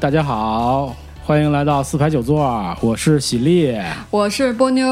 [0.00, 3.76] 大家好，欢迎来到四排九座，我是喜力。
[4.10, 4.86] 我是波妞。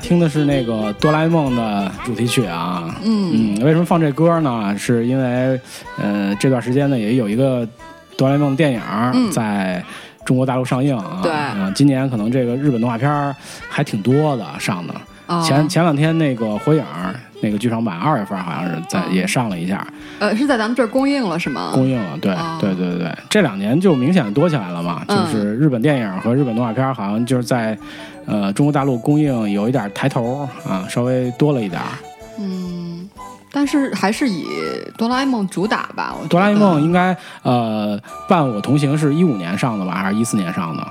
[0.00, 2.94] 听的是那个哆啦 A 梦的主题曲啊。
[3.04, 4.74] 嗯为什么放这歌呢？
[4.78, 5.60] 是因为
[5.98, 7.66] 呃这段时间呢也有一个
[8.16, 8.80] 哆啦 A 梦电影
[9.30, 9.82] 在
[10.24, 11.20] 中国大陆上映啊。
[11.22, 13.36] 对嗯今年可能这个日本动画片
[13.68, 14.94] 还挺多的上的。
[15.26, 16.82] 哦前前两天那个火影
[17.42, 19.86] 那个剧场版二月份好像是在、哦也上了一下，
[20.18, 21.70] 呃，是在咱们这儿公映了是吗？
[21.72, 27.78] 公映了，对、哦对对对对，这两年就明显的多起来了嘛，嗯就是日本电影和日本动画片好像就是在
[28.30, 31.88] 呃中国大陆供应有一点抬头啊，稍微多了一点儿。
[32.38, 33.10] 嗯，
[33.52, 34.46] 但是还是以
[34.96, 36.14] 哆啦 A 梦主打吧。
[36.28, 40.86] 哆啦 A 梦应该呃伴我同行是一五年上的吧，还是一四年上的？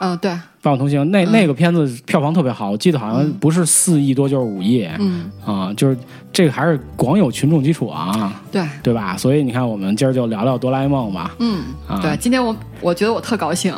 [0.00, 5.96] 嗯，对，伴我同行那、嗯那个片子票房特别好，我记得好像不是四亿多就是五亿、嗯，啊，就是
[6.32, 9.16] 这个还是广有群众基础啊，对，对吧？
[9.16, 11.34] 所以你看，我们今儿就聊聊哆啦 A 梦吧。
[11.38, 13.72] 嗯，啊对，今天我我觉得我特高兴，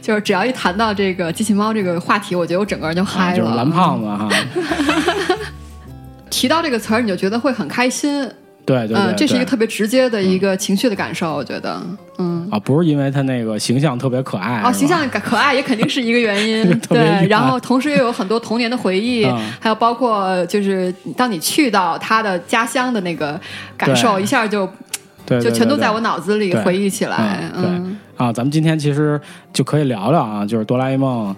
[0.00, 3.36] 就是只要一谈到这个机器猫这个话题，我觉得我整个人就啊，嗨了。
[3.36, 4.28] 就是蓝胖子哈，
[6.30, 8.30] 提到这个词儿，你就觉得会很开心。
[8.66, 11.80] 对对对，嗯，这是一个特别直接的一个情绪的感受，我觉得。
[12.18, 12.46] 嗯。
[12.50, 17.26] 啊，不是因为他那个形象特别可爱哦，形象可可爱也肯定是一个原因， 对。
[17.28, 23.40] 然后同时又有很多童年的回忆，嗯还有包括就是当你去到他的家乡的那个
[23.76, 24.66] 感受，一下就
[25.24, 27.50] 对，就对对对全都在我脑子里回忆起来。
[27.56, 29.20] 嗯，啊，咱们今天其实
[29.52, 31.34] 就可以聊聊啊，就是哆啦 A 梦，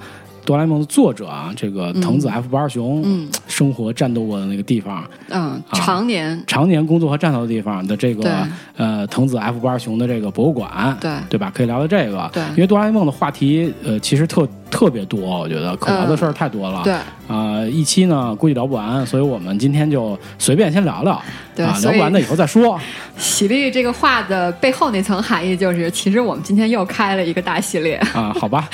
[0.49, 3.29] 哆啦 A 梦的作者啊，这个藤子 F 不二雄，嗯。
[3.47, 6.43] 生活战斗过的那个地方，嗯，常年。
[6.47, 11.11] 常年工作和战斗的地方的这个呃藤子 F 不二雄的这个博物馆，对。
[11.29, 11.53] 对吧？
[11.55, 12.43] 可以聊聊这个，对。
[12.51, 16.95] 因为哆啦 A 梦的话题呃其实特特别多，我觉得可聊的事儿太多了，对
[17.27, 21.21] 啊、一期呢估计聊不完，所以我们今天就随便先聊聊，
[21.57, 22.79] 聊不完的以后再说。
[23.17, 27.97] 喜力这个话的背后那层含义就是，其实我们今天又开了一个大系列。
[28.15, 28.69] 啊，好吧。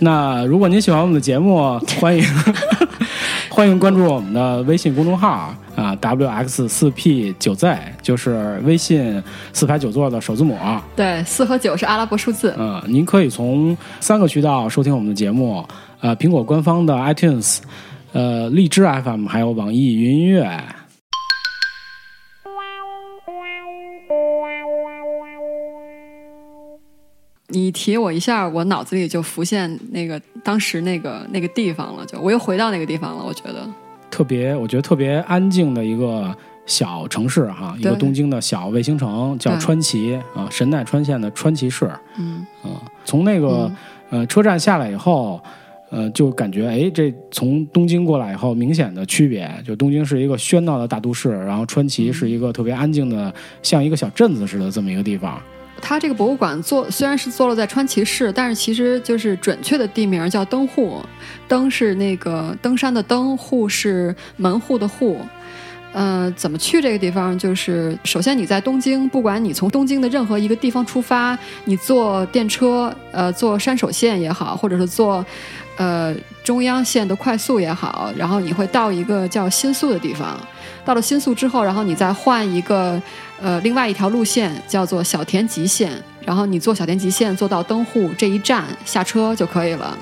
[0.00, 2.22] 那如果您喜欢我们的节目，欢迎
[3.48, 9.22] 欢迎关注我们的微信公众号啊，wx 四 p 九 z，就是微信
[9.52, 10.58] 四排九座的首字母。
[10.96, 12.52] 对，四和九是阿拉伯数字。
[12.58, 15.64] 嗯、您可以从三个渠道收听我们的节目，
[16.00, 17.58] 呃，苹果官方的 iTunes，
[18.12, 20.60] 呃，荔枝 FM，还有网易云音乐。
[27.50, 33.24] 你提我一下，我脑子里就浮现那个当时那个那个地方了，就我又回到那个地方了。
[33.24, 33.64] 我觉得，
[34.10, 36.34] 特别，我觉得特别安静的一个
[36.66, 41.90] 小城市哈，一个东京的小卫星城，叫川崎啊，神奈川县的川崎市。
[42.18, 43.70] 嗯啊，从那个、
[44.10, 45.40] 呃车站下来以后，
[45.90, 53.32] 呃，就感觉哎，这从东京过来以后，明显的区别，就东京是一个喧闹的大都市，然后川崎是一个特别安静的，
[53.62, 55.40] 像一个小镇子似的这么一个地方。
[55.80, 61.02] 它这个博物馆坐虽然是坐落在川崎市，但是其实就是准确的地名叫登户，
[61.46, 65.20] 登是那个登山的登，户是门户的户。
[65.94, 67.36] 呃，怎么去这个地方？
[67.38, 75.24] 就是首先你在东京，不管你从东京的任何一个地方出发，你坐电车，呃，坐山手线也好，或者是坐
[75.78, 80.38] 呃中央线的快速也好，然后你会到一个叫新宿的地方。
[80.84, 83.00] 到了新宿之后，然后你再换一个
[83.40, 85.90] 呃另外一条路线，叫做小田急线，
[86.24, 89.96] 然后你坐小田急线坐到登户这一站下车就可以了。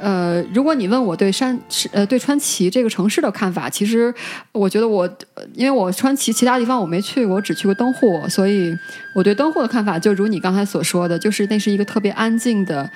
[0.00, 1.58] 呃，如果你问我对山
[1.90, 4.14] 呃对川崎这个城市的看法，其实
[4.52, 5.08] 我觉得我
[5.54, 8.72] 因为我川崎其他地方我没去，我只去过登户，所以
[9.16, 12.88] 我对登户的看法就如你刚才所说的，就是那是一个特别安静的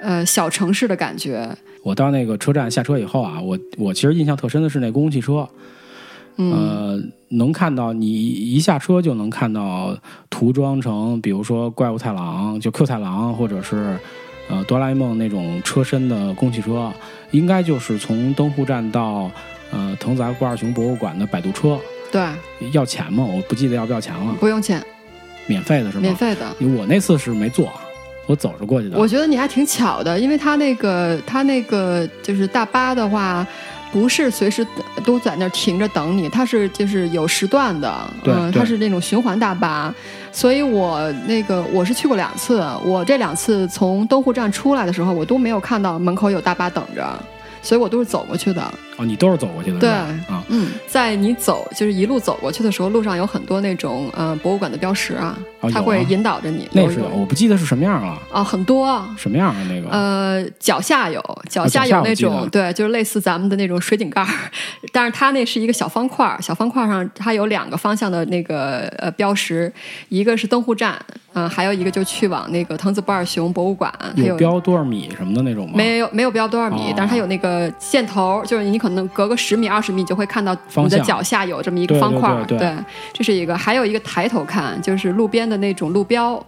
[0.00, 1.48] 呃小城市的感觉。
[1.82, 5.48] 我到那个车站下车以后啊，我我其实印象特深的是那公共汽车，
[6.36, 9.96] 嗯，呃，能看到你一下车就能看到
[10.28, 13.96] 涂装成，比如说怪物太郎，就 Q 太郎，或者是
[14.48, 16.92] 呃哆啦 A 梦那种车身的公汽车，
[17.30, 19.30] 应该就是从登户站到
[19.70, 21.78] 呃藤子 F 不二雄博物馆的摆渡车，
[22.10, 22.22] 对，
[22.72, 23.24] 要钱吗？
[23.24, 24.84] 我不记得要不要钱了，不用钱，
[25.46, 26.02] 免费的是吗？
[26.02, 26.54] 免费的。
[26.76, 27.72] 我那次是没坐，
[28.26, 28.98] 我走着过去的。
[28.98, 33.46] 我觉得你还挺巧的，因为他那个他那个就是大巴的话，
[33.94, 34.66] 不是随时
[35.04, 39.94] 都在那儿停着等你，它是就是有时段的，嗯，它是那种循环大巴。
[40.32, 47.08] 所以我那个我是去过两次，我这两次从东湖站出来的时候，我都没有看到门口有大巴等着，
[47.62, 48.74] 所以我都是走过去的。
[48.96, 55.36] 哦，你都是走过去的，对啊，嗯，在你走就是一路走过去的时候，路上有很多那种呃博物馆的标识啊，
[55.72, 56.68] 它会引导着你。
[56.72, 59.04] 那是我不记得是什么样了，啊，很多。
[59.16, 59.88] 什么样的那个？
[59.90, 64.28] 呃，脚下有，脚下有那种，对，就是类似咱们的那种水井盖儿，
[64.92, 69.72] 但是它那是一个小方块儿，小方块儿上它有两个方向的那个呃标识，
[70.08, 70.96] 一个是灯户站，
[71.32, 75.72] 嗯、还有一个就去往那个藤子不二雄博物馆，还有标多少米什么的那种吗？
[75.74, 82.58] 没有没有标多少米，哦但是它有那个箭头，就是你可能隔个十米二十米你就会看到你的脚下有这么一个方块对
[83.14, 86.44] 这是一个，还有一个抬头看，就是路边的那种路标。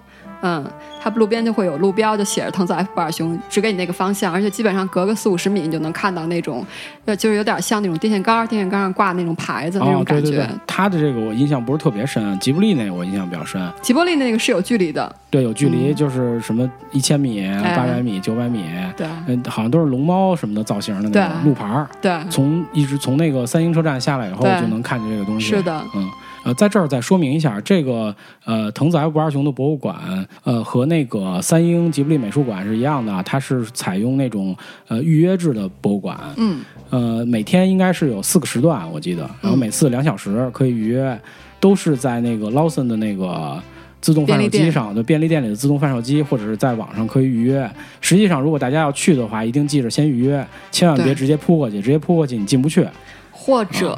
[0.47, 0.65] 嗯，
[1.03, 6.65] 它路边就会有路标，就写着藤子 F 不二雄，指给你那个方向，而且基本上隔个四五十米你就能看到那种，
[7.05, 10.31] 呃，就是有点像那种电线杆儿，电线杆上挂那种牌子那哦种，感觉。
[10.31, 13.61] 对对对，他的这个我印象不是特别深，吉卜力那个我印象比较深。
[13.83, 18.65] 吉卜力那个是有距离的，对，有距离，嗯就是什么一千米、哎八百米、九百米，
[18.97, 21.89] 对嗯，好像都是龙猫什么的造型的那种路牌儿。
[22.01, 25.47] 对，从一直从那个三星车站下来以后，就能看见这个东西。
[25.49, 26.09] 是的，嗯，
[26.47, 28.15] 呃，在这儿再说明一下，这个
[28.45, 29.97] 呃藤子 F 不二雄的博物馆，
[30.45, 34.57] 呃和那个三英吉卜力美术馆是一样的啊，它是采用那种
[34.87, 36.17] 呃预约制的博物馆。
[36.37, 36.61] 嗯，
[36.91, 41.21] 呃，每天应该是有四个时段，我记得，然后每次两小时可以预约，
[41.59, 43.61] 都是在那个 Lawson 的那个。
[43.99, 47.69] 自动贩售机上的便利店里的自动贩售机，或者是在网上可以预约。
[48.01, 52.87] 实际上，如果大家要去的话，一定记着先预约，千万别直接扑过去，直接扑过去你进不去。
[53.37, 53.97] 或者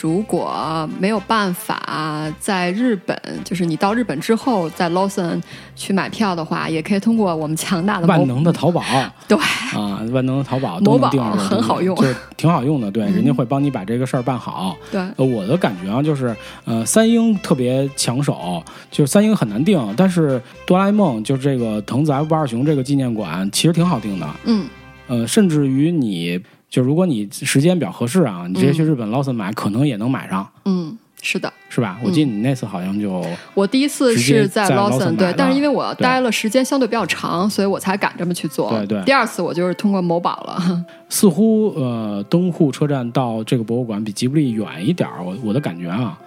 [0.00, 5.42] 如果没有办法在日本，就是你到日本之后在 Lawson
[5.74, 8.82] 去买票的话，也可以通过我们强大的万能的淘宝
[9.26, 9.36] 对
[9.74, 12.06] 啊，万能的淘宝都订上很好用就
[12.36, 12.90] 挺好用的。
[12.90, 14.76] 对，嗯人家会帮你把这个事儿办好。
[14.90, 16.34] 对呃，我的感觉啊，就是
[16.64, 24.26] 呃，三英特别抢手，就是三英很难订，但是哆啦 A 梦就是这个藤子 F 不二雄这个纪念馆其实挺好订的。
[24.44, 24.66] 嗯
[25.08, 26.40] 呃，甚至于你
[26.76, 31.50] 就如果你时间比较合适啊，你直接去日本 Lawson 买，可能也能买上，嗯，是的。
[31.70, 31.98] 是吧？
[32.04, 33.24] 我记得你那次好像就
[33.54, 38.68] 我第一次是在在 Lawson，Lawson 买对，但是因为我待了时间相对比较长，所以我才敢这么去做。
[38.68, 40.84] 对对第二次我就是通过某宝了。
[41.08, 46.18] 似乎呃，东户车站到这个博物馆比吉布力远一点儿，我我的感觉啊，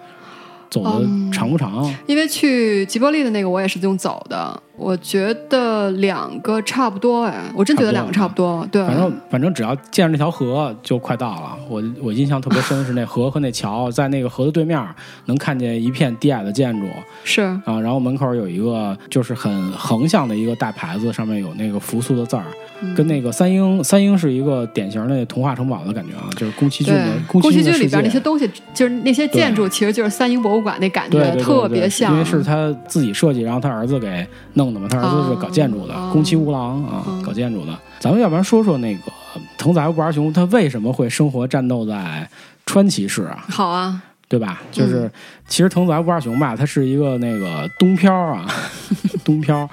[0.72, 1.96] 走的嗯长不长？
[2.07, 8.65] 因为去吉卜力的那个我也是用走的，我觉得两个差不多哎，我真觉得两个差不多。
[8.71, 11.57] 对，反正反正只要见着那条河就快到了。
[11.67, 14.83] 我我印象特别深是那河和那桥， 在那个河的对面
[15.25, 16.87] 能看见一片低矮的建筑
[17.23, 22.45] 是啊，然后门口有一个就是很横向的一个大牌子，上面有那个扶苏的字儿，
[22.81, 32.11] 嗯跟那个三英三英是一个典型的童话城堡的感觉啊，就是宫崎骏的，宫崎崎骏里边那些东西，就是那些建筑，其实就是三英博物馆那感觉，特别像。
[32.13, 34.88] 因为是他自己设计，然后他儿子给弄的嘛。
[34.89, 37.77] 他儿子是搞建筑的，哦宫崎吾郎啊，嗯搞建筑的。
[38.00, 39.12] 咱们要不然说说那个
[39.57, 42.30] 藤子 F 不二雄，他为什么会生活战斗在
[42.66, 43.45] 川崎市啊？
[43.50, 44.62] 好啊，对吧？
[44.71, 45.12] 就是、嗯
[45.48, 48.48] 其实藤子 F 不二雄吧，他是一个那个东漂啊，
[49.25, 49.68] 东漂。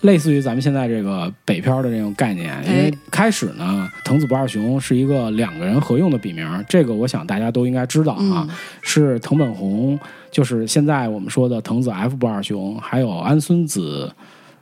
[0.00, 8.48] 类似于咱们现在这个北漂的这种概念，因为哎开始呢，藤子不二雄是一个两个人合用的笔名，这个我想大家都应该知道啊。
[8.48, 8.50] 嗯
[8.80, 10.00] 是藤本弘，
[10.30, 14.10] 就是现在我们说的藤子 F 不二雄，还有安孙子，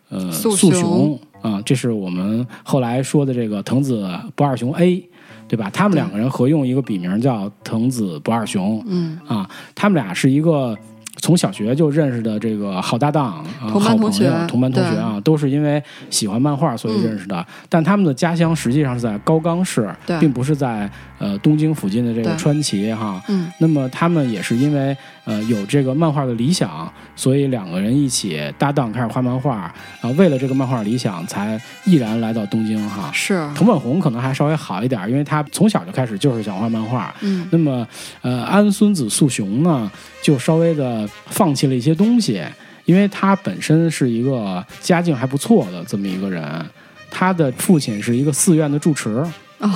[0.09, 5.09] 呃，素素雄雄啊、这是我们后来说的这个藤子不二雄 A，
[5.47, 5.71] 对吧？
[5.73, 10.77] 他们两个人合用一个笔名叫藤子不二雄嗯，啊，他们俩是一个。
[11.21, 17.45] 从小学就认识的这个好搭档、啊、同班好朋友同学同班同学啊，都是因为喜欢漫画所以认识的。
[17.69, 20.89] 但他们的家乡实际上是在高冈市，并不是在
[21.19, 23.23] 呃东京附近的这个川崎哈。
[23.29, 33.11] 嗯，那么他们也是因为呃有这个漫画的理想，所以两个人一起搭档开始画漫画，啊、为了这个漫画理想才毅然来到东京哈。
[33.13, 37.15] 是，藤本弘可能还稍微好一点，因为他从小就开始就是想画漫画。
[37.21, 37.87] 嗯那么，
[38.23, 39.91] 呃，安孙子素雄呢，
[40.23, 42.43] 就稍微的放弃了一些东西，
[42.85, 46.45] 因为他本身是一个家境还不错的这么一个人，
[47.11, 49.09] 他的父亲是一个寺院的住持，
[49.59, 49.71] 哦。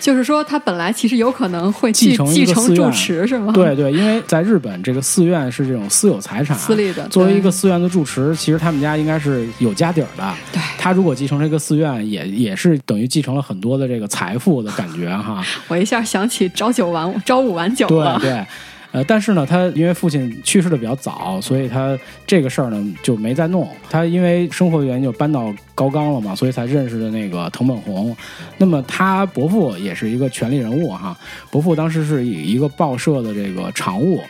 [0.00, 3.52] 就是说，他本来其实有可能会继继承继承住持是吗？
[3.52, 7.06] 对对，因为在日本，这个寺院是这种私有财产，私立的。
[7.08, 10.34] 作为一个寺院的住持，其实他们家应该是有家底儿的。
[10.50, 15.44] 对，他如果继承这个寺院，也也是等于继承了很多的这个财富的感觉哈。
[15.68, 18.18] 我一下想起朝九晚五、朝五晚九对了。
[18.20, 18.44] 对，
[18.92, 23.68] 呃，但是呢，他因为父亲去世的比较早，所以他这个事儿呢就没再弄。
[23.88, 28.16] 他因为生活的原因就搬到高冈了嘛，所以才认识的那个藤本弘。
[28.58, 31.16] 那么他伯父也是一个权力人物哈，
[31.50, 34.20] 伯父当时是以一个报社的这个常务。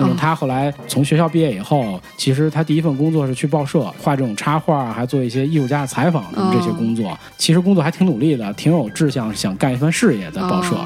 [0.00, 7.18] 那么他后来从学校毕业以后，其实他第一份工作是去报社画这种插画，还做一些艺术家的采访什么这些工作。
[7.36, 10.76] 其实工作还挺努力的，挺有志向，想干一番事业在报社。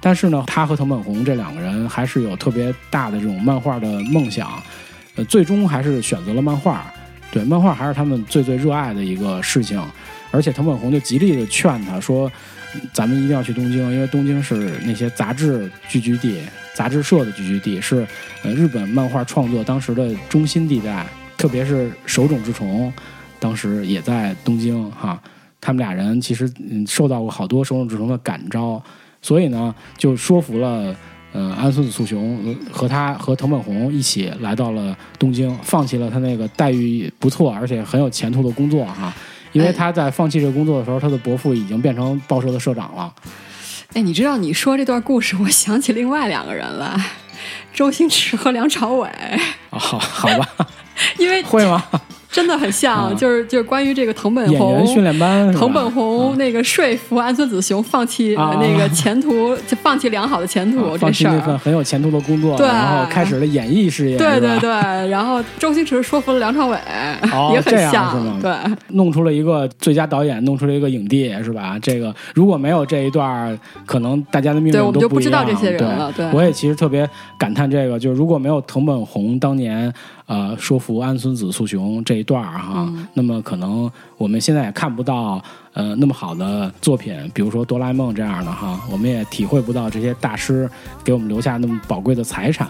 [0.00, 4.62] 但是呢，他和藤本弘这两个人还是有特别大的这种漫画的梦想，
[5.16, 6.86] 呃，最终还是选择了漫画。
[7.30, 9.82] 对，漫画还是他们最最热爱的一个事情。
[10.30, 12.30] 而且藤本弘就极力的劝他说
[12.92, 16.40] ：“咱们一定要去东京，因为东京是那些杂志聚居地、
[16.74, 18.06] 杂志社的聚居地，是
[18.42, 21.06] 呃日本漫画创作当时的中心地带。
[21.36, 22.90] 特别是手冢治虫，
[23.38, 25.20] 当时也在东京哈。
[25.60, 28.82] 他们俩人其实嗯受到过好多手冢治虫的感召，
[29.26, 30.94] 所以呢就说服了。
[31.32, 39.12] 呃，安孙子素雄呃和他和藤本弘一起来到了东京，放弃了他那个待遇不错而且很有前途的工作哈，
[39.52, 43.12] 因为哎他在放弃这个工作的时候，他的伯父已经变成报社的社长了。
[43.92, 46.98] 哎，你知道你说这段故事，我想起另外两个人了，
[47.74, 49.06] 周星驰和梁朝伟，
[49.68, 50.48] 啊，好好吧，
[51.18, 51.84] 因为会吗？
[52.36, 55.04] 真的很像，啊就是就是关于这个藤本演员训弘。
[55.04, 55.50] 练班？
[55.54, 61.32] 藤本弘那个说服安孙子雄放弃、那个前途，就 放弃良好的前途、这事儿。
[61.32, 64.68] 那份很有前途的工作，对然后开始了演艺事业，对对对，
[65.08, 66.76] 然后周星驰说服了梁朝伟，
[67.32, 68.52] 哦 也很像对。
[68.88, 71.78] 弄出了一个最佳导演，弄出了一个影帝，是吧？
[71.80, 79.90] 这个如果没有这一段，可能大家的命运对我们就都不一样不知道这些人了对我也其实特别感叹这个，就是如果没有藤本弘当年
[80.26, 85.42] 呃说服安孙子素雄这一段儿哈，嗯那么可能我们现在也看不到
[85.72, 90.68] 呃那么好的作品，比如说哆啦 A 梦这样的哈，我们也体会不到这些大师
[91.04, 92.68] 给我们留下那么宝贵的财产。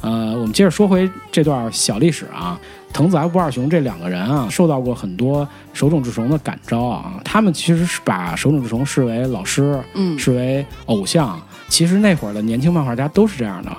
[0.00, 2.60] 呃，我们接着说回这段小历史啊，
[2.92, 7.18] 藤子 F 不二雄这两个人啊，受到过很多手冢治虫的感召啊。
[7.24, 11.40] 他们其实是把手冢治虫视为老师，嗯视为偶像。
[11.70, 13.74] 其实那会儿的年轻漫画家都是这样的。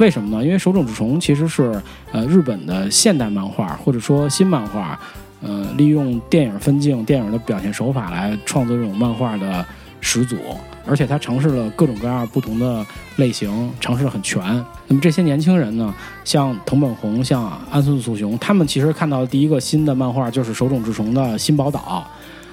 [0.00, 0.42] 为什么呢？
[0.42, 1.78] 因为手冢治虫其实是
[2.10, 4.98] 呃日本的现代漫画或者说新漫画，
[5.42, 9.64] 呃，利用电影分镜、电影的表现手法来创作这种漫画的
[10.00, 10.38] 始祖。
[10.86, 12.84] 而且他尝试了各种各样不同的
[13.16, 14.42] 类型，尝试很全。
[14.86, 21.78] 那么这些年轻人呢，像藤本弘、像安孙素雄，他们其实看到的第一个新的漫画就是手冢治虫的《新宝岛》。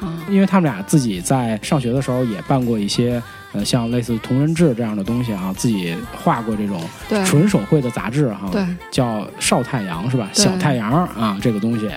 [0.06, 3.20] 啊因为他们俩自己在上学的时候也办过一些，
[3.54, 6.82] 呃，像类似同人志这样的东西啊，自己画过这种
[7.26, 10.30] 纯手绘的杂志哈，对，叫少太阳是吧？
[10.34, 11.90] 小太阳啊，这个东西，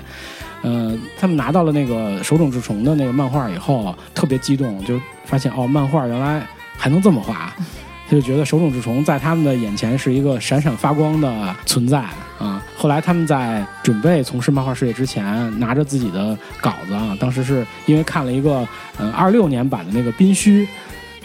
[0.62, 7.52] 呃，他们拿到了那个手冢治虫的那个漫画以后，特别激动，就发现哦，漫画原来还能这么画。
[8.08, 12.00] 他就觉得手冢治虫在他们的眼前是一个闪闪发光的存在
[12.40, 12.60] 啊。
[12.76, 18.66] 后来他们在准备从事漫画事业之前，拿着自己的稿子啊，当时是因为看了一个
[18.98, 20.64] 嗯二六年版的那个《宾虚》，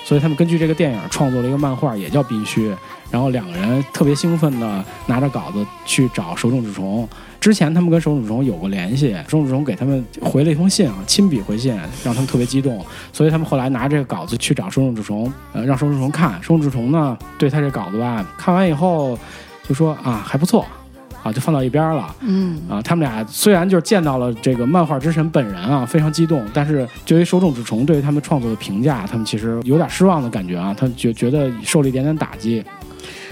[0.05, 2.69] 所以他们根据这个电影创作了一个漫画，也叫《宾虚》。
[3.09, 7.07] 然后两个人特别兴奋的拿着稿子去找手冢治虫。
[7.39, 12.85] 之前他们跟手冢治虫有过联系，手冢治虫给他们回了一封信啊，亲笔回信，让他们特别激动。
[13.11, 16.33] 所以他们后来拿这个稿子去找手冢治虫，呃，让手冢治虫看。
[16.41, 19.17] 手冢治虫呢，对他这稿子吧，看完以后
[19.67, 20.65] 就说啊还不错，
[21.25, 22.15] 啊就放到一边了。
[22.21, 32.63] 嗯啊，他们俩虽然就是见到了这个漫画之神本人啊，非常激动，但是对于手冢治虫对于他们创作的评价，他们其实有点失望的感觉啊，他觉觉得受了一点点打击。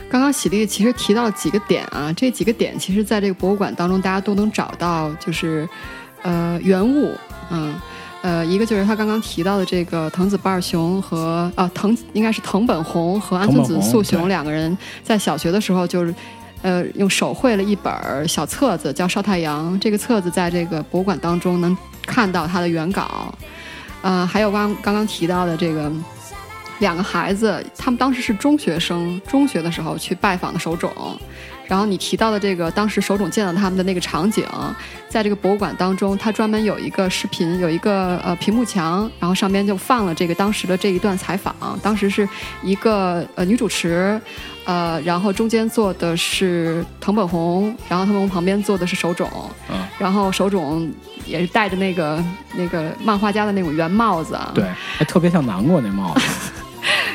[0.09, 5.69] 刚刚喜力其实提到了几个点啊，这几个点其实在这个博物馆当中大家都能找到，就是
[6.23, 7.11] 呃原物，
[7.51, 7.75] 嗯。
[8.23, 16.15] 呃，一个就是他刚刚提到的这个藤子不二雄和啊藤应该是藤本弘和安孙子素雄两个人在小学的时候就是
[16.63, 21.77] 呃用手绘了一本小册子叫《少太阳》，这个册子在这个博物馆当中能
[22.07, 23.31] 看到它的原稿。
[24.01, 25.91] 呃，还有刚刚刚提到的这个
[26.79, 30.91] 两个孩子，他们当时是中学生，中学的时候去拜访的手冢。
[31.73, 34.45] 然后你提到的这个当时手冢见到他们的那个场景，
[35.09, 41.55] 在这个博物馆当中，它专门有一个视频，有一个呃屏幕墙，然后上边就放了这个当时的这一段采访。
[41.81, 42.29] 当时是
[42.61, 44.21] 一个呃女主持，
[44.65, 49.27] 呃，然后中间坐的是藤本弘，然后藤本弘旁边坐的是手冢，
[49.71, 50.87] 嗯然后手冢
[51.25, 54.63] 也是戴着那个那个漫画家的那种圆帽子啊，对，
[54.95, 56.21] 还特别像南瓜那帽子。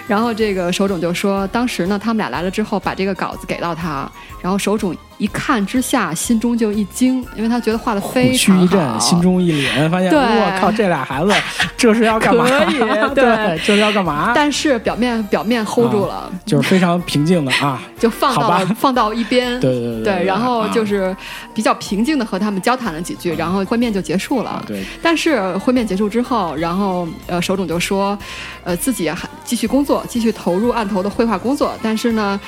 [0.06, 4.10] 然后这个手冢就说，当时呢，他们俩来了之后，把这个稿子给到他，
[4.40, 11.32] 然后手冢一看之下，心中就一惊，因为他觉得画的非常一震，好，心中一凛，发现我靠，这俩孩子
[11.76, 12.44] 这是要干嘛？
[12.48, 12.78] 可以
[13.14, 14.32] 对对，这是要干嘛？
[14.34, 19.58] 但是表面表面 hold 住了，就是非常平静的啊， 就放到了放到一边。
[19.60, 21.14] 对对对对，然后啊就是
[21.52, 24.50] 比较平静的和他们交谈了几句，然后会面就结束了。
[24.50, 28.16] 啊，对，但是会面结束之后，然后呃，手冢就说，
[28.64, 31.72] 呃，自己还继续工作，继续投入案头的绘画工作。
[31.82, 32.38] 但是呢，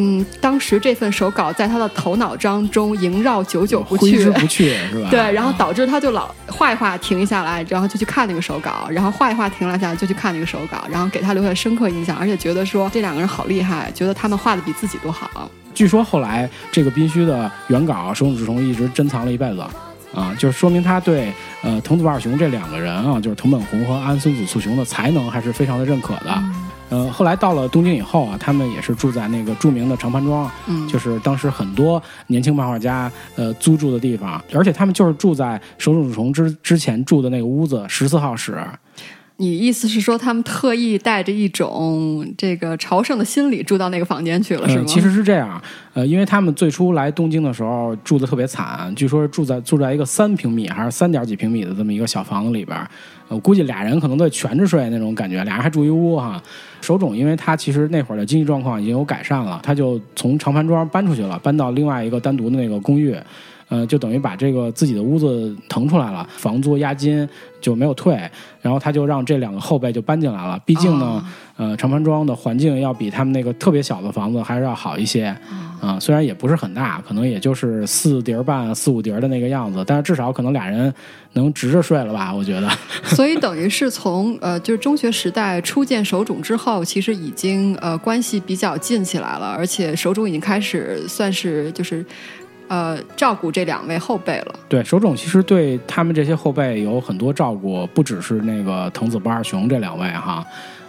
[0.00, 4.30] 嗯，当时这份手稿在他的头脑当中萦绕久久不去挥之。
[4.30, 5.08] 不去 是吧？
[5.10, 15.50] 对，然后啊导致他就老画一画停一下来，然后就去看那个手稿，然后画一画停了下来就去看那个手稿，然后给他留下深刻印象，而且觉得说这两个人好厉害，觉得他们画的比自己都好。
[15.74, 19.62] 据说后来这个宾虚的原稿手冢治虫一直珍藏了一辈子。
[20.12, 26.42] 啊，就是说明他对呃藤子不二雄这两个人啊，就是藤本弘和安孙子素雄的才能还是非常的认可的。
[26.90, 38.58] 呃，后来到了东京以后啊，他们也是住在那个著名的长盘庄，嗯，就是当时很多年轻漫画家呃租住的地方，而且他们就是住在手冢治虫之之前住的那个屋子十四号室。
[39.40, 44.84] 你意思是说他们特意带着一种这个朝圣的心理住到那个房间去了，是吗？
[44.84, 45.60] 嗯，其实是这样，
[45.94, 52.78] 呃，因为他们最初来东京的时候住的特别惨，据说是住在住在一个三平米还是三点几平米的这么一个小房子里边
[53.28, 56.42] 我估计俩人可能得全着睡那种感觉，俩人还住一屋哈。
[56.82, 63.16] 手冢因为他其实那会儿的经济状况已经有改善了，他就从长盘庄搬出去了，搬到另外一个单独的那个公寓。
[63.70, 67.26] 呃，就等于把这个自己的屋子腾出来了，房租押金
[67.62, 68.14] 就没有退，
[68.60, 70.60] 然后他就让这两个后辈就搬进来了。
[70.66, 71.24] 毕竟呢，哦
[71.56, 75.26] 呃，长盘庄的环境要比他们那个特别小的房子还是要好一些，
[75.80, 80.92] 啊、虽然也不是很大，可能也就是四叠儿半、四五叠儿的那个样子，但是至少可能俩人
[81.34, 82.34] 能直着睡了吧？
[82.34, 82.68] 我觉得，
[83.04, 92.04] 所以 等于是从呃，就是中学时代初见手冢之后，其实已经呃关系比较近起来了，而且手冢已经开始算是就是
[92.70, 94.54] 呃照顾这两位后辈了。
[94.68, 100.46] 对手冢其实对他们这些后辈有很多照顾，不只是那个藤子不二雄这两位哈。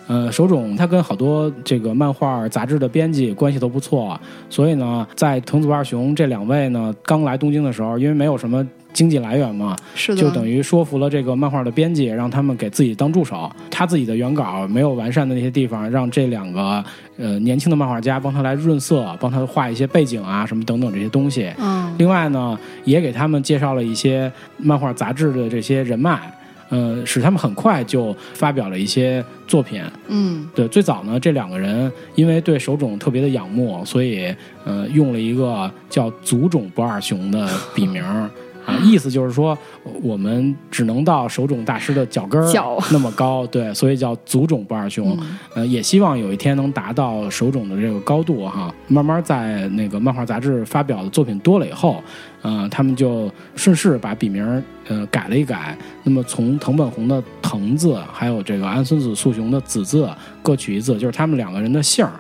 [0.08, 4.20] 呃，手冢他跟好多这个漫画杂志的编辑关系都不错，
[4.50, 13.52] 所以呢，在藤子不二雄这两位呢刚来东京的时候，因为没有什么经济来源嘛，是的，就等于说服了这个漫画的编辑，让他们给自己当助手。
[13.70, 16.84] 他自己的原稿没有完善的那些地方，让这两个
[17.18, 21.52] 呃年轻的漫画家帮他来润色，帮他画一些背景啊什么等等这些东西。
[21.58, 26.20] 嗯另外呢，也给他们介绍了一些漫画杂志的这些人脉，
[26.70, 29.84] 呃，使他们很快就发表了一些作品。
[30.08, 34.34] 嗯对，最早呢，这两个人因为对手冢特别的仰慕，所以
[34.66, 38.30] 呃用了一个叫“足冢不二雄”的笔名儿。
[38.66, 39.58] 啊，意思就是说，
[40.04, 45.18] 我们只能到手冢大师的脚跟儿那么高，对，所以叫足冢不二雄。
[45.20, 48.74] 嗯呃，也希望有一天能达到手冢的这个高度哈。
[48.88, 52.02] 慢慢在那个漫画杂志发表的作品多了以后，
[52.42, 55.78] 呃，他们就顺势把笔名呃改了一改。
[56.04, 60.10] 那么从藤本弘的藤字，还有这个安孙子素雄的子字
[60.42, 62.12] 各取一字，就是他们两个人的姓儿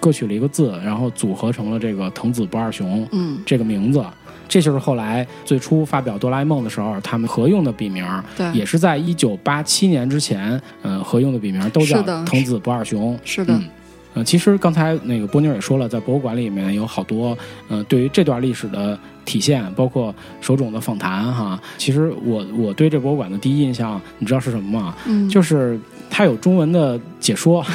[0.00, 4.04] 各取了一个字，然后组合成了这个藤子不二雄嗯，这个名字。
[4.48, 8.04] 这就是后来最初发表哆啦 A 梦的时候，他们合用的笔名，
[8.36, 13.18] 对，也是在一九八七年之前，呃，合用的笔名都叫藤子不二雄。
[13.24, 13.64] 是的，嗯，
[14.14, 17.36] 呃，其实刚才那个波妞也说了，在博物馆里面有好多
[17.68, 21.60] 呃对于这段历史的体现，包括手冢的访谈哈。
[21.76, 24.94] 其实我我对这博物馆的第一印象，你知道是什么吗？
[25.06, 27.62] 嗯，就是它有中文的解说。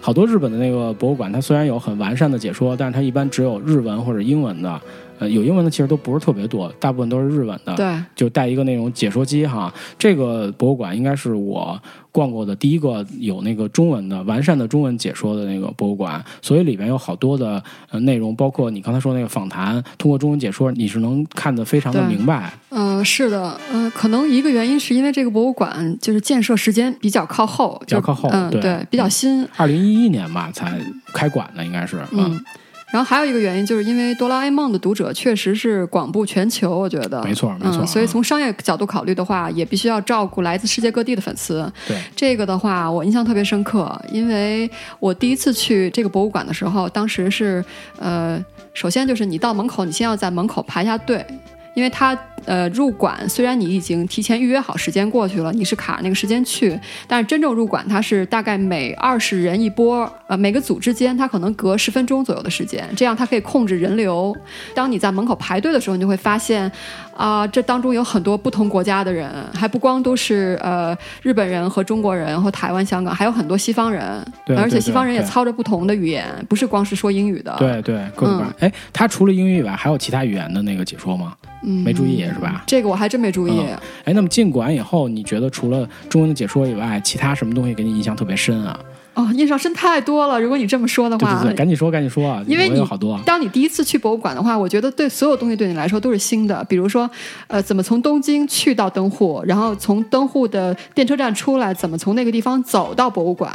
[0.00, 4.80] 好多日本的那个博物馆，它虽然有很完善的解说，但是它一般只有日文或者英文的。
[5.18, 7.74] 呃，有英文的其实都不是特别多，大部分都是日文的。
[7.74, 9.72] 对，就带一个那种解说机哈。
[9.98, 22.52] 这个博物馆应该是我逛过的第一个有那个中文的完善的中文解说的那个博物馆，所以里面有好多的呃内容，包括你刚才说那个访谈，通过中文解说你是能看得非常的明白。
[22.70, 30.80] 嗯、是的，嗯、可能一个原因是因为这个博物馆就是建设时间比较靠后，比较靠后嗯，对比较新，二零一一年吧才
[31.12, 32.00] 开馆的，应该是。
[32.10, 32.44] 嗯。
[32.92, 41.70] 然后还有一个原因，就是因为哆啦 A 梦的读者确实是广布全球，我觉得没错没错嗯，所以啊从商业角度考虑的话，也必须要照顾来自世界各地的粉丝。
[41.88, 44.70] 对，这个的话，我印象特别深刻，因为
[45.00, 47.64] 我第一次去这个博物馆的时候，当时是
[47.98, 48.42] 呃，
[48.72, 51.26] 首先就是你到门口，你先要在门口排一下队。
[51.74, 52.16] 因为它
[52.46, 64.36] 呃，入馆虽然你已经提前预约好时间过去了，你是卡那个时间去，但是真正入馆它是大概每二十人一波，呃，每个组之间它可能隔十分钟左右的时间，这样它可以控制人流。
[64.74, 66.70] 当你在门口排队的时候，你就会发现，
[67.16, 77.54] 啊、这当中有很多不同国家的人，还不光都是呃日本人和中国人和台湾、香港，还有很多西方人，对对而且西方人也操着不同的语言，不是光是说英语的。
[77.58, 78.54] 对对，各种各样。
[78.60, 81.34] 哎、他除了英语以外，还有其他语言的那个解说吗？
[81.66, 82.62] 嗯，没注意是吧？
[82.66, 83.52] 这个我还真没注意。
[83.52, 88.78] 嗯哎，那么进馆以后，你觉得除了中文的解说以外，其他什么东西给你印象特别深啊？
[89.14, 90.40] 哦，印象深太多了。
[90.40, 92.42] 如果你这么说的话，对对对，赶紧说，赶紧说啊！
[92.46, 93.18] 因为你有好多。
[93.24, 96.64] 当你第一次去博物馆的话，我觉得对所有东西对你来说都是新的。
[96.64, 97.08] 比如说，
[97.46, 103.52] 呃，怎么从东京去到登户，然后从登户的电车站出来，怎么从那个地方走到博物馆。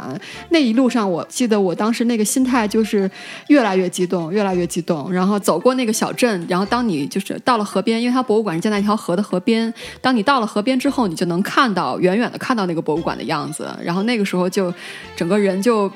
[0.48, 3.10] 那一路上，我记得我当时那个心态就是
[3.48, 5.12] 越来越激动，越来越激动。
[5.12, 9.72] 然后走过那个小镇，然后当你就是到了河边，因为它博物馆是建在一条河的河边。
[10.00, 13.68] 当你到了河边之后，你就能看到远远的看到那个博物馆的样子。
[13.82, 14.72] 然后那个时候就
[15.16, 15.90] 整个人人就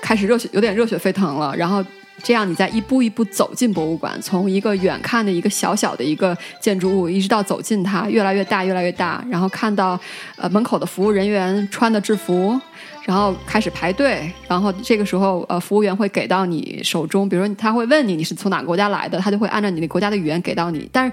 [0.00, 1.56] 开始热血，有点热血沸腾了。
[1.56, 1.84] 然后
[2.22, 9.98] 这样你再一步一步走进博物馆，从一个远看的一个小小的一个建筑物，一直到走进它，越来越大，越来越大，然后看到
[10.36, 12.60] 呃门口的服务人员穿的制服。
[13.06, 20.88] 然后开始排队，然后这个时候，呃，服务员会给到你手中，比如说他会问你你是从哪个国家来的，他就会按照你的国家的语言给到你。
[20.92, 21.12] 但是，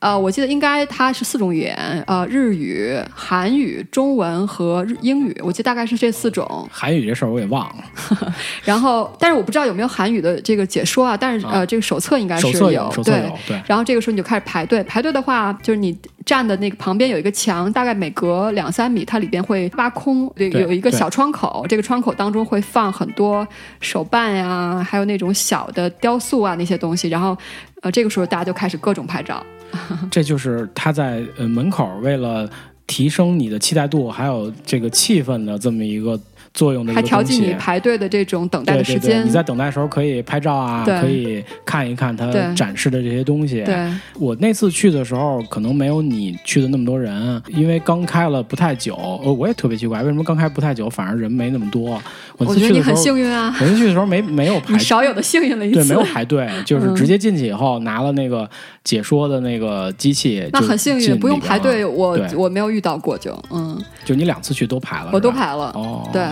[0.00, 6.68] 呃，我记得应该它是四种语言，呃，日语、韩语、中文和日英语，我记得大概是这四种。
[6.70, 7.84] 韩语这事儿我也忘了，
[8.62, 13.60] 然后，但是我不知道有没有韩语的这个解说啊，但是呃，这个手册应该是有，对手册有，对。
[13.66, 23.44] 然后这个时候你就开始排队，排队的话，就是你站的那个旁边有一个墙，大概每隔两三米，它里边会挖空，有一个小窗口，这个窗口当中会放很多
[23.80, 27.36] 手办呀，还有那种小的雕塑啊那些东西，然后
[27.82, 29.44] 呃，这个时候大家就开始各种拍照。
[30.10, 32.48] 这就是他在呃门口为了
[32.86, 36.18] 提升你的期待度，还有这个气氛的这么一个
[36.54, 37.40] 作用的一还调个东西。
[37.40, 39.00] 剂你排队的这种等待时间。
[39.00, 43.62] 对对对，你在等待的时候可以拍照啊，可以看一看他展示的这些东西。
[43.62, 43.76] 对
[44.18, 48.96] 我那次去的时候，可能没有你去的那么多人，因为刚开了不太久。
[49.22, 52.02] 呃，我也特别奇怪，为什么刚开不太久反而人没那么多？
[52.38, 55.80] 我觉得你很幸运啊，我进去的时候没没有排你少有的幸运了一次。
[55.80, 58.48] 对，没有排队， 就是嗯直接进去以后拿了那个
[58.84, 65.72] 解说的那个机器，那很幸运，不用排队，我我没有遇到过就，嗯，就你两次去都排了，我都排了。
[65.74, 66.22] 哦，对。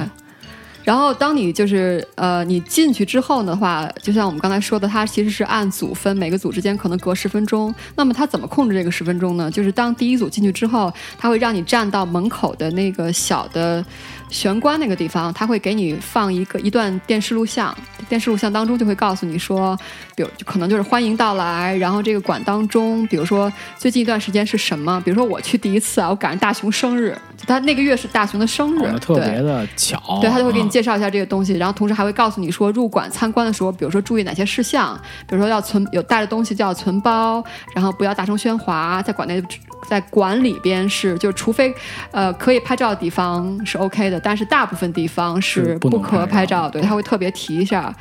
[0.84, 7.74] 然后，当你就是呃，你进去之后的话，就像我们刚才说的，它其实是按组分，每个组之间可能隔十分钟。
[7.96, 9.50] 那么它怎么控制这个十分钟呢？
[9.50, 13.84] 就是当第一组进去之后，它会让你站到门口的那个小的
[14.28, 17.76] 玄关那个地方，他会给你放一个一段电视录像，
[18.08, 19.78] 电视录像当中就会告诉你说，
[20.16, 24.98] 比如可能就是欢迎到来，然后这个馆当中，比如说最近一段时间是什么？
[25.04, 27.14] 比如说我去第一次啊，我赶上大熊生日，
[27.46, 34.98] 他那个月是大熊的生日，哦特别的巧，对他就会给你啊介绍一下这个东西，然后同时还会告诉你说，入馆参观的时候，比如说注意哪些事项，
[35.28, 39.42] 比如说要存有带的东西就要存包，然后不要大声喧哗，在馆内
[39.86, 41.72] 在馆里边是就除非
[42.10, 47.94] 呃可以拍照的地方是 OK 的，但是大部分地方是是不可拍照，照对他会特别提一下。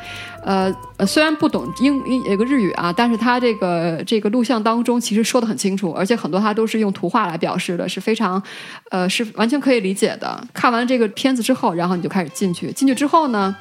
[0.43, 8.41] 呃，呃虽然不懂英英那个日语啊，但是他这个这个录像当中其实说的很清楚，而且很多他都是用图画来表示的，是非常
[8.91, 10.41] 呃是完全可以理解的。
[10.53, 13.55] 看完这个片子之后，然后你就开始进去，进去之后呢，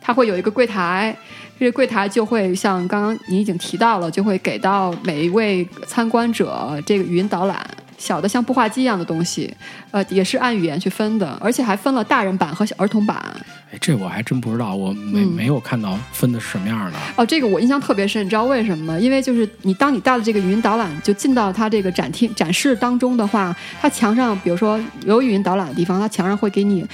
[0.00, 1.16] 它会有一个柜台。
[1.58, 9.52] 这个柜台就会像刚刚你已经提到了，就会给到每一位参观者这个语音导览，小的像步话机一样的东西，
[9.90, 13.20] 呃，也是按语言去分的，而且还分了大人版和小儿童版。
[13.70, 16.98] 哎，这我还真不知道，我没、嗯没有看到分的是什么样的。
[17.16, 18.98] 哦，这个我印象特别深，你知道为什么吗？
[18.98, 26.86] 因为就是你当你带了这个语音导览，就进到它这个展厅展示当中的话，它墙上比如说有语音导览的地方，它墙上会给你。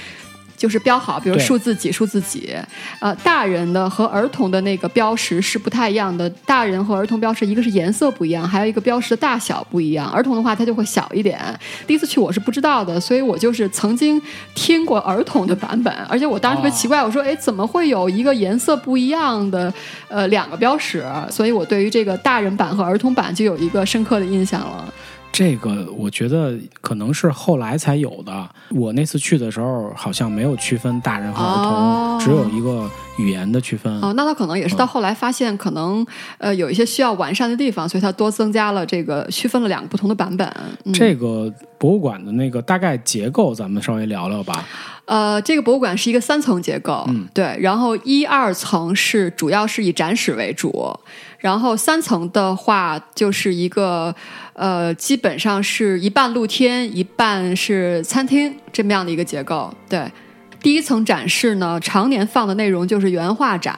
[0.55, 2.55] 就是标好，比如数字几数字几，
[2.99, 6.29] 呃，大人的和儿童的那个标识是不太一样的。
[6.45, 10.09] 大人和儿童标识，一个是颜色不一样，还有一个标识的大小不一样。
[10.09, 11.39] 儿童的话，它就会小一点。
[11.85, 14.21] 第一次去我是不知道的，所以我就是曾经
[14.53, 19.73] 听过儿童的版本，而且我当时特别奇怪，我说，哎，怎么会有一个颜色不一样的
[20.07, 21.05] 呃两个标识？
[21.29, 24.93] 所以我对于这个大人版和儿童版就有一个深刻的印象了。
[25.35, 28.49] 这个我觉得可能是后来才有的。
[28.69, 33.93] 我那次去的时候好像没有区分大人和儿童，哦只有一个语言的区分。
[34.01, 36.05] 哦，那他可能也是到后来发现，可能
[36.37, 40.49] 呃有一些需要完善的地方，所以他多增加了这个区分了两个不同的版本。
[40.85, 44.65] 嗯、这个博物馆的那个大概结构，咱们稍微聊聊吧。
[45.03, 50.97] 呃，这个博物馆是一个三层结构，嗯对，然后一二层是主要是以展示为主，
[51.45, 54.13] 然后三层的话就是一个
[54.53, 60.11] 呃，基本上是一半露天，一半是餐厅这么样的一个结构，对。
[60.59, 63.77] 第一层展示呢，常年放的内容就是原画展，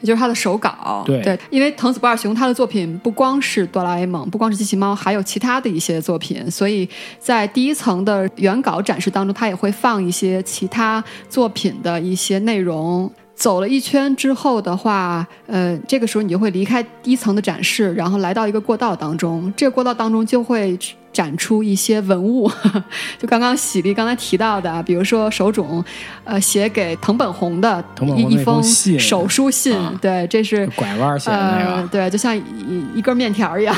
[0.00, 1.02] 也就是他的手稿。
[1.04, 6.88] 对因为藤子不二雄他的作品不光是哆啦 A 梦，不光是机器猫，还有其他的一些作品，所以
[7.18, 13.10] 在第一层的原稿展示当中，他也会放一些其他作品的一些内容。
[13.34, 19.52] 走了一圈之后的话，呃，这个时候你就会离开第一层的展示，然后来到一个过道当中。
[19.56, 20.78] 这个过道当中就会
[21.12, 22.50] 展出一些文物，
[23.18, 25.84] 就刚刚喜力刚才提到的啊，比如说手冢，
[26.24, 27.84] 呃，写给藤本弘的
[28.16, 29.92] 一一封手书信，啊。
[30.00, 32.42] 对，这是拐弯写的那个，呃，对，就像一
[32.94, 33.74] 一根面条一样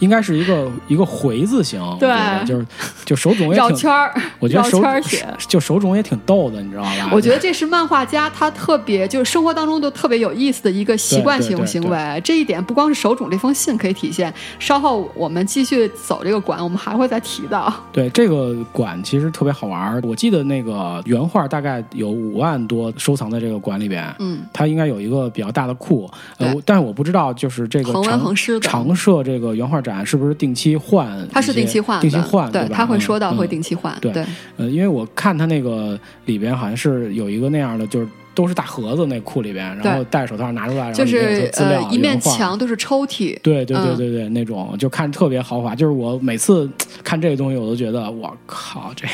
[0.00, 2.10] 应该是一个一个回字形，我对
[2.44, 2.66] 就是
[3.04, 5.00] 就手冢也挺绕圈，儿，我觉得手圈。
[5.48, 7.10] 就手冢也挺逗的，你知道吧？
[7.12, 12.20] 我觉得这是漫画家他特别就是生活当中都特别有意思的一个习惯性行为。
[12.24, 17.72] 这一点不光是手冢这封信可以体现，稍后我们继续走这个馆，我们还会再提到。
[17.92, 20.00] 对这个馆其实特别好玩儿。
[20.04, 31.08] 我记得那个原画大概有五万多收藏在这个馆里边，嗯，它应该有一个比较大的库，呃，我但是我不知道就是这个恒温恒湿的常设这个原画展是不是定期换？
[31.32, 32.74] 它是定期换，定期换，对，吧？
[32.74, 34.24] 他会说到嗯会定期换，对对
[34.56, 45.74] 呃，因为我看他那个里边好像是有一个那样的，就是都是大盒子那库里边，然后戴手套拿出来，然后资料呃一面墙都是抽屉，对对对嗯对对，那种就看着特别豪华。
[45.74, 46.70] 就是我每次
[47.02, 49.06] 看这个东西，我都觉得我靠，这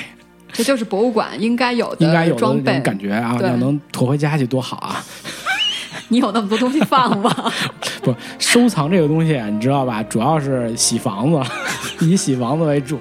[0.53, 2.83] 这就是博物馆应该有的应该有的装备那种。
[2.83, 3.37] 感觉啊！
[3.43, 5.05] 要能驮回家去多好啊！
[6.09, 7.35] 你有那么多东西放吗？
[8.03, 10.03] 不，收藏这个东西你知道吧？
[10.05, 11.41] 主要是洗房子，
[12.01, 12.99] 以洗房子为主，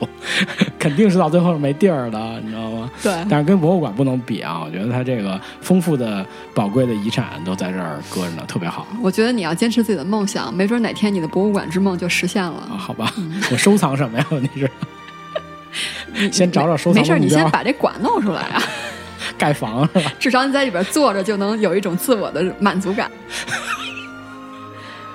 [0.80, 2.89] 肯定是到最后是没地儿的，你知道吗？
[3.04, 4.62] 对，但是跟博物馆不能比啊！
[4.65, 12.54] 我觉得它这个丰富的、宝贵的遗产都在这儿搁着呢，特别好我觉得你要坚持自己的梦想，没准哪天你的博物馆之梦就实现啊！
[12.72, 12.78] 了。
[12.78, 13.13] 好吧，
[13.52, 14.26] 我收藏什么呀？
[14.32, 18.63] 你是先找找收藏没事你先，把这馆弄出来啊，
[19.38, 20.12] 盖房是吧？
[20.19, 23.10] 至少你在里边坐着就能有一种自我的满足感。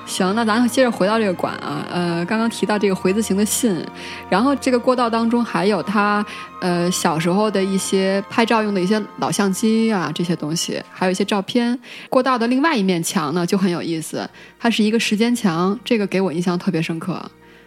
[0.06, 3.80] 行，那咱接着回到这个馆啊，呃，刚刚提到这个回字形的信，
[4.28, 6.26] 然后这个过道当中还有他
[6.61, 11.78] 呃小时候的一些拍照用的一些老相机啊这些东西，还有一些照片。
[12.09, 14.28] 过道的另外一面墙呢就很有意思，
[14.59, 17.24] 它是一个时间墙，这个给我印象特别深刻。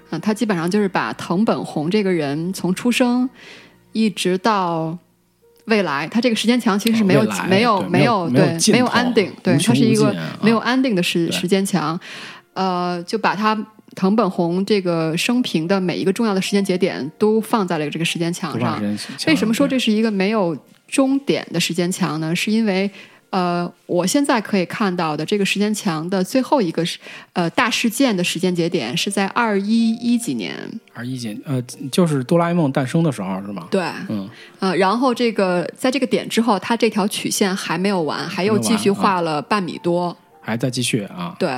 [0.10, 3.30] 嗯，它基本上就是把藤本弘这个人从出生
[3.94, 4.98] 一直到
[5.66, 12.00] 未来，它这个时间墙其实是没有、哦没有没有有对没有安定，对，它是一个没有安定的时对时间墙，
[12.54, 13.58] 呃，就把它
[13.96, 18.82] 藤本弘这个生平的每一个重要的时间节点都放在了这个时间墙上。
[19.28, 22.36] 为什么说这是一个没有终点的时间墙呢？
[22.36, 22.90] 是因为
[23.34, 27.00] 呃，我现在可以看到的这个时间墙的最后一个是
[27.34, 30.56] 呃大事件的时间节点是在二一一几年，
[30.94, 31.36] 二一几？
[31.44, 31.60] 呃，
[31.92, 33.68] 就是哆啦 A 梦诞生的时候是吗？
[33.72, 40.16] 对，嗯，呃，然后这个在这个点之后，它这条曲线还没有完，还又继续画了半米多。
[40.40, 41.36] 还在继续啊。
[41.40, 41.50] 对，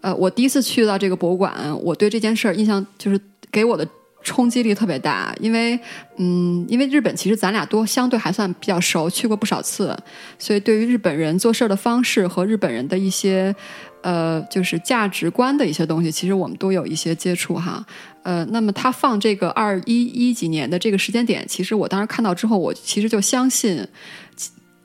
[0.00, 1.52] 呃，我第一次去到这个博物馆，
[1.82, 3.20] 我对这件事儿印象就是
[3.52, 3.86] 给我的
[4.22, 5.78] 冲击力特别大，因为
[6.16, 9.96] 嗯，因为日本其实咱俩都相对还算比较熟，去过不少次，
[10.38, 13.54] 所以对于日本人做事儿的方式和日本人的一些
[14.02, 17.84] 呃，就是价值观的一些东西，其实我们都有一些接触哈。
[18.22, 23.86] 呃，那么他放这个二一一几年的这个时间点，其实我当时看到之后，我其实就相信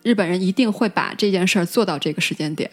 [0.04, 2.72] 日本人一定会把这件事儿做到这个时间点。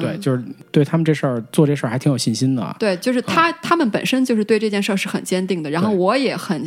[0.00, 2.76] 对，就是对他们这事儿做这事儿还挺有信心的。
[2.78, 6.62] 对，就是他、他们本身就是对这件事儿是很坚定的，然后我也很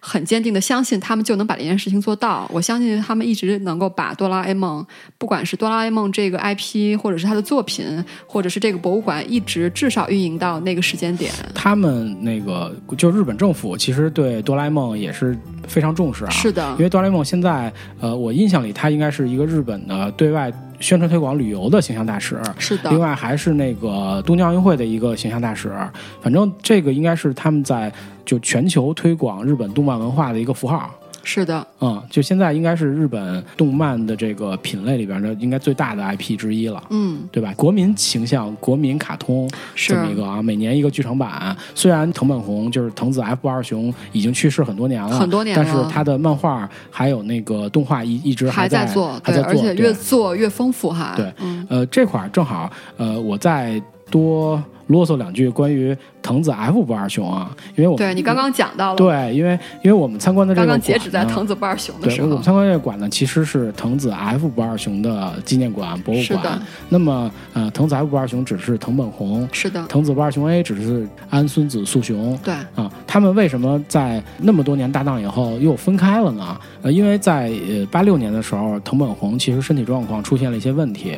[0.00, 2.48] 很坚定的相信他们就能把这件事情做到。
[2.52, 4.86] 我相信他们一直能够把哆啦 A 梦，
[5.18, 11.32] 不管是哆啦 A 梦这个 IP，或者是他的作品，或者是这个博物馆，一直至少运营到那个时间点。
[11.54, 15.36] 他们那个就日本政府其实对哆啦 A 梦也是
[15.66, 16.30] 非常重视啊。
[16.30, 22.40] 是的因为哆啦 A 梦现在呃，我印象里它应该是一个日本的对外宣传推广旅游的形象大使。
[22.58, 25.72] 是的另，外还是那个东京奥运会的一个形象大使，
[26.20, 27.92] 反正这个应该是他们在
[28.24, 30.94] 就全球推广日本动漫文化的一个符号。
[31.22, 36.82] 是的，嗯，就现在应该是日本动漫的这个品类里边的应该最大的 IP 之一了。
[36.90, 37.52] 嗯，对吧？
[37.56, 41.56] 国民形象、国民卡通是这么一个啊，每年一个剧场版。
[41.74, 51.14] 虽然藤本弘就是藤子 F 不二雄已经去世很多年了，很多年但是他的漫画还有那个动画一一直还在做，对，还在做，而且越做越丰富哈。
[51.16, 66.62] 对嗯，呃，这块儿正好，呃，我再多啰嗦两句关于藤子 F 不二雄啊，因为我们对你刚刚讲到了，对，因为因为我们参观的这个刚刚截止在藤子不二雄的，时候我们，参观这个馆呢，其实是藤子 F 不二雄的纪念馆、博物是的馆。
[66.88, 72.38] 那么，呃，藤子 F 不二雄只是藤本弘，是的，藤子不二雄 A 只是安孙子素雄。
[72.42, 76.58] 对，啊，他们为什么在那么多年搭档以后又分开了呢？
[76.82, 81.14] 呃，因为在呃八六年的时候，藤本弘其实身体状况出现了一些问题，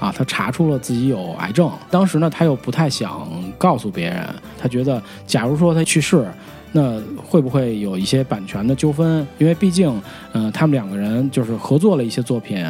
[0.00, 1.70] 啊，他查出了自己有癌症。
[1.90, 4.26] 当时呢，他又不太想告诉别人，
[4.58, 6.26] 他觉得假如说他去世，
[6.72, 9.26] 那会不会有一些版权的纠纷？
[9.38, 12.66] 因为毕竟，呃，他们两个人就是合作了一些作品。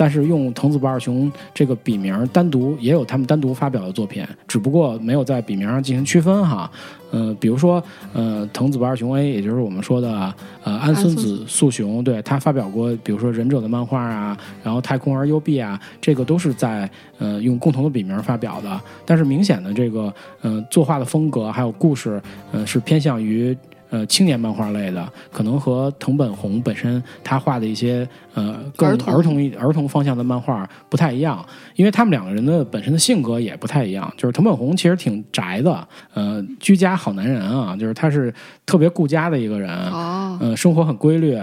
[0.00, 6.70] 但是用藤子不二雄这个笔名单独也有他们单独发表的作品，只不过没有在笔名上进行区分哈。
[7.10, 7.82] 呃，比如说
[8.14, 10.34] 呃藤子不二雄 A，也就是我们说的
[10.64, 18.80] 呃安孙子素雄，对他发表过比如说忍者的漫画啊，然后太空儿 UB 啊，这个都是在呃用共同的笔名发表的。
[19.04, 20.10] 但是明显的这个
[20.40, 22.18] 呃作画的风格还有故事，
[22.52, 23.54] 呃是偏向于。
[23.90, 34.12] 呃，青年漫画类的，可能和藤本弘本身他画的一些呃更儿童儿童一儿童方向的漫画不太一样，因为他们两个人的本身的性格也不太一样。
[34.16, 38.32] 就是藤本弘其实挺宅的，呃，居家好男人啊，就是他是
[38.64, 41.36] 特别顾家的一个人，哦，呃，生活很规律，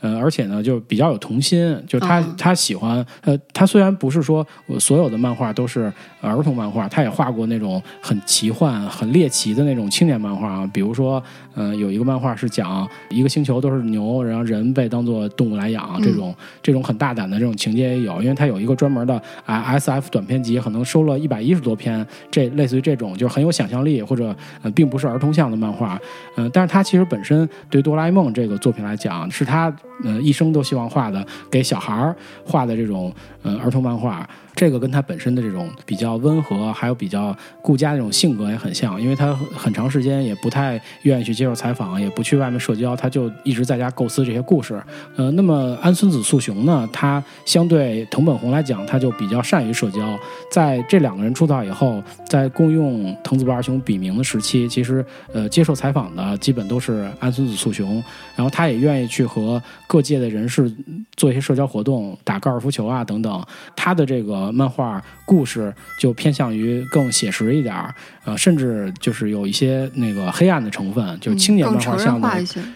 [0.00, 2.24] 呃，而且呢，就比较有童心，就是他、哦。
[2.38, 11.22] 他喜欢，呃，他虽然不是说我所有的漫画都是儿童漫画，他也画过那种很奇幻、很猎奇的那种青年漫画啊，比如说，
[11.54, 16.02] 呃，有一个漫画是讲一个星球都是牛，然后人被当做动物来养，嗯。
[16.02, 26.00] 这种这种很大胆的这种情节也有，因为他有一个专门的啊 S F 短篇集，可能收了一百一十多篇，这类似于这种就是很有想象力或者呃并不是儿童向的漫画，
[26.36, 29.72] 呃，但是他其实本身对哆啦 A 梦这个作品来讲，是他
[30.04, 34.28] 呃一生都希望画的给小孩儿画的这种呃儿童漫画。
[34.60, 44.78] 这个跟他本身的这种比较温和，还有比较顾家的这种性格也很像，因为他很长时间也不太愿意去接受采访，也不去外面社交，他就一直在家构思这些故事。
[45.16, 50.20] 呃，那么安孙子素雄呢，他相对藤本弘来讲，他就比较善于社交。
[50.52, 57.94] 在这两个人出道以后，在共用藤子不二雄笔名的时期，其实呃接受采访的基本都是安孙子素雄，
[58.36, 60.70] 然后他也愿意去和各界的人士
[61.16, 63.42] 做一些社交活动，打高尔夫球啊等等。
[63.74, 72.28] 他的这个漫画故事就偏向于更写实一点儿，呃，甚至就是有一些那个黑暗的成分，就是青年漫画向的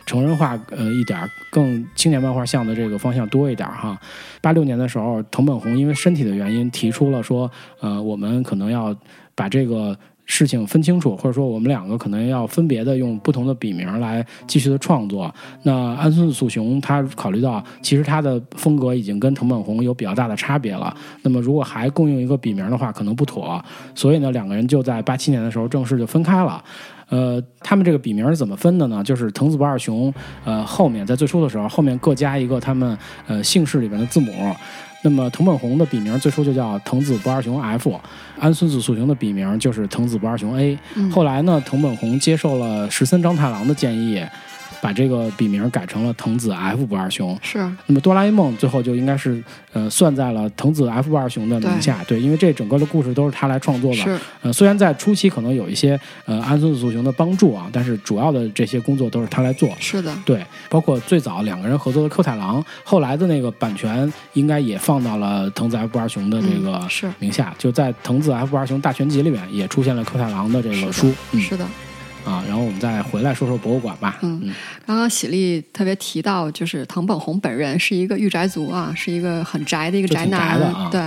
[0.06, 3.98] 成人化呃一点儿，更青年漫画向的这个方向多一点儿哈。
[4.40, 8.96] 八六年的时候，藤本弘因为身体的原因提出了说，呃，我们可能要
[9.34, 9.98] 把这个。
[10.26, 15.32] 事情分清楚，或者说我们两个可能要分别的用不同的笔名来继续的创作。
[15.62, 20.94] 那安孙子素雄他考虑到，其实他的风格已经跟藤本弘有比较大的差别了。
[21.22, 23.62] 那么如果还共用一个笔名的话，可能不妥。
[23.94, 26.62] 所以呢，两个人就在八七年的时候正式就分开了。
[27.10, 29.04] 呃，他们这个笔名是怎么分的呢？
[29.04, 30.12] 就是藤子不二雄，
[30.44, 34.32] 呃，后面在最初的时候，后面各加一个他们呃姓氏里边的字母。
[35.04, 38.00] 那么藤本弘的笔名最初就叫藤子不二雄 F，
[38.40, 40.78] 安孙子素雄的笔名就是藤子不二雄 A。
[40.94, 44.24] 嗯后来呢，藤本弘接受了石森章太郎的建议，
[44.84, 47.34] 把这个笔名改成了藤子 F 不二雄。
[47.40, 49.42] 是那么哆啦 A 梦最后就应该是
[49.72, 53.96] 呃算在了藤子 F 不二雄的名下，对，因为这整个的故事都是他来创作的。
[53.96, 59.70] 是，呃，虽然在初期可能有一些呃安孙子素雄的帮助啊，但是主要的这些工作都是他来做。
[59.80, 66.86] 是的，对，包括最早两个人合作的 Q 太郎，后来的那个版权应该也放到了藤子 F 不二雄的这个
[67.18, 71.66] 名下，就在藤子 F 不二雄大全集里面也出现了 Q 太郎的这是的个书，嗯是的。
[72.24, 74.54] 啊，然后我们再回来说说博物馆吧，嗯嗯
[74.86, 80.58] 刚刚喜力特别提到，就是藤本弘本人是一个御宅族啊，是一个很宅的一个宅男。
[80.58, 81.00] 宅啊对，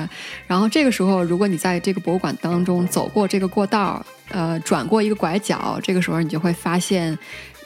[0.45, 7.17] 然后这个时候，如果你在这个博物馆当中走过这个过道，呃，转过一个拐角，这个时候你就会发现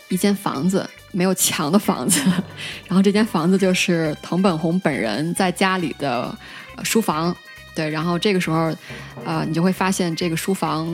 [0.10, 2.22] 一间房子，没有墙的房子。
[2.88, 6.36] 然后这间房子就是藤本弘本人在家里的、
[6.76, 7.36] 呃书房。
[7.74, 8.76] 对，然后这个时候，
[9.24, 10.86] 呃，你就会发现这个书房，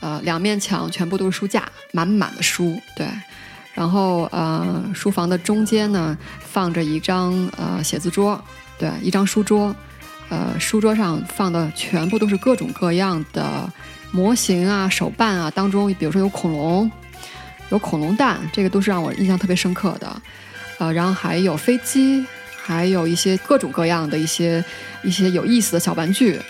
[0.00, 2.80] 呃，两面墙全部都是书架，满满的书。
[2.94, 3.06] 对，
[3.74, 8.42] 然后呃，书房的中间呢放着一张呃写字桌，
[8.78, 9.74] 对，一张书桌，
[10.28, 13.70] 呃，书桌上放的全部都是各种各样的
[14.12, 16.90] 模型啊、手办啊，当中比如说有恐龙，
[17.70, 20.22] 有恐龙蛋，这个都是让我印象特别深刻的。
[20.78, 22.24] 呃，然后还有飞机，
[22.56, 24.64] 还有一些各种各样的一些
[25.02, 26.40] 一些有意思的小玩具。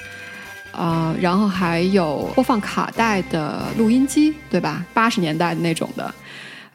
[0.79, 4.85] 呃，然后还有播放卡带的录音机，对吧？
[4.95, 6.15] 八十年代的那种的，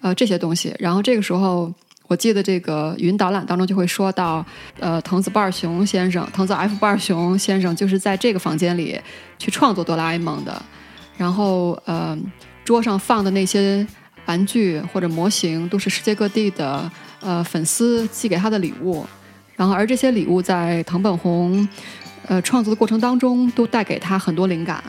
[0.02, 0.76] 呃，这些东西。
[0.78, 1.74] 然后这个时候，
[2.08, 4.46] 我记得这个语音导览当中就会说到，
[4.78, 9.00] 呃，藤子不二雄先生，藤子 F 不二雄先生就是在这个房间里
[9.40, 10.62] 去创作哆啦 A 梦的。
[11.18, 12.18] 然后，呃，
[12.66, 13.88] 桌上放的那些
[14.26, 19.06] 玩具或者模型，都是世界各地的呃粉丝寄给他的礼物。
[19.56, 21.66] 然后，而这些礼物在藤本弘
[22.28, 24.84] 呃创作的过程当中，都带给他很多灵感。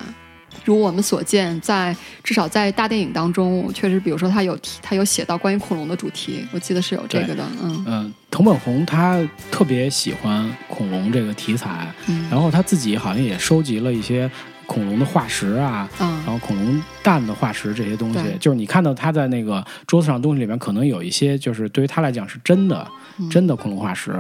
[0.65, 7.85] 如我们所见，在至少在大电影当中，确实，比如说他有提，他有写到关于恐龙的主题，我记得是有这个的，嗯。
[7.87, 14.31] 嗯，藤本弘他特别喜欢恐龙这个题材，嗯，然后他自己好像也收集了一些
[14.65, 16.09] 恐龙的化石啊，嗯。
[16.25, 22.85] 然后恐龙蛋的化石这些东西，就是你看到他在那个桌子上东西里面，可能有一些就是对于他来讲是真的，
[23.19, 24.13] 嗯真的恐龙化石。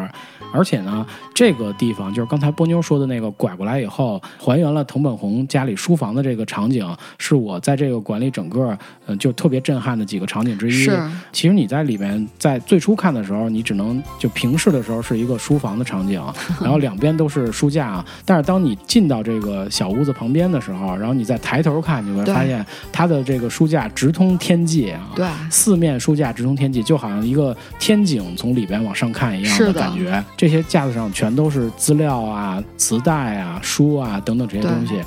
[0.53, 1.05] 而且呢，
[1.35, 6.87] 这个地方就是刚才波妞说的那个拐过来以后，还原了藤本弘家里书房的这个场景，
[7.19, 10.71] 是我在这个馆里整个呃就特别震撼的几个场景之一。
[10.71, 10.97] 是
[11.33, 16.23] 其实你在里面在最初看的时候，你只能就平视的时候是一个书房的场景，
[16.61, 18.05] 然后两边都是书架。
[18.25, 25.11] 但是当你进到这个小屋子旁边的时候，然后你再抬头看，你会发现它的这个书架直通天际啊。
[25.15, 30.23] 对，四面书架直通天际，就好像一个天井从里边往上看一样的感觉。
[30.37, 35.01] 这些架子上全都是资料啊、磁带啊、书啊等等这些东西。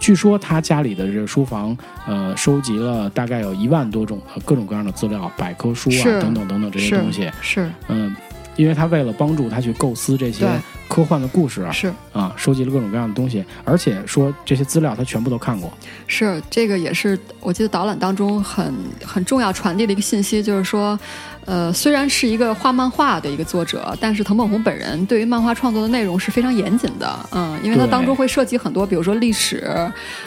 [0.00, 1.74] 据说他家里的这个书房，
[2.06, 7.30] 呃，收集了大概有一万多种、的、各种各样的资料、百科书啊等等等等这些东西。
[7.40, 8.14] 是嗯，
[8.56, 10.46] 因为他为了帮助他去构思这些
[10.88, 15.72] 科幻的故事啊，是啊，收集了各种各样的东西，而且说这些资料他全部都看过。
[16.06, 18.72] 是，这个也是我记得导览当中很
[19.04, 20.98] 很重要传递的一个信息，就是说，
[21.46, 29.66] 呃，虽然是一个画漫画的一个作者，但是藤本弘本人对于漫画创作的内容是非常严谨的，嗯，因为他当中会涉及很多，比如说历史、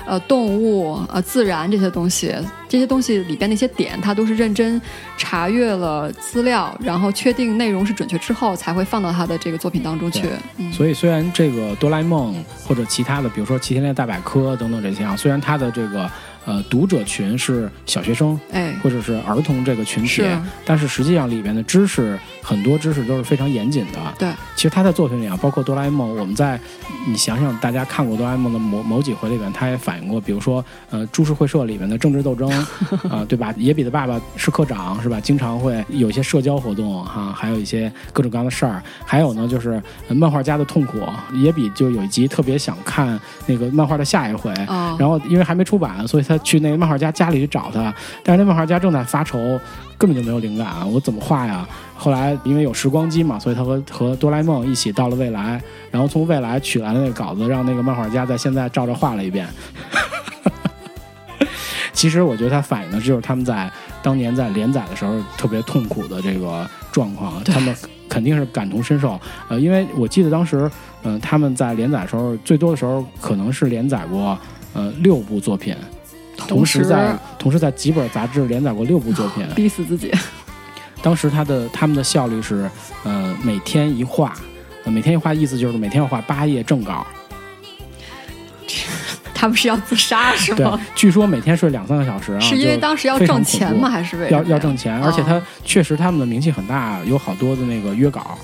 [0.06, 2.34] 呃动物、呃自然这些东西，
[2.70, 4.80] 这些东西里边那些点，他都是认真
[5.18, 10.30] 查阅了资料，然后确定内容是准确之后，才会放到他的这个作品当中去。
[10.58, 12.36] 嗯，所以虽然这个哆啦 A 梦
[12.68, 16.10] 或者其他的，比如说《齐天烈大百科》等等这些啊，虽然它的这个
[16.48, 24.00] 呃读者群是小学生哎，或者是儿童这个群体是，但是实际上里边的知识很多知识都是非常严谨的。
[24.18, 26.60] 对，其实他在作品里啊，包括哆啦 A 梦，我们在
[27.06, 32.50] 你想想，大家看过哆啦 A 梦的某某几回里边，他也反映过，比如说呃株式会社里面的政治斗争
[33.12, 33.54] 啊、对吧？
[33.58, 35.20] 野比的爸爸是科长是吧？
[35.20, 38.82] 经常会有一些社交活动哈、还有一些各种各样的事儿。
[39.06, 41.00] 还有呢，就是、呃漫画家的痛苦，
[41.34, 44.54] 野比就有一集特别想看那个漫画的下一回。
[44.68, 49.38] 哦，然后因为还没出版，所以他去那个漫画家家里去找他，但是那漫画家正在发愁，
[49.98, 51.68] 根本就没有灵感，我怎么画呀？
[51.96, 59.48] 后来因为有时光机嘛，所以他和和哆啦 A 梦一起到了未来，然后从未来取来了那个稿子，让那个漫画家在现在照着画了一遍。
[61.94, 63.68] 其实我觉得他反映的就是他们在
[64.04, 67.76] 当年在连载的时候特别痛苦的这个状况，他们
[68.08, 69.20] 肯定是感同身受。
[69.48, 70.70] 呃，因为我记得当时，
[71.02, 74.38] 嗯、他们在连载的时候，最多的时候可能是连载过
[74.74, 75.76] 呃六部作品，
[76.38, 79.46] 同时在同时在几本杂志连载过六部作品。
[79.56, 80.12] 逼死自己。
[81.02, 82.70] 当时他的他们的效率是，
[83.04, 84.34] 呃，每天一画，
[84.84, 87.06] 呃每天一画意思就是每天要画八页正稿。
[89.34, 93.88] 他们是要自杀是对吗？，据说每天睡两三个小时啊，是因为当时要挣钱吗？
[93.88, 98.38] 还是为要要挣钱，而且他哦确实他们的名气很大，有好多的那个约稿，哦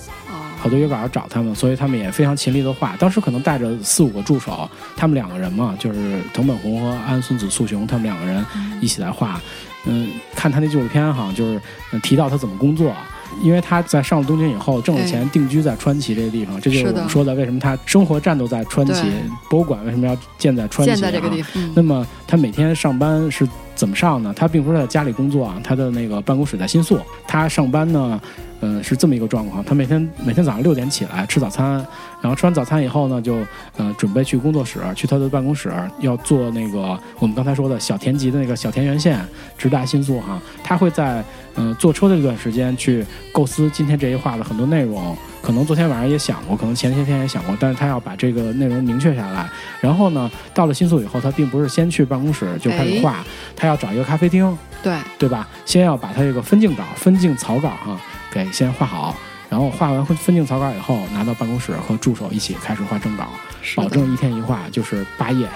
[0.63, 2.95] 好多约稿要找他们，所以他们也非常勤力的画。
[2.95, 8.45] 当时可能带着四五个助手，他们两个人嘛，就是藤本弘和安孙子素雄，他们两个人
[8.79, 9.41] 一起来画。
[9.85, 11.61] 嗯，看他那纪录片哈，就是
[11.91, 12.93] 嗯提到他怎么工作。
[13.41, 19.11] 因为他在上了东京以后挣了钱，定居在川崎这个地方，这就是我们说的为什么他生活战斗在川崎，
[19.49, 20.95] 博物馆为什么要建在川崎、啊？
[20.95, 24.31] 建在这个地方，嗯那么他每天上班是怎么上呢？
[24.35, 26.99] 他并不是在家里工作啊，他的那个办公室在新宿。
[27.27, 28.21] 他上班呢，
[28.65, 29.61] 嗯、是这么一个状况。
[29.65, 31.85] 他每天每天早上六点起来吃早餐，
[32.21, 33.41] 然后吃完早餐以后呢，就
[33.77, 39.19] 嗯、呃准备去工作室，去他的办公室要做那个我们刚才说的小田急的那个小田园线，
[39.57, 40.41] 直达新宿哈。
[40.63, 41.21] 他会在
[41.55, 45.15] 嗯、呃坐车的这段时间去构思今天这一话的很多内容。
[45.41, 49.45] 可能昨天晚上也想过，可能前些天也想过，但是他要把这个内容明确下来。
[49.81, 55.45] 然后呢，到了新宿以后，他并不是先去办公室就开始画，他要找一个咖啡厅，对，对吧？
[55.65, 57.99] 先要把他这个分镜稿、分镜草稿哈、
[58.33, 59.15] 给先画好，
[59.47, 63.27] 然后画完分分镜草稿以后，拿到办公室和助手一起开始画正稿，
[63.75, 65.47] 保证一天一画就是八页。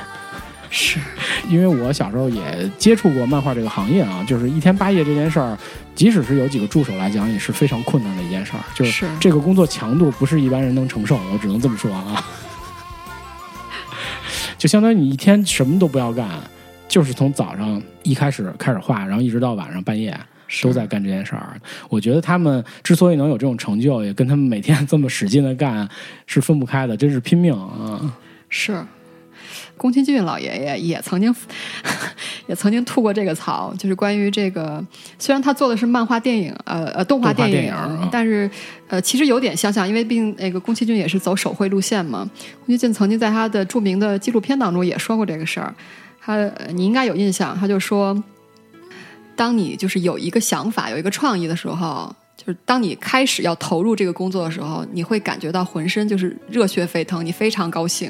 [0.69, 0.99] 是
[1.49, 5.57] 因为我小时候也接触过漫画这个行业啊，就是一天八页这件事儿，
[5.95, 8.59] 即使是有几个助手来讲，也是非常困难的一件事儿。
[8.75, 12.23] 就是是这个工作强度不是一般人能承受的，我只能这么说啊。
[14.59, 16.28] 就相当于你一天什么都不要干，
[16.89, 20.19] 就是从早上一开始开始画，然后一直到晚上半夜
[20.64, 21.60] 都在干这件事儿。
[21.89, 25.88] 我觉得他们之所以能有这种成就，也跟他们每天这么使劲的干
[26.26, 28.16] 是分不开的，真是拼命啊！
[28.50, 28.84] 是。
[29.78, 31.34] 宫崎骏老爷爷也曾经
[32.48, 34.84] 也曾经吐过这个槽，就是关于这个，
[35.20, 38.50] 虽然他做的是漫画电影，呃呃动画电影，电影但是
[38.88, 42.28] 呃其实有点相像，因为毕竟那个宫崎骏也是走手绘路线嘛。
[42.66, 45.72] 宫崎骏曾经在他的著名的纪录片当中也说过这个事儿，
[46.20, 48.24] 他呃你应该有印象，他就说，
[49.38, 52.13] 当你就是有一个想法、有一个创意的时候。
[52.48, 58.10] 就是当你开始要投入这个工作的时候，你会感觉到浑身就是热血沸腾，你非常高兴。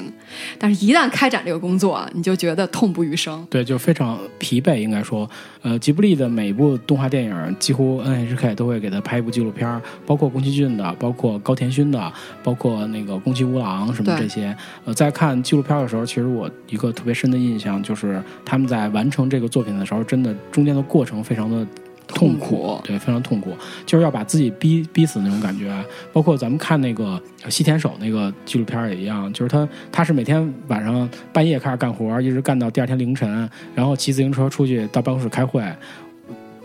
[0.56, 3.44] 但是，一旦开展这个工作，你就觉得痛不欲生。
[3.50, 5.28] 对，就非常疲惫，应该说，
[5.62, 12.12] 呃，吉卜力的每一部动画电影，几乎 NHK 都会给他拍一部纪录片儿，包括宫崎骏的，包括高田勋的，
[12.44, 14.56] 包括那个宫崎吾郎什么这些。
[14.84, 21.66] 呃，在看纪录片儿的时候，其实我一个特别深的印象就是他们在完成这个作品的时候，真的中间的过程非常的。
[22.08, 23.56] 痛痛苦对，非常痛苦，
[23.86, 25.72] 就是要把自己逼逼死那种感觉。
[26.12, 35.62] 包括咱们看那个西田守那个纪录片也一样，就是他他是每天晚上半夜开始干活，一直干到第二天凌晨，然后骑自行车出去到办公室开会，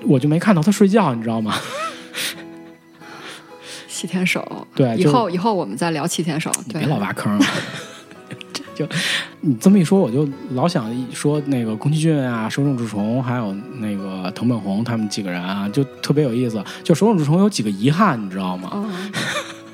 [0.03, 1.55] 我就没看到他睡觉，你知道吗？
[3.87, 6.51] 西田手，对以后以后我们再聊齐天手。
[6.71, 7.39] 对别，老挖坑。
[8.75, 8.87] 就
[9.45, 16.63] 你这么一说，我就老想说那个宫崎骏啊、手冢治虫，还有那个藤本弘他们几个人啊，就特别有意思。
[16.81, 18.69] 就手冢治虫有几个遗憾，你知道吗？
[18.73, 19.11] 嗯，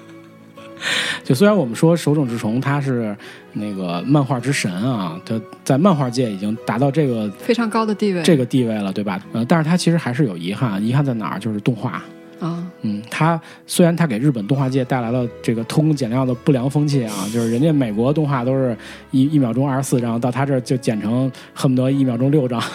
[1.24, 3.16] 就虽然我们说手冢治虫他是
[3.54, 8.24] 那个漫画之神啊，他在漫画界已经达到这个非常高的地位。
[8.24, 9.22] 这个地位了，对吧？
[9.34, 11.40] 呃，但是他其实还是有遗憾，遗憾在哪儿？
[11.40, 12.02] 就是动画。
[12.40, 18.76] 啊，嗯，他虽然他给日本动画界带来了这个偷工减料的不良风气啊， 就是人家美国动画都是
[19.12, 22.62] 一一秒钟二十四张，到他这儿就剪成恨不得一秒钟六张。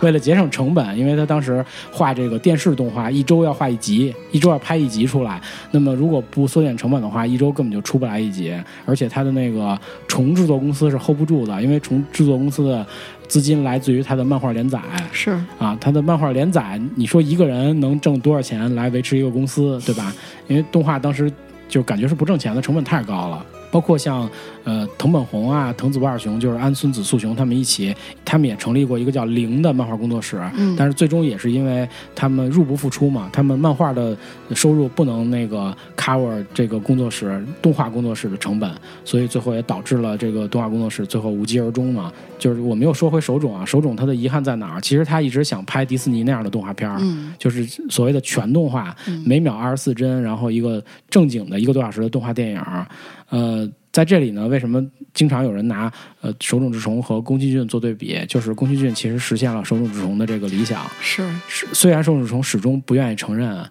[0.00, 5.40] 为了节省成本，因为他当时画这个电视动画，一周要画一集，一周要拍一集出来。
[5.72, 8.54] 那么如果不缩减成本的话，一周根本就出不来一集。
[8.86, 9.76] 而且他的那个
[10.06, 12.86] 重制作公司是 hold 不住的，因为重制作公司的
[13.28, 14.80] 资金来自于他的漫画连载。
[15.12, 20.12] 是啊，他的漫画连载，你说一个人能挣多少钱来维持一个公司，对吧？
[20.48, 21.30] 因为动画当时
[21.68, 23.44] 就感觉是不挣钱的，成本太高了。
[23.70, 24.28] 包括像
[24.64, 27.94] 呃藤本弘啊、藤子不二雄，就是安孙子素雄他们一起，
[28.24, 30.40] 他们也成立过一个叫“零”的漫画工作室。
[30.56, 34.16] 嗯但是最终也是因为他们入不敷出嘛，他们漫画的
[34.54, 38.70] 收入不能那个 cover 这个工作室动画工作室的成本，
[39.04, 42.12] 所以最后也导致了这个动画工作室最后无疾而终嘛。
[42.38, 44.80] 就是我们又说回手冢啊，手冢他的遗憾在哪儿？
[44.80, 48.94] 其实他一直想拍迪士尼那样的动画片儿，嗯就是所谓的全动画，
[49.24, 52.86] 每秒二十四帧，然后一个正经的一个多小时的动画电影儿。
[53.30, 58.18] 呃，在这里呢，为什么经常有人拿呃手冢治虫和宫崎骏做对比？
[58.26, 63.64] 就是宫崎骏其实实现了手冢治虫的这个理想，是是虽然手冢治虫始终不愿意承认。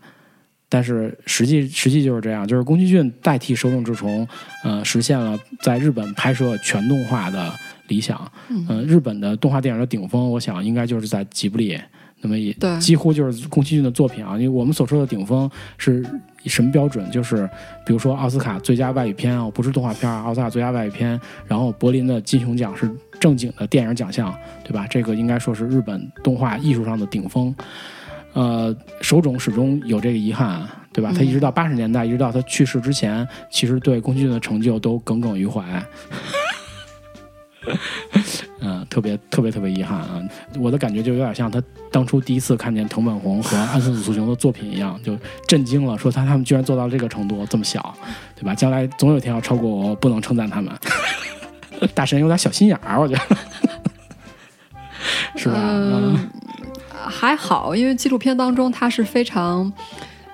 [0.69, 4.27] 但是实际实际就是这样，就是宫崎骏代替手冢治虫，
[4.65, 7.53] 呃，实现了在日本拍摄全动画的
[7.87, 8.29] 理想。
[8.49, 11.79] 嗯呃，日本的动画电影的顶峰，我想应该就是在吉卜力，
[12.27, 14.33] 那么也对几乎就是宫崎骏的作品啊。
[14.33, 16.05] 因为我们所说的顶峰是
[16.43, 17.09] 以什么标准？
[17.09, 17.49] 就是
[17.85, 24.85] 比如说奥斯卡最佳外语片啊，不是动画片啊，奥斯卡最佳外语片，然后柏林的金熊奖是正经的电影奖项，对吧？
[24.89, 27.55] 这个应该说是日本动画艺术上的顶峰。
[28.33, 31.11] 呃，手冢始终有这个遗憾，对吧？
[31.15, 35.63] 他一直到八十年代，一直到他去世之前，其实对宫崎骏的成就都耿耿于怀。
[38.59, 40.21] 嗯、 特别特别特别遗憾啊！
[40.59, 41.61] 我的感觉就有点像他
[41.91, 47.95] 当初第一次看见藤本弘和安孙子素雄的作品一样，就震惊了，说他他们居然做到这个程度，这么小，
[48.35, 48.53] 对吧？
[48.55, 50.73] 将来总有一天要超过我，我不能称赞他们。
[51.93, 53.37] 大神有点小心眼儿，我觉得，
[55.37, 55.55] 是吧？
[57.09, 59.71] 还好，因为纪录片当中他是非常，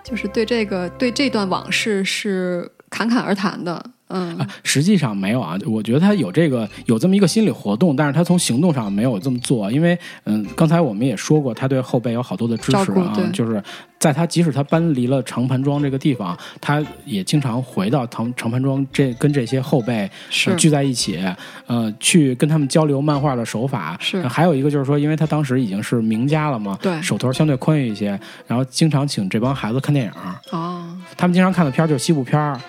[0.03, 3.91] 就是对这个对这段往事是侃侃而谈的。
[4.13, 13.61] 嗯，啊，实际上没有啊，我觉得他有这个有这么一个心理活动，但是他从行动上没有这么做，因为嗯，刚才我们也说过，他对后辈有好多的支持啊就是
[13.97, 21.19] 在他即使他搬离了长盘庄这个地方，他也经常回到长长盘庄这跟这些后辈是呃聚在一起，
[21.65, 23.97] 呃，去跟他们交流漫画的手法。
[23.99, 30.11] 是呃还有一个就是说，因为他当时已经是名家了嘛，对手头相对宽裕一些，然后经常请这帮孩子看电影。
[30.51, 30.85] 哦，
[31.17, 32.59] 他们经常看的片儿就是西部片儿。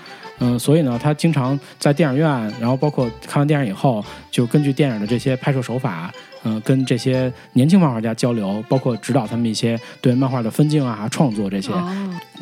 [0.41, 2.29] 嗯，所以呢，他经常在电影院，
[2.61, 6.13] 然后包括看完电影以后，就根据电影的这些拍摄手法，
[6.43, 11.71] 嗯、跟这些年轻漫画家交流，包括指导他们一些对漫画的分镜啊、创作这些。
[11.73, 11.89] 哦，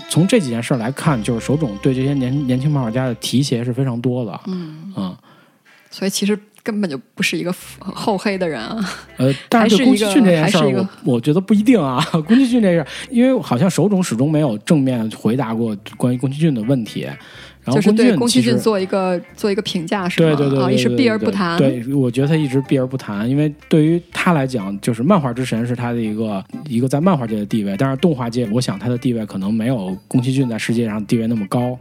[0.08, 4.40] 从这几件事来看，就是手冢对这些年年轻漫画家的提携是非常多的。
[4.46, 5.16] 嗯，嗯，
[5.90, 8.78] 所以其实根本就不是一个厚黑的人啊。
[9.18, 12.02] 呃， 但是对宫崎骏这件事儿，我觉得不一定啊。
[12.26, 17.06] 宫崎骏这事，因为好像手冢始终没有正面回答过关于宫崎骏的问题。
[17.64, 20.36] 然后就是对宫崎骏做一个做一个评价是吧？
[20.36, 21.56] 对对对一直避而不谈。
[21.56, 31.78] 对，对我觉得他一直避而不谈，因为对于他来讲，就是漫画之神是他的一个一个在漫画界的地位，但是动画界，我想他的地位可能没有宫崎骏在世界上地位那么高。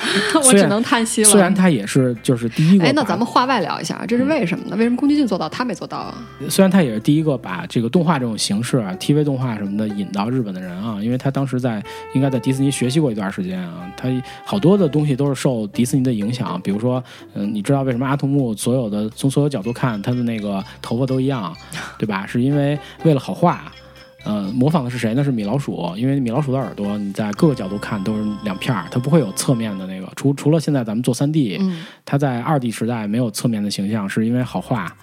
[0.44, 1.28] 我只能叹息了。
[1.28, 4.76] 虽然他也是就是第一个，哎，那咱们话外聊一下，这是为什么呢？
[4.76, 6.14] 为什么宫崎骏做到，他没做到啊？
[6.48, 11.82] 虽然他也是第一个把这个动画这种形式啊，TV 动画什么的引到日本的人啊，因为他当时在
[12.14, 14.08] 应该在迪士尼学习过一段时间啊，他
[14.44, 17.02] 好多的东西都是受迪士尼的影响，比如说，
[17.34, 21.54] 嗯，你知道为什么阿童木所有的从所有角度看他的那个头发都一样，
[21.98, 22.26] 对吧？
[22.26, 23.70] 是因为为了好画。
[24.22, 25.24] 呃，模仿的是谁呢？
[25.24, 30.06] 是米老鼠，因为米老鼠的耳朵你在各个角度看都是两片儿，它不会有侧面的那个。
[30.14, 34.94] 除除了现在咱们做三 D，、嗯它在二 D 时代没有侧面的形象，是因为好画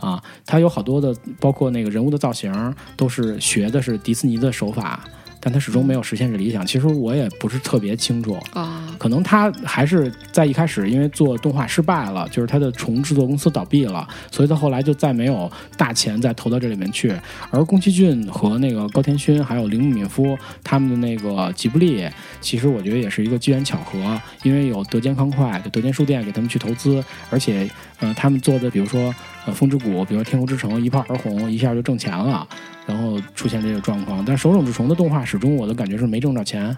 [0.00, 0.22] 啊。
[0.44, 5.04] 它有好多的，包括那个人物的造型，都是学的是迪士尼的手法，
[5.46, 6.66] 但他始终没有实现这理想。
[6.66, 17.14] 其实我也不是特别清楚，啊，可能他还是在一开始因为做动画失败了，就是他的重制作公司倒闭了，所以他后来就再没有大钱再投到这里面去。
[17.52, 22.04] 而宫崎骏和那个高田勋还有铃木敏夫他们的那个吉卜力，
[22.40, 27.70] 其实我觉得也是一个机缘巧合，因为有德间康快、德间书店给他们去投资，而且
[28.00, 29.14] 呃他们做的比如说
[29.46, 32.44] 呃风之谷，比如说天空之城一炮而红，一下就挣钱了。
[32.86, 36.76] 然后出现这个状况，但手冢治虫的动画始终我的感觉是没挣着钱，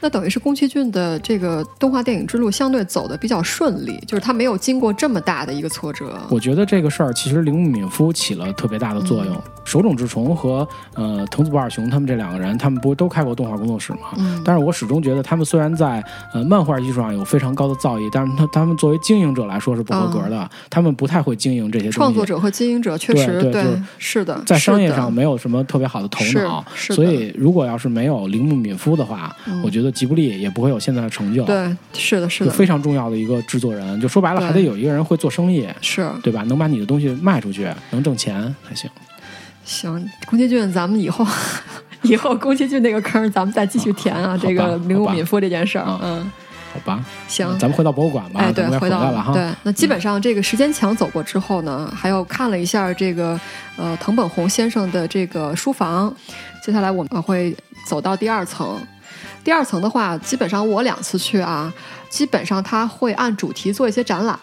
[0.00, 6.18] 那等于是宫崎骏的这个动画电影之路相对走的比较顺利，就是他没有经过这么大的一个挫折。
[6.30, 9.40] 我觉得这个事儿其实铃木敏夫起了特别大的作用。
[9.64, 14.00] 手冢治虫和呃藤子不二雄他们这两个人，他们不是都开过动画工作室吗？
[14.18, 21.90] 嗯但是我始终觉得他们虽然在呃漫画艺术上有非常高的造诣，但是他他们作为经营者来说是不合格的，他们不太会经营这些。
[21.90, 36.42] 创作者和经营者确实对是是的，在商业上没有什么特别好的头脑，所以如果要是没有铃木敏夫的话，嗯我觉得吉卜力也不会有现在的成就。，对，是的，是的，非常重要的一个制作人，就说白了还得有一个人会做生意，是对吧？
[36.44, 38.90] 能把你的东西卖出去，能挣钱才行。
[39.64, 40.10] 行。
[40.26, 41.26] 宫崎骏，咱们以后
[42.02, 44.30] 以后宫崎骏那个坑，咱们再继续填啊。
[44.30, 46.32] 好这个好吧铃木敏夫这件事儿啊，嗯，
[46.72, 47.46] 好吧，行。
[47.58, 49.32] 咱们回到博物馆吧，哎，对回到来了哈。
[49.32, 53.40] 对，那基本上这个时间墙走过之后呢，还有看了一下这个
[53.76, 56.14] 呃藤本弘先生的这个书房，
[56.62, 57.56] 接下来我们会
[57.88, 58.78] 走到第二层。
[59.44, 61.72] 第二层的话，基本上我两次去啊，
[62.08, 64.38] 基本上他会按主题做一些展览，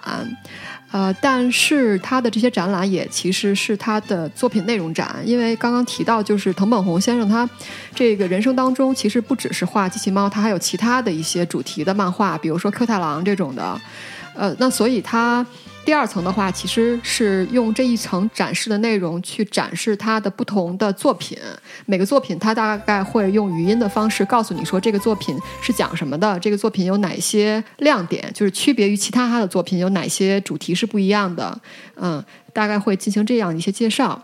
[0.92, 7.50] 呃，但是他的这些展览也其实是他的作品内容展，因为刚刚提到就是藤本弘先生他
[7.96, 13.82] 这个人生当中其实不只是画机器猫，他还有其他的一些主题的漫画，比如说 Q 太郎这种的，
[14.36, 15.46] 呃，那所以他
[15.84, 21.38] 第二层的话，其实是用这一层展示的内容去展示它的不同的作品。
[21.86, 31.60] 每个作品它大概会用语音的方式告诉你说这个作品是讲什么的，这个作品有哪些亮点，就是区别于其他他的作品有哪些主题是不一样的。
[31.96, 32.24] 嗯，
[32.54, 34.22] 大概会进行这样一些介绍。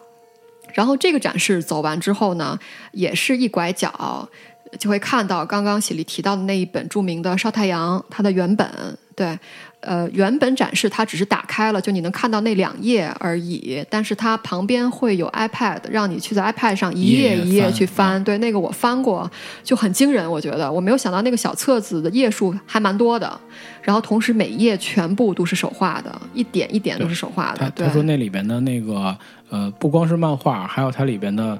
[0.74, 2.58] 然后这个展示走完之后呢，
[2.92, 4.30] 也是一拐角。
[4.78, 8.70] 就会看到刚刚喜力提到的那一本著名的《烧太阳》，它的原本
[9.16, 9.40] 对，
[9.88, 18.22] 呃，原本展示它只是打开了，就你能看到那两页而已，但是它旁边会有 iPad，让你去在 iPad 上一页一页去翻。
[18.22, 19.32] 对，那个我翻过，
[19.64, 23.40] 就很惊人，我觉得我没有想到那个小册子的页数还蛮多的，
[23.82, 27.72] 然后同时每一页全部都是手画的，一点一点都是手画的。
[27.72, 29.18] 对他，说那里边的那个
[29.50, 31.58] 呃，不光是漫画，还有它里边的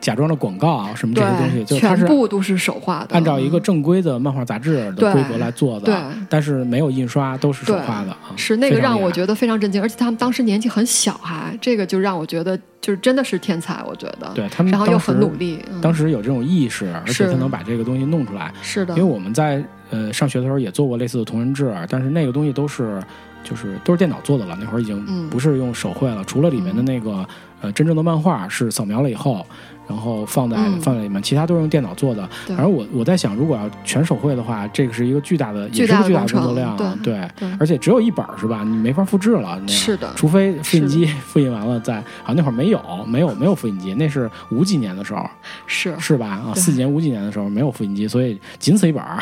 [0.00, 5.94] 假装的广告啊什么这些东西，就全部都是手画的，按照一个正规的漫画杂志的规格来做的，对。
[6.28, 14.30] 但是没有印刷，都是手画的啊，是那个让我觉得非常震惊，而且他们当时年纪很小还，这个就让我觉得就是真的是天才，我觉得。
[14.34, 18.52] 对他们然后又很努力，嗯、当时有这种意识，而且他能把这个东西弄出来。
[18.62, 18.94] 是的。
[18.96, 23.02] 因为，我们在呃上学的时候也做过类似的同人志，但是那个东西都是
[23.42, 25.28] 就是都是电脑做的了，那会儿已经嗯。
[25.28, 27.26] 不是用手绘了，除了里面的那个
[27.60, 29.44] 呃真正的漫画是扫描了以后，
[29.88, 30.80] 然后放在、嗯。
[30.80, 32.28] 放在里面，其他都是用电脑做的。
[32.46, 32.54] 对。
[32.54, 37.20] 反正我我在想，如果要全手绘的话，这个是一个巨大的，也是个巨大的工作量啊，对
[37.58, 38.62] 而且只有一本儿是吧？
[38.64, 39.68] 你没法复制了，那样。
[39.68, 40.12] 是的。
[40.14, 45.24] 除非复印机复印完了再，好像那会儿没有，没有没有复印机，那是五几年的时候，
[45.66, 45.94] 是。
[45.98, 46.26] 是吧？
[46.28, 49.18] 啊，四几年五几年的时候没有复印机，所以仅此一本儿，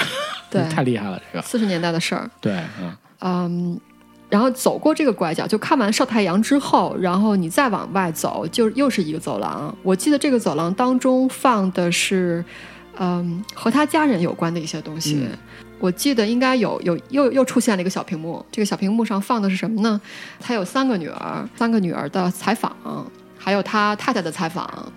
[0.50, 0.62] 对。
[0.72, 1.44] 太厉害了，这个。
[1.44, 2.28] 四十年代的事儿。
[2.40, 2.92] 对，嗯。
[3.20, 3.80] 嗯，
[4.28, 9.74] 然后走过这个拐角，就看完少太阳之后，然后你再往外走，就又是一个走廊。
[9.82, 12.44] 我记得这个走廊当中放的是，
[12.98, 15.20] 嗯，和他家人有关的一些东西。
[15.22, 15.38] 嗯
[15.78, 20.00] 我记得应该有有又又出现了一个小屏幕，这个小屏幕上放的是什么呢？
[20.40, 22.74] 他有三个女儿，三个女儿的采访，
[23.36, 24.90] 还有他太太的采访。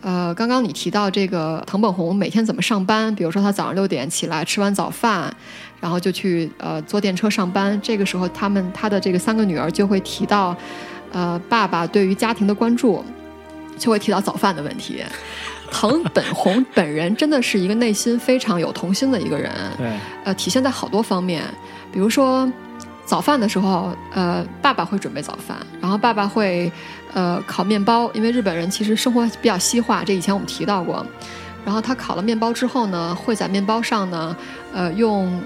[0.00, 5.36] 呃，刚刚你提到这个藤本弘每天怎么上班，比如说他早上六点起来吃完早饭，
[5.80, 7.78] 然后就去呃坐电车上班。
[7.82, 10.56] 这个时候，他们他的这个三个女儿就会提到，
[11.12, 13.04] 呃，爸爸对于家庭的关注，
[13.78, 15.02] 就会提到早饭的问题。
[15.70, 19.86] 藤本弘本人真的是一个内心非常有童心的一个人，对，
[20.24, 21.44] 呃，体现在好多方面，
[21.92, 22.50] 比如说
[23.04, 26.72] 早饭的时候，呃，爸爸会准备早饭，然后爸爸会
[27.12, 31.04] 呃烤面包，因为日本人其实生活比较西化，这以前我们提到过。
[31.66, 34.34] 然后他烤了面包之后呢，会在面包上呢，
[34.72, 35.38] 呃，用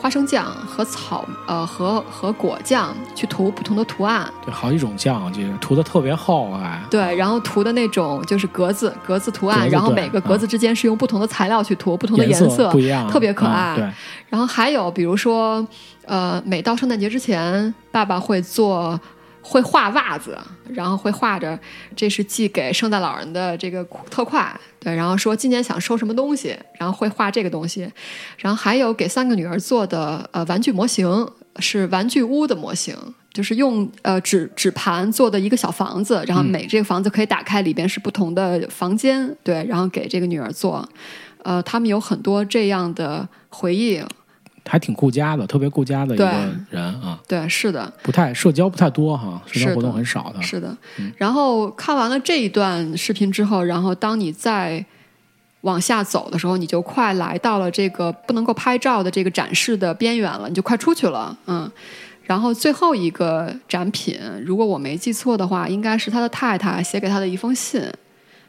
[0.00, 13.74] 花生酱和草呃和和果酱去涂不同的图案，对，好几种酱，就是涂的特别厚，哎对，然后涂的那种就是格子格子图案，然后每个格子之间是用不同的材料去涂，不同的颜色不一样，特别可爱。
[13.74, 13.92] 嗯对，
[14.30, 15.66] 然后还有比如说，
[16.06, 18.98] 呃，每到圣诞节之前，爸爸会做
[19.42, 20.38] 会画袜子，
[20.68, 21.58] 然后会画着
[21.94, 27.90] 这是寄给圣诞老人的这个特快，对，然后说今年想收什么东西，然后会画这个东西，
[28.38, 31.28] 然后还有给三个女儿做的呃玩具模型，
[31.58, 32.96] 是玩具屋的模型。
[33.32, 40.86] 就是用呃纸纸盘做的一个小房子，然后每这个房子可以打开，里边是不同的房间，对，然后给这个女儿做，
[41.44, 44.02] 呃，他们有很多这样的回忆，
[44.70, 46.24] 还挺顾家的，特别顾家的一个
[46.70, 50.76] 人啊，对，是的，不太社交不太多哈，社交活动很少的，是的。
[51.16, 54.84] 然后看完了这一段视频之后，然后当你再
[55.62, 61.68] 往下走的时候，你就快来到了这个不能够拍照的这个展示的边缘了，你就快出去了，嗯。
[62.22, 64.16] 然后最后一个展品，
[64.46, 67.82] 如果我没记错的话，应该是他的太太写给他的一封信。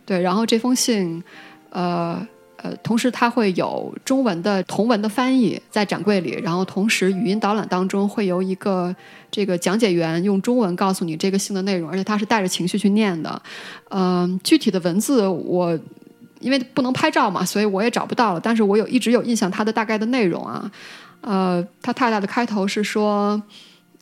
[0.06, 1.24] 对，然后这封信，
[1.72, 2.24] 呃
[2.62, 8.96] 呃，同时它会有中文的同文的翻译在展柜里，然后同时语音导览当中会有一个
[9.30, 13.42] 这个讲解员用中文告诉你这个信的内容，而且他是带着情绪去念的。
[13.90, 15.78] 嗯、具体的文字我。
[16.42, 18.40] 因为不能拍照嘛，所以我也找不到了。
[18.40, 20.72] 但是我有一直有印象它的大概的内容啊。
[21.22, 23.40] 呃，他太太的开头是说：“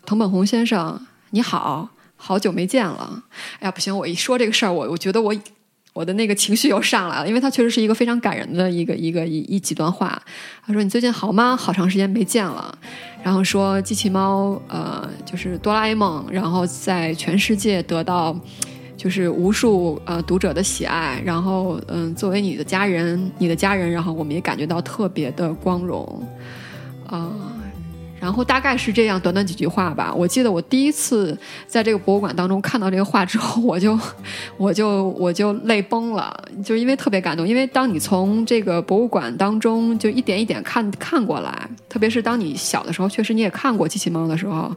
[0.07, 0.97] 藤本弘先生，
[1.31, 3.21] 你好，好久没见了。”
[3.59, 5.35] 哎呀，不行，我一说这个事儿，我我觉得我
[5.99, 10.17] 我的那个情绪又上来了，因为它确实是一个非常感人的一个一个一一几段话。
[10.65, 11.57] 他说：“你最近好吗？
[11.57, 12.73] 好长时间没见了。”
[13.21, 18.33] 然后说机器猫，呃，就是哆啦 A 梦，然后在全世界得到
[18.95, 26.25] 就是无数呃读者的喜爱，然后嗯，作为你的家人，你的家人，然后我们也感觉到特别的光荣，
[27.07, 27.29] 啊、
[28.19, 30.13] 然后大概是这样，短短几句话吧。
[30.13, 33.97] 我记得我第一次在这个博物馆当中看到这个画之后，我就
[34.57, 37.47] 我就我就泪崩了，就因为特别感动。
[37.47, 44.75] 因为当你从这个博物馆当中就一点一点看看过来，特别是当你小的时候，确实你也看过机器猫的时候，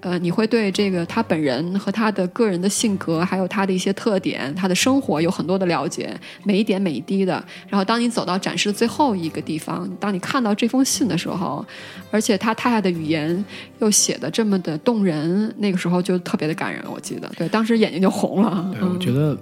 [0.00, 7.32] 呃，你会对这个他本人和他的个人的性格，还有他的一些特点、他的生活有很多的了解，每一点每一滴的。
[7.68, 11.64] 然后，当你走到展示的最后一个地方，当你看到这封信的时候，
[12.10, 13.44] 而且他太太的语言
[13.80, 16.82] 又写的这么的动人，那个时候就特别的感人。
[16.90, 18.70] 我记得，对，当时眼睛就红了。
[18.72, 19.36] 对，嗯我觉得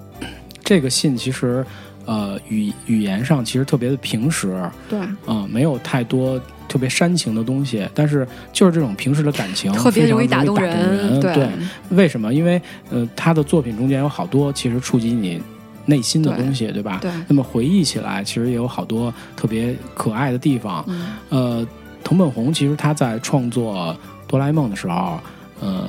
[0.65, 1.65] 这个信其实
[2.05, 11.19] 呃语语言上其实特别的平实，对，嗯、没有太多特别煽情的东西，但是就是这种平时的感情特别容容易打动动人。
[11.21, 11.49] 对对，
[11.91, 12.33] 为什么？
[12.33, 12.61] 因为
[12.91, 15.41] 呃，他的作品中间有好多其实触及你
[15.87, 16.99] 内心的东西，对吧？
[17.01, 20.85] 对那么回忆起来，其实也有好多特别可爱的地方。
[20.87, 21.67] 嗯呃，
[22.05, 23.97] 藤本弘其实他在创作
[24.27, 25.19] 哆啦 A 梦的时候，
[25.61, 25.89] 呃，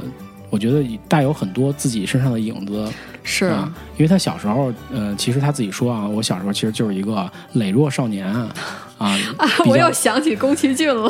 [0.50, 2.88] 我觉得带有很多自己身上的影子。
[3.22, 8.34] 是，啊，因为他小时候，呃，其实他自己说啊，我小时候其实就是一个羸弱少年，
[9.00, 9.18] 啊，
[9.66, 11.10] 我又想起宫崎骏了。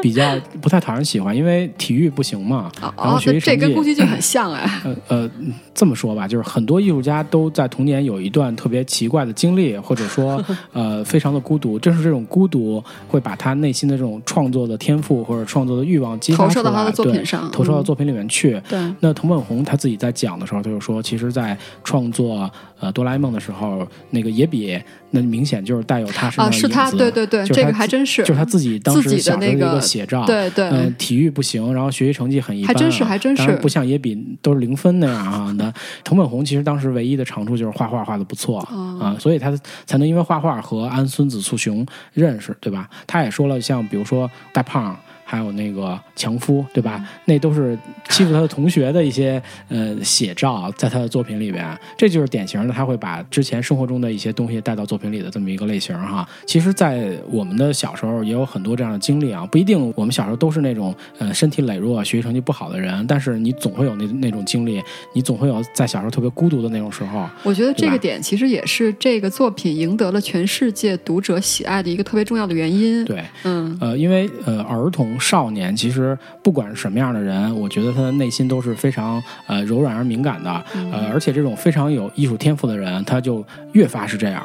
[0.00, 4.80] 比比较不太讨人喜欢，因为体育不行嘛，然后哦，那这学习成绩跟宫崎骏很像哎。
[4.84, 5.30] 呃呃，
[5.74, 11.76] 这么说吧，就是很多艺术家都在童年有一段特别奇怪的经历，或者说 呃非常的孤独。
[11.78, 18.62] 正是这种孤独会把他内心的这种创作的天赋或者创作的欲望激发出来，投射到他的作品对上嗯投射到作品里面去。
[18.68, 22.48] 对，那藤本弘他自己在讲的时候，他就说，其实，在创作
[22.84, 24.78] 呃哆啦 A 梦的时候，那个野比，
[25.10, 30.24] 那明显就是带有他身上啊，的是他，对对对，这个还真是，就是他自己当时小时候的一个个写照。
[30.26, 35.54] 对对嗯、体育不行，然后学习成绩很一般、啊，还真是还真是不像野比都是零分那样啊。
[35.56, 35.72] 那
[36.04, 39.50] 藤本弘其实当时唯一的长处就是画画画的不错、哦啊，所以他
[39.86, 42.90] 才能因为画画和安孙子素雄认识，对吧？
[43.06, 44.94] 他也说了，像比如说大胖。
[45.34, 47.04] 还有那个强夫，对吧？
[47.24, 47.76] 那都是
[48.08, 56.28] 欺负他的同学的一些呃写照，在他的作品里边，这就是典型的他会把之前生活中的一些东西带到作品里的这么一个类型哈。
[56.46, 64.82] 其实，在我们的小时候也有很多这样的经历啊，不一定我们小时候都是那种呃身体羸弱、学习成绩不好的人，但是你总会有那那种经历，
[65.12, 67.28] 你总会有在小时候特别孤独的那种时候。
[67.42, 73.04] 我觉得这个点其实也是这个作品赢得了全世界读者喜爱的一个特别重要的原因。
[73.04, 84.42] 对，嗯，呃，因为呃，儿童、少年其实不管是什么样的人，我觉得他的内心都是非常呃柔软而敏感的，嗯呃，而且这种非常有艺术天赋的人，他就越发是这样，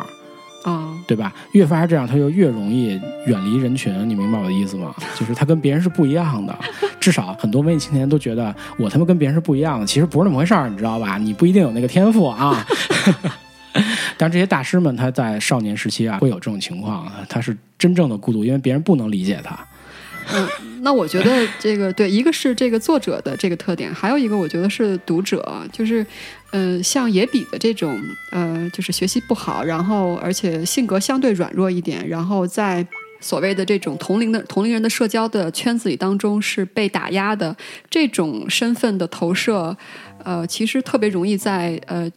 [0.64, 1.34] 啊，对吧？
[1.52, 3.94] 越发是这样，他就越容易远离人群。
[4.08, 4.96] 你明白我的意思吗？
[5.20, 6.58] 就是他跟别人是不一样的，
[6.98, 11.18] 至少很多文艺青年都觉得我他妈跟别人是不一样的，其实不是那么回事儿，你知道吧？
[11.18, 12.66] 你不一定有那个天赋啊。
[14.18, 19.58] 但这些大师们，他在少年时期啊，会有这种情况，他是真正的孤独，因为别人不能理解他。
[20.32, 20.48] 嗯，
[20.82, 26.06] 那我觉得这个对，一个是这个作者的这个特点，还有一个我觉得是读者，就是，
[26.52, 28.00] 呃，像野比的这种，
[28.32, 32.86] 呃，就是学习不好，然后而且性格相对软弱一点，然后在
[33.20, 37.56] 所谓的这种同龄的同龄人的社交的圈子里当中是被打压的
[37.90, 39.76] 这种身份的投射，
[40.24, 42.10] 呃，其实特别容易在呃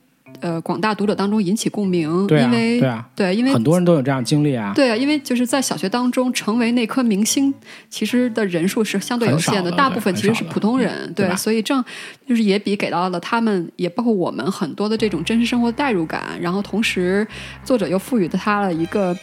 [0.43, 4.73] 呃广大读者当中引起共鸣，对啊因为对啊对，因为很多人都有这样经历啊。
[4.75, 7.55] 对啊，因为就是在小学当中成为那颗明星，
[7.89, 11.83] 其实的人数是相对有限的大部分其实是普通人嗯，对吧所以正
[12.29, 17.27] 就是也比给到了他们，也包括我们很多的这种真实生活的代入感，然后同时
[17.65, 19.17] 作者又赋予了他了一个。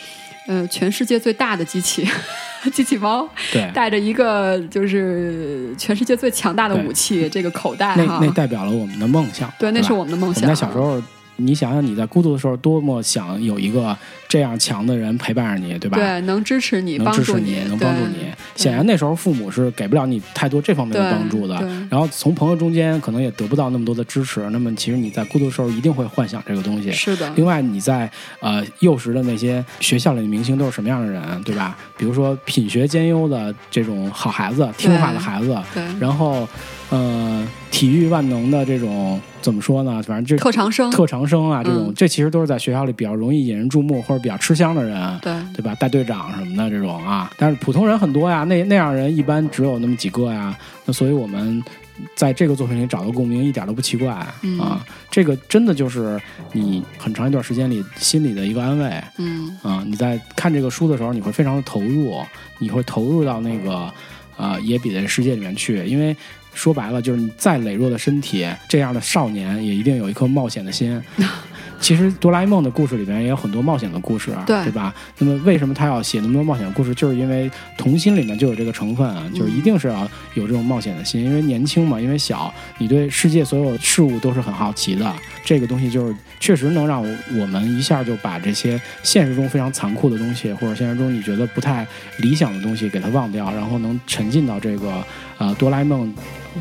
[0.50, 2.04] 呃，全世界最大的机器，
[2.74, 9.48] 机器猫，对，带着一个就是全世界最强大的武器，这个口袋那哈，那代表了我们的梦想。
[9.60, 10.48] 对，那是我们的梦我想。
[10.48, 11.00] 们在小时候，
[11.40, 15.98] 你想想你在孤独的时候，多么想有一个这样强的人陪伴着你，对吧？
[15.98, 18.28] 对，能支持你，能帮助支持你，能帮助你。
[18.56, 21.56] 显然那时候父母是给不了你太多这方面的帮助的，
[21.90, 24.48] 然后从朋友中间可能也得不到那么多的支持。
[24.50, 26.92] 那么其实你在孤独的时候一定会幻想这个东西。
[26.92, 28.10] 是的，另外，你在
[28.40, 31.78] 呃幼时的那些学校里的明星都是什么样的人，对吧？
[31.98, 36.48] 比如说品学兼优的这种好孩子、听话的孩子，对然后
[36.90, 40.02] 呃体育万能的这种怎么说呢？
[40.04, 45.20] 反正这特长生，特长生啊，这种、嗯这其实都是在学校里比较容易引人注目或者比较吃香的人。
[45.22, 45.34] 对。
[45.54, 45.76] 对吧？
[45.76, 50.58] 带队长什么的这种啊，但是普通人很多呀，那那样人一般只有那么几个呀。
[50.86, 51.62] 那所以我们
[52.16, 54.86] 在这个作品里找到共鸣，一点都不奇怪、嗯啊。
[55.12, 56.20] 这个真的就是
[56.54, 59.84] 你很长一段时间里心里的一个安慰嗯，啊。
[59.86, 62.22] 你在看这个书的时候，你会非常的投入，
[62.58, 63.92] 你会投入到那个
[64.38, 66.16] 呃野比的世界里面去，因为。
[66.54, 71.02] 说白了，就是你再羸弱的身体，这样的少年也一定有一颗冒险的心。
[71.80, 74.94] 其实哆啦 A 梦的故事里面也有很多冒险的故事啊，对吧？
[75.18, 76.94] 那么为什么他要写那么多冒险故事？
[76.94, 85.14] 就是因为童心里面就有这个成分啊，就是一定是要有这种冒险的心，因为年轻嘛，因为小，你对世界所有事物都是很好奇的。
[85.46, 91.88] 这个东西就是确实能让我们一下就把这些现实中非常残酷的东西，或者现实中你觉得不太
[92.20, 95.04] 理想的东西给它忘掉，然后能沉浸到这个
[95.38, 96.14] 呃哆啦 A 梦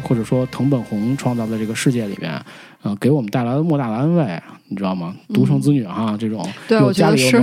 [0.02, 2.40] 或者说藤本弘创造的这个世界里边。
[2.82, 5.14] 呃，给我们带来了莫大的安慰，你知道吗？
[5.34, 7.42] 独生子女哈，这种嗯对有我觉得是。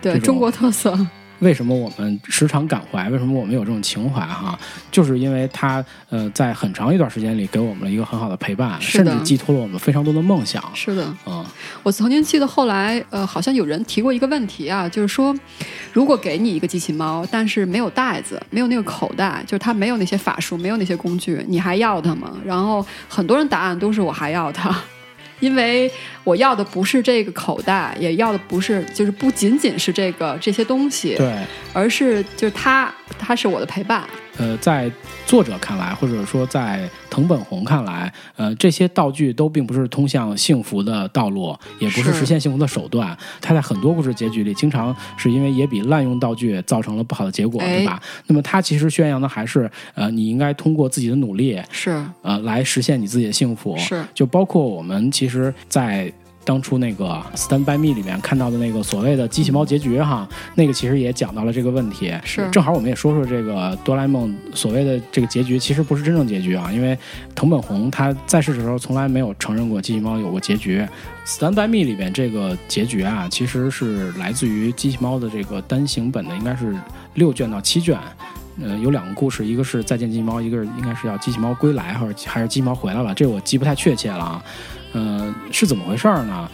[0.00, 0.98] 对中国特色，
[1.42, 3.10] 为什么我们时常感怀？
[3.10, 4.20] 为什么我们有这种情怀？
[4.20, 4.56] 哈，
[4.92, 10.62] 就是因为它呃，在很长一段时间里给我们了一个很好的陪伴，甚至寄托了我们非常多的梦想。
[10.72, 11.12] 是的。
[11.26, 11.44] 嗯，
[11.82, 15.34] 我曾经记得后来，呃，好像有人提过一个问题啊，就是说，
[15.92, 22.32] 如果给你一个机器猫，但是没有袋子，没有那个口袋，就是它没有那些法术，没有那些工具，你还要它吗？
[22.44, 24.72] 然后很多人答案都是我还要它。
[25.40, 25.90] 因为
[26.24, 31.34] 我要的不是这个口袋，也要的不是就是不仅仅是这个这些东西，对，
[31.72, 34.04] 而是就是他他是我的陪伴。
[34.38, 34.90] 呃，在
[35.26, 43.14] 作者看来，或者说在藤本弘看来，呃，这些道具都并不是通向幸福的道路，也不是是实现幸福的手段。
[43.42, 48.00] 他在很多故事结局里，经常是因为也比滥用道具造成了不好的结果，哎对吧？
[48.26, 53.76] 那么他其实宣扬的还是，呃，你应该通过自己的努力，是呃，来实现你自己的幸福。
[53.76, 56.10] 是就包括我们其实，在
[56.44, 57.04] 当初那个
[57.36, 62.12] 《Stand by Me》里面看到的那个所谓的机器猫结局哈，那个其实也讲到了这个问题。
[62.24, 66.98] 是正好我们也说说这个哆啦 A 梦所谓的这个结局，其实不是真正结局啊，因为
[67.34, 70.80] 藤本弘他在世的时候从来没有承认过机器猫有过结局。
[71.24, 76.74] 《Stand by Me》里边这个结局啊，其实是来自于机器猫的这个单行本的，应该是
[77.14, 77.98] 六卷到七卷。
[78.62, 84.44] 呃，有两个故事，一个是再见机器猫，一个是应该是要机器猫归来，或者还是机器猫回来了，这我记不太确切了啊。
[84.92, 86.48] 呃，是怎么回事儿呢？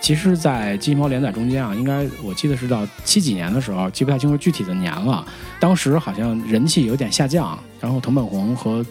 [0.00, 5.22] 其实，在机器猫连载中间啊，应该我记得是到七几年的时候，记不太清楚具体的年了。
[5.60, 8.84] 当时好像人气有点下降，然后藤本弘和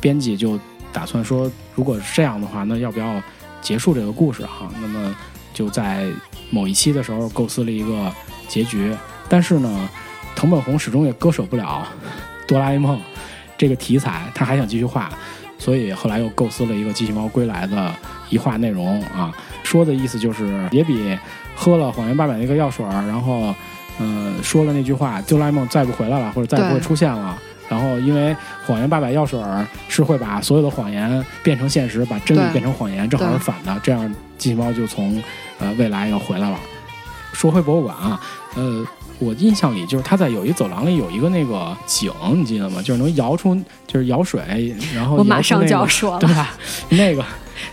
[0.00, 0.58] 编辑就
[0.92, 3.22] 打算说，如果是这样的话，那要不要
[3.60, 4.68] 结束这个故事哈？
[4.80, 5.14] 那么
[5.54, 6.08] 就在
[6.50, 8.12] 某一期的时候构思了一个
[8.48, 8.92] 结局，
[9.28, 9.88] 但是呢，
[10.34, 11.86] 藤本弘始终也割舍不了
[12.48, 13.00] 哆啦 A 梦
[13.56, 15.08] 这个题材，他还想继续画，
[15.58, 17.94] 所以后来又构思了一个机器猫归来的
[18.30, 19.30] 一话内容啊，
[19.62, 21.18] 说的意思就是也比
[21.54, 23.54] 喝了谎言八百那个药水儿，然后
[23.98, 27.38] 呃说了那句话，哆啦 A 梦再不回来了，或者再不会出现了。
[27.68, 33.80] 然后，因为谎言八百药水儿是会把所有的谎言变成现实，把真理变成谎言，正好是反的。
[33.80, 35.22] 这样，机器猫就从
[35.60, 36.58] 呃未来又回来了。
[37.32, 38.20] 说回博物馆啊，
[38.56, 38.84] 呃，
[39.20, 42.82] 我印象里就是它在有一走廊里有一个那个井，你记得吗？
[42.82, 43.54] 就是能摇出，
[43.86, 46.56] 就是摇水，然后我马上那个就要说了 对吧？
[46.88, 47.24] 那个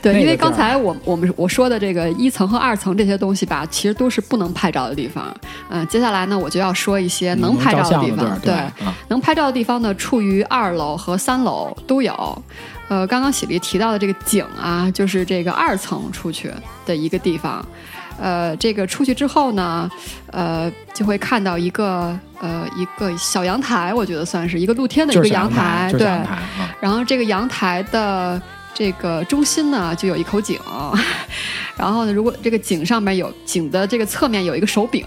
[0.02, 5.36] 对，因为刚才我我们我说的这个一层和二层这些东西吧，其实都是不能拍照的地方。
[5.70, 8.40] 嗯、接下来呢，我就要说一些能拍照的地方。
[8.40, 12.44] 对啊，能拍照的地方呢，处于二楼和三楼都有。
[12.90, 16.50] 呃，刚刚喜力提到的这个景啊，就是这个二层出去
[16.86, 17.66] 的一个地方。
[18.20, 19.90] 呃，这个出去之后呢，
[20.32, 26.08] 呃，就会看到一个呃一个小阳台，我觉得算是一个露天的一个就是阳台，对。
[26.80, 28.42] 然后这个阳台的
[28.78, 30.60] 这个中心呢，就有一口井。
[31.76, 35.04] 然后呢，如果这个井上面有井的这个侧面有一个手柄，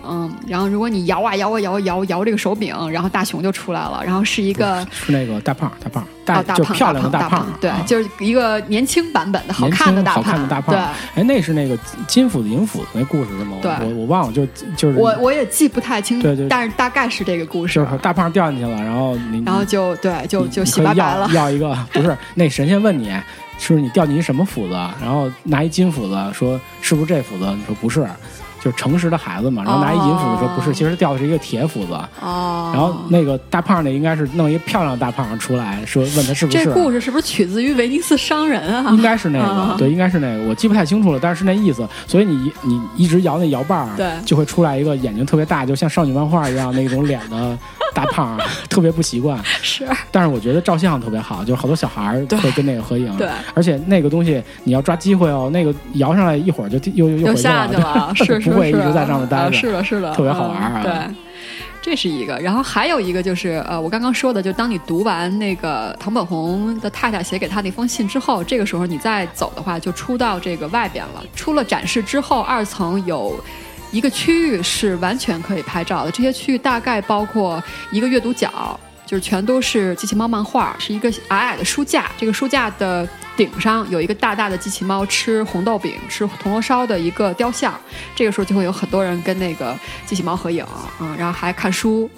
[0.48, 6.04] 然后如果你摇啊摇啊摇啊摇摇这个手柄，然后大熊就出来了，然后是一个是那个大胖，大胖，
[6.34, 10.74] 大大胖就漂亮的大胖，对，啊就是一个年轻版本的好看的大胖好看的大胖。
[10.74, 10.80] 对。
[11.20, 11.76] 哎，那是那个
[12.06, 13.56] 金斧子银斧子那故事是吗？
[13.60, 17.86] 对我我忘了，就就是我我也记不太清，对对但是大概是这个故事就。
[17.86, 21.44] 是大胖掉进去了，然后你然后就对，就就洗白白了要。
[21.44, 23.10] 要一个不是那神仙问你，
[23.58, 24.74] 是不是你掉进一什么斧子？
[25.00, 27.44] 然后拿一金斧子说是不是这斧子？
[27.46, 28.06] 你说不是，
[28.62, 29.64] 就是诚实的孩子嘛。
[29.64, 31.92] 然后拿一银斧子说不是，哦其实掉的是一个铁斧子。
[32.20, 36.72] 哦，然后那个大胖那应该是弄一漂亮的大胖出来说问他是不是这。
[36.72, 38.90] 故事是不是取自于威尼斯商人啊？
[38.92, 41.88] 应该是那个，啊对，应该是那个，我记不太清楚了，但是是那意思。
[42.06, 47.56] 所以你你一直摇那摇把儿，对就会出来一个眼睛特别大，就像少女漫画一样那种脸的
[47.94, 49.40] 大胖儿， 特别不习惯。
[49.62, 53.16] 是，但是我觉得照相特别好，就是好多小孩儿会跟那个合影。
[53.16, 59.44] 对，而且那个东西你要抓机会哦，那个摇上来一会儿就又又又回去了，是是是，不会一直在上面待着。
[59.44, 61.16] 啊是的，是的，特别好玩啊嗯对。
[61.82, 71.24] 这是一个，然后还有一个就是，呃，我刚刚说的，就当你读完那个唐本红的太太写给他那封信之后，这个时候你再走的话，就出到这个外边了。
[71.34, 73.42] 出了展示之后，二层有
[73.92, 78.78] 一个区域是完全可以拍照的，这些区域大概包括一个阅读角，
[79.10, 87.74] 就是全都是机器猫漫画，是一个矮矮的书架，这个书架的顶上有一个大大的机器猫吃红豆饼、吃铜锣烧的一个雕像。
[88.14, 90.64] 这个时候就会有很多人跟那个机器猫合影，
[91.00, 92.08] 嗯，然后还看书。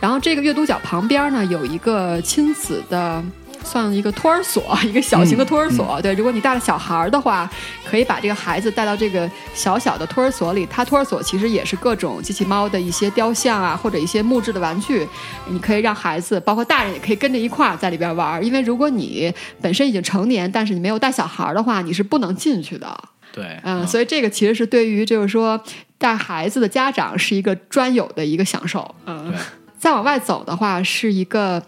[0.00, 3.22] 然后这个阅读角旁边呢有一个亲子的。
[3.64, 6.00] 算一个托儿所， 一个小型的托儿所。
[6.02, 7.48] 对，如果你带了小孩儿的话，
[7.84, 10.66] 可以把这个孩子带到这个小小的托儿所里。
[10.66, 15.06] 它托儿所其实也是各种机器猫的一些雕像啊，或者一些木质的玩具，
[15.46, 18.42] 你可以让孩子，包括大人也可以跟着一块儿在里边玩儿。
[18.42, 22.98] 因为如果你本身已经成年，但是你没有带小孩儿的话，你是不能进去的。
[23.32, 25.62] 对，嗯，所以这个其实是对于就是说
[25.98, 28.92] 带孩子的家长是一个专有的一个享受。
[29.06, 29.32] 嗯，
[29.78, 31.62] 再往外走的话是一个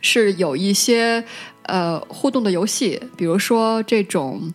[0.00, 1.22] 是有一些
[1.62, 4.52] 呃互动的游戏，比如说这种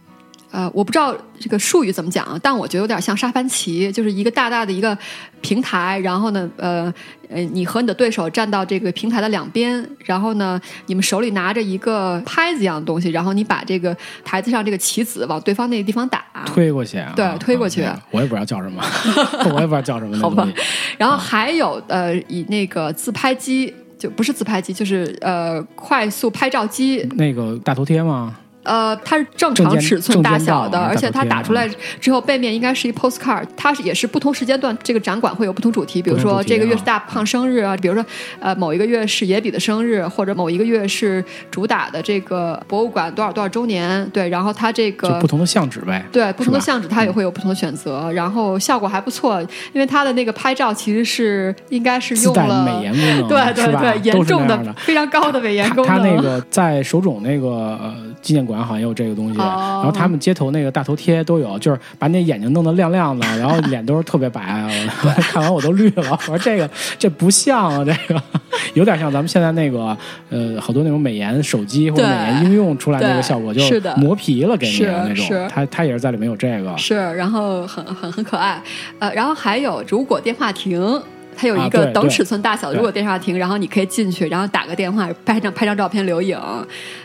[0.52, 4.96] 呃，我不知道这个术语怎么讲啊，但我觉得有点像沙盘棋，就是一个大大的一个
[5.41, 6.94] 平台，然后呢，呃
[7.28, 18.84] 呃，你和你的对手站到这个平台的两边，然后呢，你们手里拿着一个拍子一样的东西，然后你把这个台子上这个棋子往对方那个地方打，推过去啊，对推过去啊我也不知道叫什么，
[19.56, 20.48] 我也不知道叫什么好吧。
[21.00, 23.74] 然后还有呃，以那个自拍机。
[24.04, 28.38] 就不是自拍机，就是呃快速拍照机，那个大头贴吗？
[28.64, 33.45] 呃，它是正常尺寸大小的，而且它打出来之后，背面应该是一 postcard。
[33.55, 38.05] 它是也是不同时间段，这个展馆会有不同主题，比如说这个月是大胖生日啊，比如说
[38.39, 44.07] 呃某一个月是野比的生日，或者某一个月是主打的这个博物馆多少多少周年。
[44.11, 46.05] 对，然后它这个就不同的相纸呗。
[46.11, 49.41] 对不同的相纸，它也会有不同的选择，然后效果还不错，
[49.74, 54.74] 因为它的那个拍照其实是应该是用了美颜功能，对 对对，严重的。
[54.78, 55.97] 非常高的美颜功能。
[55.97, 64.41] 他他那个在手冢那个呃纪念馆好像也有这个东西，哦然后他们街头那个大头贴都有，就是把你眼睛弄得亮亮的，然后脸都是特别白，
[65.03, 66.11] 我看完我都绿了。
[66.11, 66.67] 我说这个
[66.97, 68.19] 这不像啊，这个
[68.74, 69.95] 有点像咱们现在那个
[70.30, 75.47] 呃好多那种美颜手机或者美颜应用出来那个效果，就是磨皮了给你的那种。
[75.49, 78.61] 他他也是在里面有这个，是，然后很很很可爱，
[78.99, 81.01] 呃，然后还有如果电话亭。
[81.36, 86.40] 它有一个等尺寸大小如果电话亭，然后你可以进去，然后打个电话，拍张拍张照片留影，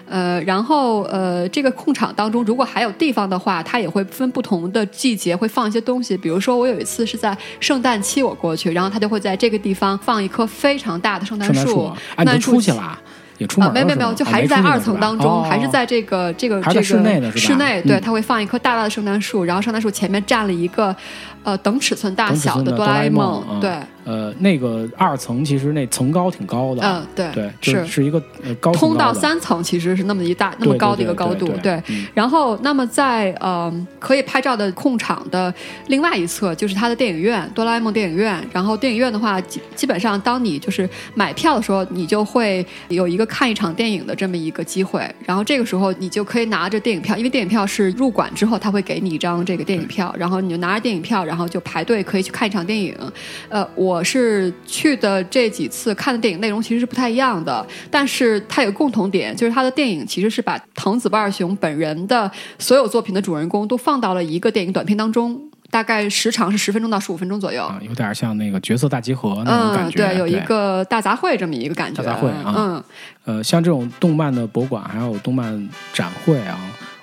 [0.07, 6.17] 呃，然后呃，这个控场当中，如果还有地方的话，它也会分不同的季节会放一些东西。
[6.17, 12.49] 比如说，我有一次是在圣诞期我过去，然后它就会在这个地方放一棵非常大的圣诞圣诞树？
[12.53, 12.99] 出去了，
[13.39, 15.47] 也出门啊，没没没有，就还是在二层当中，哦。
[15.49, 17.55] 还是在这个这个这个室内的是吧？
[17.55, 18.01] 室内，对，嗯。
[18.01, 20.95] 它会放一棵大大的圣诞树，然后圣诞树前面站了一个
[21.43, 23.71] 呃等尺寸大小的哆啦 A 梦对，
[24.09, 31.83] 呃，那个二层其实那层高挺高的，嗯对对，就是是一个呃高挺通到三层其实是那么一大那么高的一个高度，对
[32.15, 35.53] 然后，那么在呃可以拍照的控场的
[35.89, 38.43] 另外一侧，就是它的电影院，哆啦 A 梦电影院。
[38.51, 45.07] 然后电影院的话，基基本上当你就是买票的时候，你就会有一个看一场电影的这么一个机会。
[45.27, 52.97] 然后这个时候，你就可以拿着电影票，因为电影票是入馆之后他会给你一张这个电影票，然后你就拿着电影票，然后就排队可以去看一场电影。
[53.49, 65.41] 呃，我是去的这几次看的电影内容其实是不太一样的，但是它有共同点，就是它的电影其实是把藤子不二雄本人的所有作品的主人公都放到了一个电影短片当中，
[65.71, 67.65] 大概时长是十分钟到十五分钟左右。
[67.65, 72.03] 啊，有点像那个角色大集合那种感嗯，觉，对，有一个大杂烩这么一个感觉。
[72.03, 72.55] 大杂烩啊。
[72.57, 72.85] 嗯，
[73.25, 76.59] 呃，像这种动漫的博物馆还有动漫展会啊，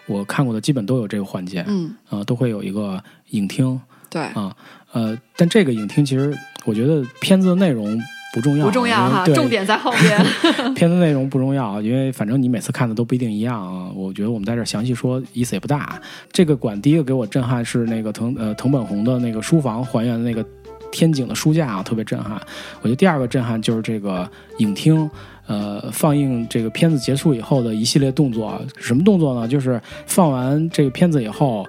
[0.08, 3.80] 我看过的基本都有这个环节，嗯，呃，都会有一个影厅。
[4.10, 4.56] 对，啊，
[4.94, 6.36] 呃，但这个影厅其实
[6.66, 7.98] 我觉得片子的内容
[8.34, 10.26] 不重要，不重要哈，重点在后边。
[10.76, 13.90] 片子内容不重要，因为反正你每次看的都不一定一样啊。
[13.96, 16.02] 我觉得我们在这儿详细说意思也不大。
[16.32, 20.46] 这个馆第一个给我震撼是那个藤呃藤本弘的那个书房还原的那个
[20.92, 22.34] 天井的书架啊，特别震撼。
[22.82, 25.10] 我觉得第二个震撼就是这个影厅。
[25.48, 29.48] 呃，放映这个片子结束以后的一系列动作，什么动作呢？
[29.48, 31.64] 就是放完这个片子以后，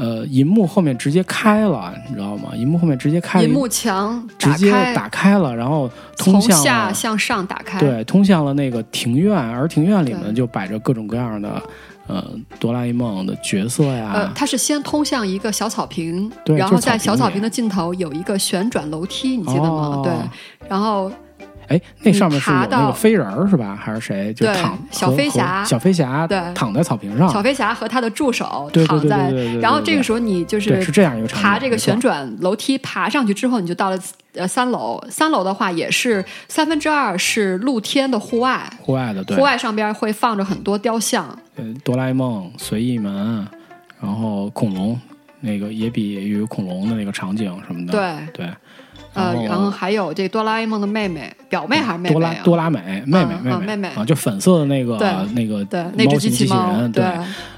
[0.00, 2.56] 呃，银幕后面直接开了，你知道吗？
[2.56, 7.78] 银幕后面直接开了一，银幕墙直接打开，了，然后通从下向上打开。
[7.78, 11.62] 对，通向了那个庭院，而庭院里面就摆着各种各样的
[12.06, 12.24] 呃
[12.58, 19.68] 哆啦 A 梦的角色呀，呃，它是先通向一个小草坪，对然后在小草坪的尽头有一个旋转楼梯，你记得吗？
[19.68, 21.12] 哦对，然后
[21.70, 23.78] 哎，那上面是有那个飞人儿是吧？
[23.80, 24.34] 还是谁？
[24.34, 33.98] 就对躺小飞侠小飞侠对躺在草坪上，小飞侠和他的助手躺在然后这个时候你就是是这样一个场景爬这个旋转楼梯爬上去之后，你就到了
[34.34, 35.00] 呃三楼。
[35.08, 43.46] 三楼的话也是三分之二是露天的户外，户外的，对，户外上边会放着很多雕像，呃哆啦 A 梦、随意门，
[44.00, 45.00] 然后恐龙
[45.40, 48.54] 那个野比与恐龙的那个场景什么的，对，对，
[49.14, 52.12] 呃，然后后还有这哆啦 A 梦的妹妹、表妹还是妹妹啊？
[52.14, 54.96] 哆啦哆啦美妹妹妹嗯妹妹啊，就粉色的那个
[55.34, 57.04] 那个对，那只猫型机器人，对，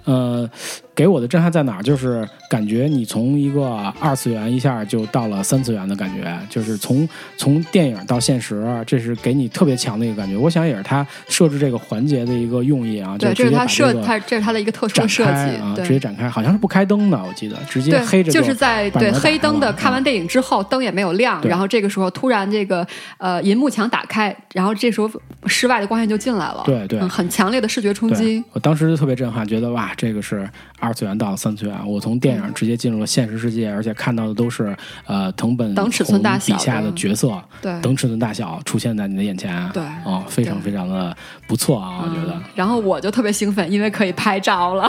[0.05, 0.51] 呃，
[0.95, 1.83] 给我的震撼在哪儿？
[1.83, 3.65] 就是感觉你从一个
[4.01, 10.37] 二次元一下就到了三次元的感觉，就是从从电影到现实，这是给你特别强的一个感觉。
[10.37, 16.03] 我想也是他设置这个环节的一个用意啊，就对，这是他设这个他这是他的一个特殊设计啊，直接。
[16.03, 22.85] 展开，好像是不开灯的，我记得直接黑，着就是在对黑灯的看完电影之后，灯也没有亮，然后这个时候突然这个
[23.19, 25.11] 呃银幕墙打开，然后这时候
[25.47, 34.77] 室外的光线就进来了，对对嗯很强烈的视觉冲击，，我当时就特别震撼，觉得哇，这个是二次元到了三次元，我从电影直接进入了现实世界，而且看到的都是
[35.07, 41.17] 呃藤本等尺寸大小笔下的的角色，对等尺寸大小出现在你的眼前，对哦，非常非常的
[41.53, 44.89] 不错啊，我觉得嗯，然后我就特别兴奋，因为可以拍照了。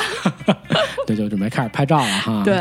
[1.06, 2.42] 对，就准备开始拍照了哈。
[2.46, 2.58] 对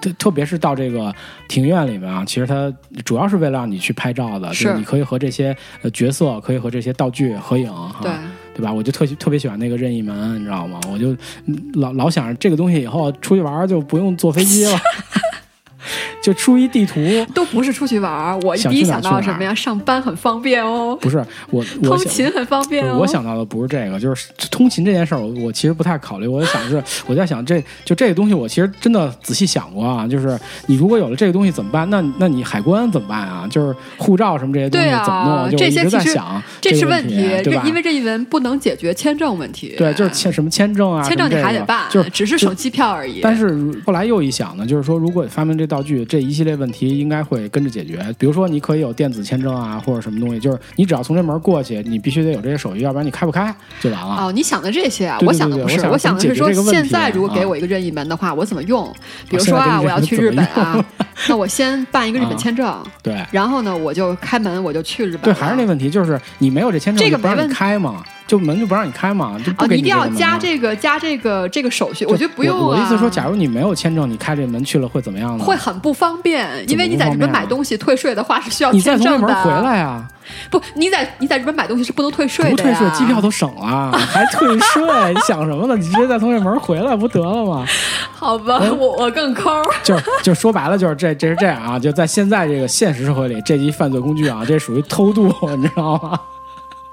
[0.00, 1.12] 特特别是到这个
[1.48, 2.72] 庭院里面啊，其实它
[3.04, 7.96] 主要是为了让你去拍照的，就是是你可以和这些呃角色，可以和这些道具合影哈。
[8.02, 8.12] 对
[8.54, 8.72] 对吧？
[8.72, 10.78] 我就特特别喜欢那个任意门，你知道吗？
[10.88, 11.10] 我就
[11.46, 14.78] 嗯老老想着这个东西以后出去玩就不用坐飞机了，
[16.22, 17.00] 就出一地图。
[17.34, 19.54] 都不是出去玩儿，我第一想到什么呀？
[19.54, 22.98] 上班很方便哦，不是我，我通勤很方便哦。
[22.98, 26.26] 我想到的不是这个，就是通勤这件事儿，我我其实不太考虑。
[26.26, 31.88] 我在想是，我在想这就这个东西，我其实真的仔细想过啊，就是你如果有了这个东西怎么办？
[31.90, 33.46] 那那你海关怎么办啊？
[33.50, 35.56] 就是护照什么这些东西怎么弄？
[35.56, 37.62] 这一直在些其实想这是问题，对吧？
[37.66, 39.74] 因为这一文不能解决签证问题。
[39.78, 43.20] 对，就是签什么签证啊，签证你还得办，就是只是省机票而已。
[43.22, 43.56] 但是
[43.86, 48.04] 后来又一想呢，就是说，如果发明这道具，这一系列问题应该会跟着解决。
[48.18, 54.26] 比如说，你可以有电子签证啊，或者什么东西，就是你只要从这门过去，你必须得有这些手续，要不然你开不开就完了。
[54.26, 55.18] 哦，你想的这些啊？
[55.18, 58.92] 对对我想的不是，我想想的是说，现在如果给啊我一个任意门的话，我怎么用？
[59.28, 60.84] 比如说啊，我要去日本啊，
[61.28, 65.22] 那我先办一个日本啊签证，对然后呢，我就开门，我就去日本。
[65.22, 72.62] 对，还是那问题，就是你没有这签证，这个就不让你没问开嘛，就门就不让你开嘛，就不哦，给你一定要加这个加这个这个手续，我觉得不用啊。
[72.62, 75.42] 我我的意思说，假如你没有签证，你开这门去了会怎么样呢？
[75.44, 79.34] 会很不方便，因为你在日本买东西退税的话是需要你再从那签证的。
[79.34, 80.06] 门回来啊、
[80.48, 85.12] 不，你在你在日本买东西是不能退税的不退税，机票都省了，还退税？
[85.12, 85.74] 你想什么呢？
[85.76, 87.66] 你直接再从这门回来不得了吗？
[88.14, 89.50] 好吧，哎我我更抠。
[89.82, 96.20] 就是就说白了，就是这这是这样啊，就在现在这个现实社会里，这级犯罪工具啊，这属于偷渡，你知道吗？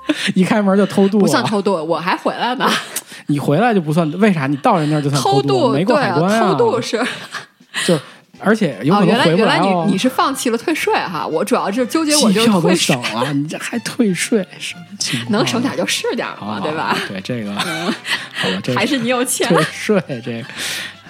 [0.35, 2.69] 一开门就偷渡，不算偷渡，我还回来呢。
[3.27, 4.47] 你回来就不算，为啥？
[4.47, 7.01] 你到人那儿就算偷渡，没过对海关啊，偷渡是
[7.85, 7.99] 就
[8.39, 9.59] 而且有哦，可能原来原来。
[9.59, 15.31] 你你是放弃了退税哈，我主要是纠结我就退税省，了，你这还退税，什么情况？
[15.31, 16.95] 能省点就是点好，嘛，对吧？
[17.09, 19.47] 对这个，好吧，这还是你有钱。
[19.49, 20.45] 退税这个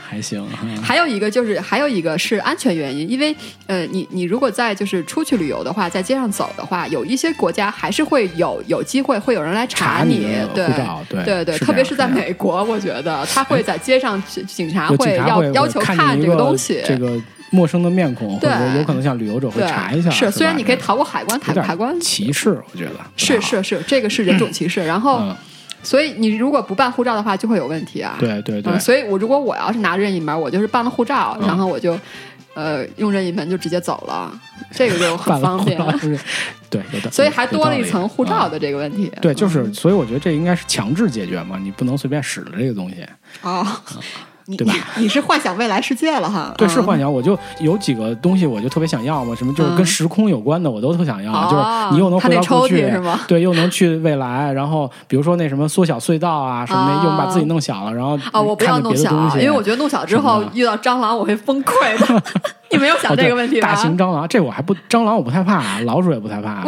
[0.08, 0.66] 还行哈。
[0.82, 3.36] 还有一个就是，还有一个是安全原因，因为
[3.66, 10.66] 呃，你你如果在就是出去旅游的话，在街上走的话，有一些国家还是会有有机会会有人来你查你对
[11.10, 17.22] 对对对，特别是在美国，我觉得他会在街上警警察会要要求看这个东西，这个
[17.52, 20.10] 陌生的面孔，或对者有可能像旅游者会查一下。
[20.10, 25.20] 是，虽然你可以逃过海关，海海关歧视，我觉得是是是，这个是人种歧视，然后。
[25.20, 25.36] 嗯，
[25.88, 28.18] 所以你如果不办护照的话，就会有问题啊。
[28.20, 28.74] 对对对。
[28.74, 31.48] 嗯，所以我如果我要是拿任意门，我就是办了护照，嗯。
[31.48, 31.98] 然后我就
[32.56, 34.30] 呃用任意门就直接走了，
[34.74, 35.80] 这个就很方便。
[36.70, 39.10] 对，所以还多了一层护照啊的这个问题。
[39.22, 39.74] 对，就是，嗯。
[39.74, 43.06] 所以我觉得这应该是强制解决嘛，你不能随便使了这个东西。
[43.42, 43.66] 哦，
[43.96, 44.02] 你
[44.56, 46.54] 对吧你你是幻想未来世界了哈？
[46.58, 62.24] 对，嗯是幻想，我就有几个东西我就特别想要嘛，什么就是跟嗯时空有关的，我都特想要，哦就是你又能回到过去屉是吗，对，又能去未来，然后比如说那什么缩小隧道啊什么又把自己弄小了，然后哦，我不要弄小因为我觉得弄小之后遇到蟑螂我会崩溃的。
[62.72, 63.70] 你没有想这个问题吧？
[63.70, 66.64] 大型蟑螂，这我还不蟑螂我不太怕， 老鼠也不太怕，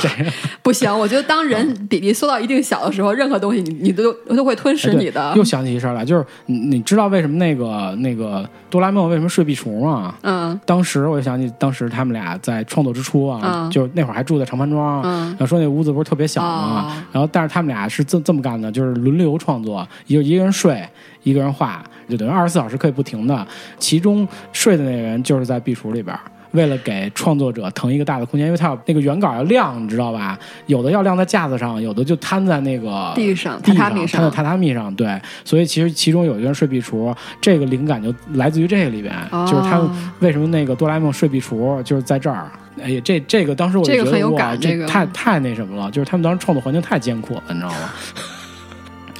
[0.00, 0.32] 这样。
[0.62, 5.32] 不行，我觉得当人比例缩到一定小的时候，任何东西你你都都会吞噬你的。
[5.36, 10.14] 又想起一事儿来，就是你你知道为什么那个那个哆啦 A 梦为什么睡壁橱吗？
[10.22, 16.86] 嗯当时我就想起，当时他们俩在创作之初啊，嗯就那会儿还住在长盘庄，嗯然后说那屋子不是特别小吗？
[16.88, 20.86] 哦然后但是他们俩是这这么干的，就是轮流创作，一个一个人睡，
[21.22, 23.46] 一个人画，就等于二十四小时可以不停的。
[23.78, 26.16] 其中睡的那个人就是在壁橱里边。
[26.52, 30.36] 为了给创作者腾一个大的空间，因为他要那个原稿要晾，你知道吧？
[30.66, 34.92] 有的要晾在架子上，有的就摊在那个地上榻榻米上摊在榻榻米上。
[34.96, 39.14] 对，所以其实其中有一个人睡壁橱，这个灵感就来自于这个里边，
[39.46, 39.88] 就是他们
[40.18, 42.50] 为什么那个哆啦 A 梦睡壁橱就是在这儿。
[42.82, 47.90] 哎呀，这这个当时我就觉得这个很有哇，这个太太那什么了，就是他们当时创作环境太艰苦了，你知道吗？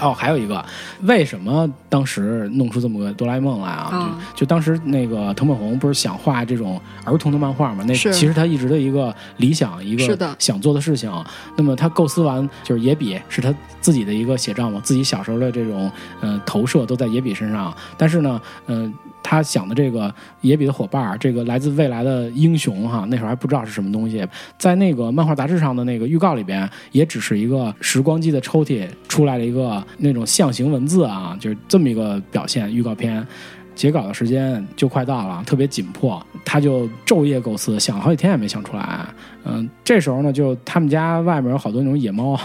[0.00, 0.64] 哦，还有一个，
[1.02, 3.90] 为什么当时弄出这么个哆啦 A 梦来啊？
[3.92, 7.84] 嗯就就当时那个藤本弘不是想画这种儿童的漫画嘛？
[7.86, 11.12] 那其实他一直的一个理想，一个想做的事情。
[11.56, 17.74] 那么他构思完，就是野比是他自己的一个写照嘛，自己小时候的这种嗯、呃投射都在野比身上。
[17.98, 24.26] 但是呢，嗯、他想的这个野比的伙伴，这个来自未来的英雄哈，那会儿还不知道是什么东西，
[24.58, 33.26] 在那个漫画杂志上的那个预告里边，也只是一个时光机的抽屉出来了一个那种象形文字啊，就是这么一个表现预告片。
[33.72, 39.06] 截稿的时间就快到了，特别紧迫，他就昼夜构思，想了好几天也没想出来。
[39.44, 42.38] 嗯，这时候呢，就他们家外面有好多那种野猫，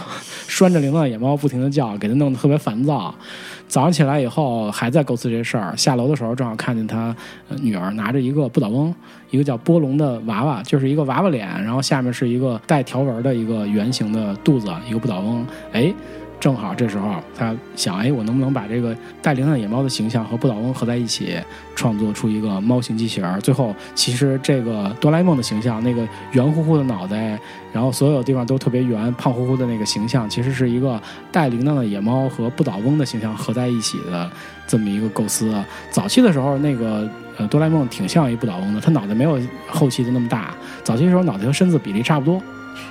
[0.48, 3.14] 拴着铃铛的野猫不停的叫，给他弄得特别烦躁。
[3.68, 7.16] 早上起来以后还在构思这事儿，下楼的时候正好看见他、
[7.62, 8.94] 女儿拿着一个不倒翁，
[9.32, 15.46] 一个叫波龙的娃娃，就是一个娃娃脸，然后下面是一个带条纹的一个圆形的肚子，一个不倒翁。
[15.74, 15.94] 哎，
[16.40, 21.38] 正好这时候他想，哎，我能不能把这个带铃铛野猫的形象和不倒翁合在一起，
[21.76, 23.40] 创作出一个猫型机器人？
[23.40, 27.40] 最后，其实这个哆啦 A 梦的形象，那个圆乎乎的脑袋，
[27.74, 31.02] 然后所有地方都特别圆，胖乎乎的那个形象，其实是一个
[31.32, 34.30] 带铃铛的野猫和不倒翁的形象合在一起的
[34.68, 35.52] 这么一个构思。
[35.90, 40.54] 早期的时候，那个呃哆啦 A 梦挺像一不倒翁的，他脑袋没有后期的那么大，
[40.84, 42.40] 早期的时候脑袋和身子比例差不多。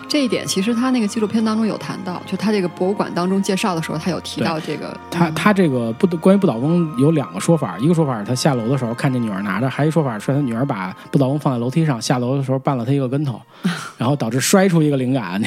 [0.08, 4.96] 这一点其实他那个纪录片当中有谈到，就他这个博物馆当中介绍的时候，他有提到这个。
[5.10, 13.40] 他嗯他这个不关于不倒翁有两个说法，一个说法是他下楼的时候看见女儿拿着，还有一说法是他女儿把不倒翁放在楼梯上，下楼的时候绊了他一个跟头，
[13.98, 15.42] 然后导致摔出一个灵感。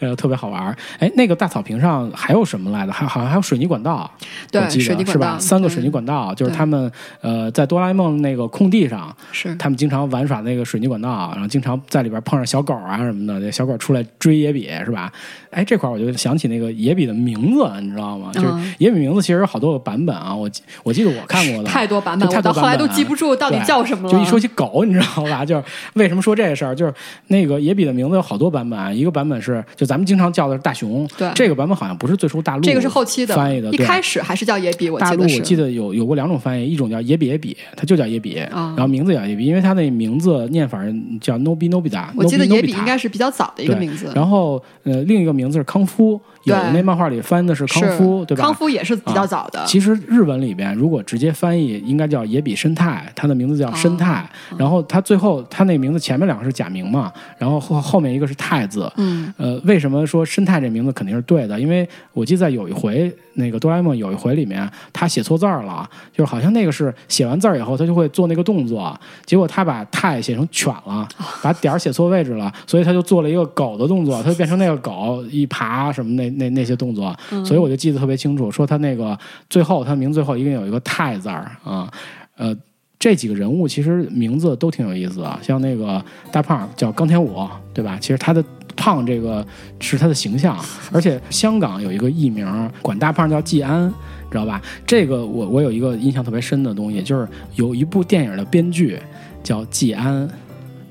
[0.00, 0.76] 呃，特别好玩儿。
[0.98, 2.92] 哎，那个大草坪上还有什么来着？
[2.92, 4.10] 还好像还有水泥管道，
[4.50, 5.38] 对水泥管道是吧？
[5.38, 6.90] 三个水泥管道，就是他们
[7.20, 15.12] 呃在哆啦 A 梦那个空地上，是他们经常玩耍那个水泥管道，然后经常在里边碰上小狗啊什么的，这小狗出来追野比是吧？
[15.50, 18.30] 哎，这块儿我就想起那个野比的名字，你知道吗？
[18.32, 24.12] 就是嗯野比名字其实有好多个版本啊，我记我记得我看过的太多版本，我到后来都记不住到底叫什么了。
[24.12, 25.44] 就一说起狗，你知道吧？
[25.44, 25.64] 就是
[25.94, 26.94] 为什么说这个事儿，就是
[27.26, 40.80] 那个野比的名字有好多版本，一个版本是就咱们经常叫的是大熊，对这个版本好像不是最初大陆这个是后期的翻译的，一对开始还是叫野比，我大记我记得有有过两种翻译，一种叫野比野比，它就叫野比，啊然后名字叫野比，因为它那名字念法
[41.20, 44.10] 叫 Nobi Nobita，我记得野比应该是比较早的一个名字。
[44.14, 48.44] 然后呃，另一个名字是康夫，有的那漫画里翻的是康夫，对吧？
[48.44, 49.62] 康夫也是比较早的。
[49.66, 54.22] 其实日文里边如果直接翻译，应该叫野比生态，他的名字叫生态。
[54.52, 58.90] 哦然后他最后他那名字前面两个是假名嘛，然后后后面一个是太字。
[58.96, 61.58] 嗯，呃，为什么说生态这名字肯定是对的？
[61.58, 71.08] 因为我记得在有一回那个哆啦 A 梦有一回里面，他写错字儿了，就是好像那个是写完字儿以后，他就会做那个动作，结果他把太写成犬了，
[71.42, 81.90] 把点儿写错位置了，所以他就做了一个狗的动作，他就变成那个狗一爬什么那那那些动作，所以我就记得特别清楚，说他那个最后他名字最后一定有一个泰字儿啊，
[82.36, 82.56] 呃。
[83.02, 87.96] 这几个人物其实名字都挺有意思的，像那个大胖叫钢铁舞，对吧？
[87.98, 88.44] 其实他的
[88.76, 89.42] 胖这个
[89.80, 90.54] 是他的形象，
[90.92, 93.90] 而且香港有一个艺名管大胖叫季安，
[94.30, 94.60] 知道吧？
[94.86, 98.98] 这个我我有一个印象特别深的东西，就是有一部电影的编剧
[99.42, 100.28] 叫季安，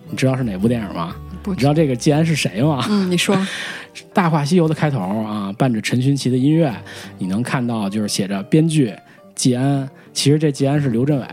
[0.10, 1.16] 你知道是哪部电影吗？
[1.41, 2.86] 不你知道这个季安是谁吗？
[2.90, 3.36] 嗯，你说
[4.14, 6.74] 《大话西游》的开头啊，伴着陈勋奇的音乐，
[7.18, 8.94] 你能看到就是写着编剧
[9.36, 11.26] 季安，其实这季安是刘镇伟。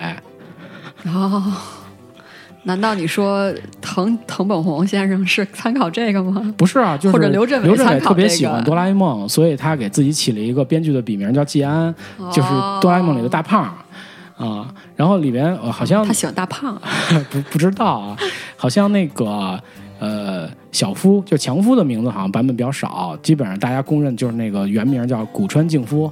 [1.10, 1.52] 哦，
[2.64, 6.52] 难道你说藤藤本弘先生是参考这个吗？
[6.56, 11.94] 不是啊，就是或者刘镇伟刘镇伟特别喜欢哆啦 A 梦，所以他给自己起了一个编剧的笔名叫季安，
[12.32, 12.48] 就是
[12.80, 13.72] 哆啦 A 梦里的大胖
[14.36, 14.74] 啊。
[14.96, 16.80] 然后里边、呃、好像他喜欢大胖，
[17.30, 18.16] 不不知道啊，
[18.56, 19.62] 好像那个
[19.98, 26.10] 呃小夫就强夫的名字好像版本比较少，基本上大家公认就是那个原名叫古川敬夫，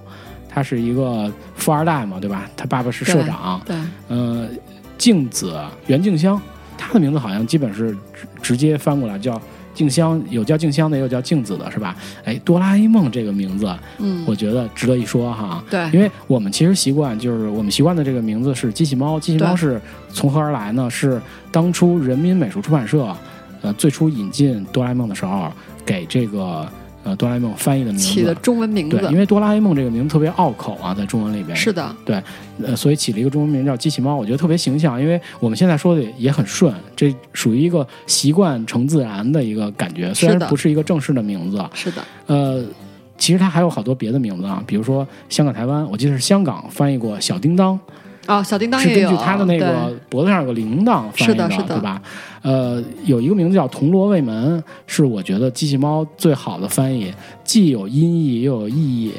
[0.49, 2.49] 他是一个富二代嘛，对吧？
[2.57, 3.77] 他爸爸是社长，对，
[4.09, 4.49] 呃，
[4.97, 6.41] 静子袁静香，
[6.79, 9.41] 他的名字好像基本是直直接翻过来叫
[9.75, 11.97] 静香，有叫静香的，也有叫静子的，是吧？
[12.25, 15.63] 哎，哆啦 A 梦这个名字，嗯，我觉得值得一说哈。
[15.69, 19.19] 对，因为我们其实习惯，就是我们习惯的这个名字是机器猫。
[19.19, 20.89] 机器猫是从何而来呢？
[20.89, 21.21] 是
[21.51, 23.13] 当初人民美术出版社，
[23.65, 25.51] 呃，最初引进哆啦 A 梦的时候，
[25.87, 26.69] 给这个
[27.03, 28.05] 呃哆啦 A 梦翻译的名字。
[28.05, 32.23] 起的中文名字对，因为哆啦 A 梦这个名字特别拗口啊，在中文里边是的，对
[32.63, 42.63] 呃，所以起了一个中文名叫机器猫，我觉得特别形象，因为我们现在说的也很顺，这属于一个习惯成自然的一个感觉，虽然不是一个正式的名字，是的，呃，
[43.17, 47.79] 其实它还有好多别的名字啊，比如说香港、台湾，我记得是香港翻译过小叮当，
[48.27, 52.01] 哦，小叮当是也有，根据他的那个脖子上有个铃铛翻译是的是的对吧？
[52.43, 59.13] 呃，有一个名字叫铜锣卫门，是我觉得机器猫最好的翻译，既有音译又有意义，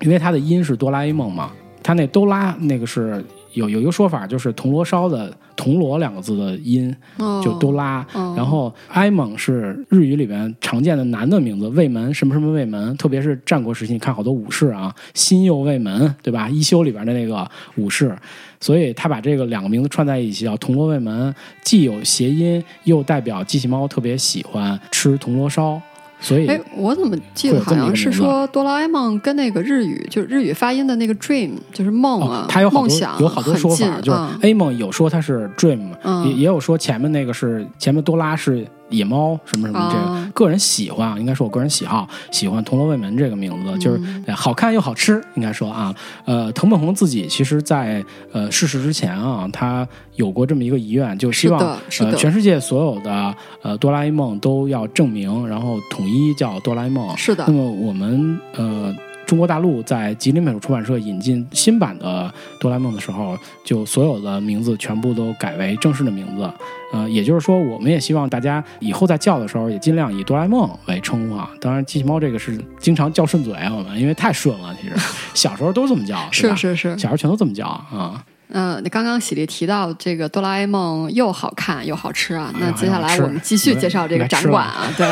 [0.00, 1.50] 因为它的音是哆啦 A 梦嘛，
[1.82, 16.46] 它那哆啦那个是有有一个说法，就是铜锣烧的铜锣两个字的音哦就哆啦，哦然后埃蒙是日语里边常见的男的名字，卫门什么什么卫门，特别是战国时期，你看好多武士啊，新右卫门，对吧？
[16.50, 18.14] 一休里边的那个武士，
[18.60, 25.80] 所以他把这个两个名字串在一起，叫铜锣卫门，既有谐音，又代表机器猫特别喜欢吃铜锣烧。
[26.18, 40.30] 所以哎，我怎么记得好像是说哆啦 A 梦跟那个日语，就是日语发音的那个 dream，就是梦啊，哦，它有好多梦想有好多说法，就是 A 梦有说它是 dream，、嗯也也有说前面那个是前面哆啦是野猫什么什么这个，哦。
[40.34, 44.00] 个人喜欢啊，应该说我个人喜好，喜欢铜锣卫门这个名字，就是
[44.32, 45.94] 好看又好吃，应该说啊，
[46.24, 49.86] 呃，藤本弘自己其实在呃逝世之前啊，他
[50.16, 57.44] 有过这么一个遗愿，就希望呃全世界所有的呃哆啦 A 梦都要证明，然后统一叫哆啦 A 梦，是的。
[57.46, 58.94] 那么我们呃。
[59.26, 66.48] 中国大陆在吉林美术出版社引进新版的哆啦 A 梦的时候，就所有的名字全部都改为正式的名字。
[66.92, 71.50] 呃，也就是说，我们也希望大家以后在叫的时候，也尽量以哆啦 A 梦为称呼啊。
[71.60, 74.72] 当然，机器猫这个是经常叫顺嘴啊，我们因为太顺了。
[74.80, 74.94] 其实
[75.34, 78.24] 小时候都这么叫，是是是，小时候全都这么叫啊。
[78.50, 85.04] 嗯，你刚刚喜力提到这个哆啦 A 梦又好看又好吃啊，那接下来我们继续介绍这个展馆啊，对。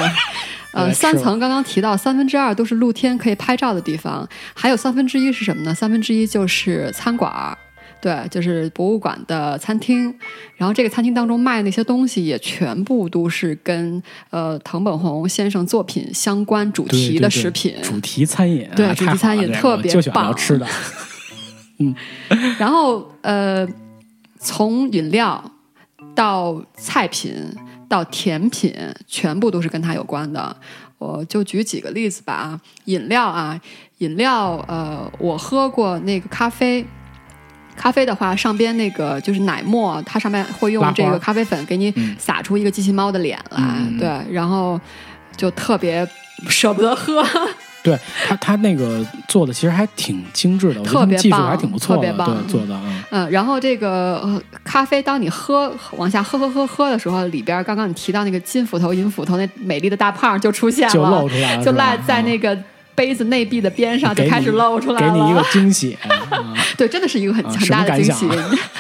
[0.75, 5.75] 呃，三层刚刚提到三分之二都是露天可以拍照的地方，还有三分之一是什么呢？
[5.75, 7.57] 三分之一就是餐馆儿，
[8.01, 10.15] 对，就是博物馆的餐厅。
[10.57, 17.77] 然后这个餐厅当中卖的那些东西也全部都是跟呃藤本弘先生作品相关主题的食品。
[17.83, 20.67] 主题餐饮啊，对主题餐饮特别棒吃的。
[21.79, 21.95] 嗯
[22.59, 23.67] 然后呃，
[24.39, 25.51] 从饮料
[26.15, 27.35] 到菜品
[27.89, 28.75] 到甜品，
[29.07, 30.57] 全部都是跟它有关的。
[30.99, 33.61] 我就举几个例子吧啊，饮料啊，
[33.99, 36.85] 饮料呃，我喝过那个咖啡。
[37.77, 44.81] 咖啡的话，上边那个就是奶沫，它上面会用这个咖啡粉给你嗯撒出一个机器猫的脸来，嗯对，然后
[45.37, 46.09] 就特别
[46.49, 47.27] 舍不得喝。
[47.85, 47.97] 对
[48.27, 53.05] 他，他那个做的其实还挺精致的，特别技术棒还挺不错的，特别棒对做的嗯。
[53.11, 62.59] 嗯，然后这个、呃、咖啡，当你喝往下喝喝喝喝的时候，里边刚刚你提到那个金斧头、银斧头那美丽的大胖就出现了，就露出来了就赖在那个
[62.95, 65.97] 杯子内壁的边上就开始露出来了，给你一个惊喜。
[66.33, 68.27] 嗯对，真的是一个很、啊很大的惊喜。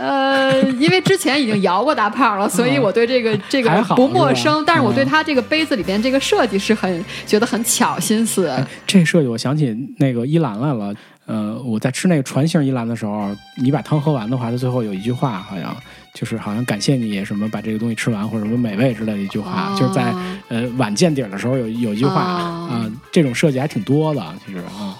[0.00, 4.64] 呃，因为之前已经摇过大胖了， 所以我对这个这个还好不陌生。
[4.64, 8.50] 但是我对嗯它这个杯子里边这个设计是很觉得很巧心思。
[8.86, 10.94] 这设计我想起那个依兰来了。
[11.26, 13.30] 呃，我在吃那个船形依兰的时候，
[13.62, 15.76] 你把汤喝完的话，它最后有一句话，好像
[16.12, 20.12] 就是好像感谢你什么把这个东西吃完或者什么美味之类的一句话，哦就是在
[20.48, 24.96] 呃碗见底儿的时候有有一句话啊、哦这种设计还挺多的，其实啊。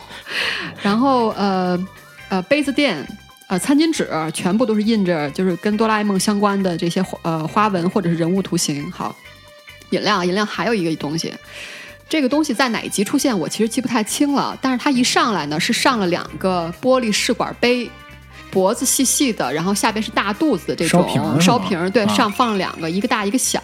[0.82, 1.76] 然后呃
[2.28, 3.04] 呃杯子垫。
[3.50, 8.88] 呃，餐巾纸全部都是印着就是跟哆啦 A 梦相关的这些呃花纹或者是人物图形。
[8.92, 9.16] 好，
[9.90, 11.34] 饮料饮料还有一个东西，
[12.08, 17.90] 这个东西在哪一集出现我其实记不太清了，但是它一上来呢是上了两个玻璃试管杯。
[18.50, 23.60] 脖子细细的，然后下边是大肚子的这种烧瓶对，啊上放了两个，一个大一个小，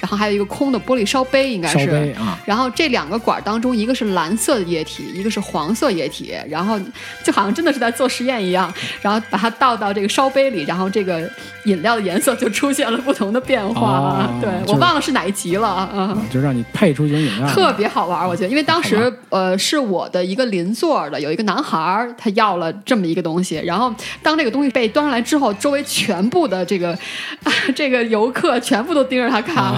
[0.00, 2.14] 然后还有一个空的玻璃烧杯，应该是。
[2.18, 6.78] 啊，然后这两个管儿当中，一个是蓝色的液体，一个是黄色液体，然后
[7.24, 11.28] 就好像真的是在做实验一样，然后把它倒到这个烧杯里，然后这个
[11.64, 13.90] 饮料的颜色就出现了不同的变化。
[13.92, 15.88] 啊对就是我忘了是哪一集了啊。
[15.92, 26.96] 嗯就让你配出一种饮料，特别好玩儿，我觉得，因为当时呃是我的一个邻座的有一个男孩儿，他要了这么一个东西，然后当这个东西被端上来之后，周围全部的这个、
[27.74, 29.72] 这个游客全部都盯着他看，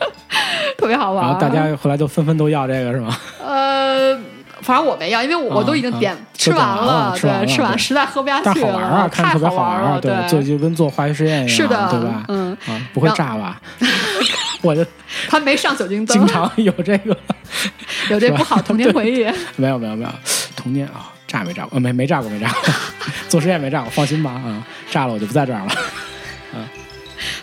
[0.78, 1.26] 特别好玩儿。
[1.28, 3.16] 然后大家后来就纷纷都要这个是吗？
[3.44, 4.16] 呃，
[4.62, 7.78] 反正我没要，因为我,、都已经点、啊吃完了对，吃完对。
[7.78, 12.24] 实在喝不下去了，好玩啊，看着太特别好玩啊，对，就就跟做化学实验一样，是的对吧？
[12.28, 12.56] 嗯。
[12.66, 13.60] 啊，不会炸吧？
[14.62, 14.82] 我就
[15.28, 16.16] 他没上酒精灯。
[16.18, 17.14] 经，常有这个，
[18.08, 19.26] 有这不好童年回忆。
[19.56, 20.10] 没有没有没有，
[20.56, 21.70] 童年啊，炸没炸过？
[21.74, 22.62] 呃没没炸过没炸过，
[23.28, 25.72] 做实验没炸过，放心吧啊，炸了我就不在这儿了。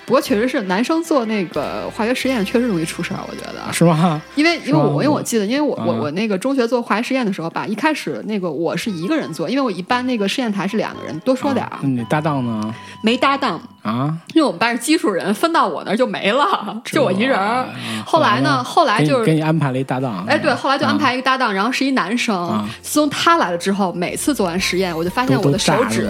[0.07, 3.73] 不过确实是男生做那个化学实验确实容易出事儿，我觉得。
[3.73, 4.21] 是吗？
[4.35, 12.73] 因为因为我因为我记得，因为我我嗯我那个中学做化学实验的时候吧，一开始那个我是一个人做，因为我一般那个实验台是两个人，多说点儿，啊你搭档呢？
[13.03, 17.65] 没搭档，啊，因为我们班是基数人，分到我那儿就没了， 就我一人儿啊。
[18.05, 20.23] 后来呢，后来就是给你安排了一搭档。
[20.25, 22.33] 哎，对，后来就安排一个搭档，然后是一男生。
[22.47, 26.09] 啊自从他来了之后，每次做完实验，我就发现我的手指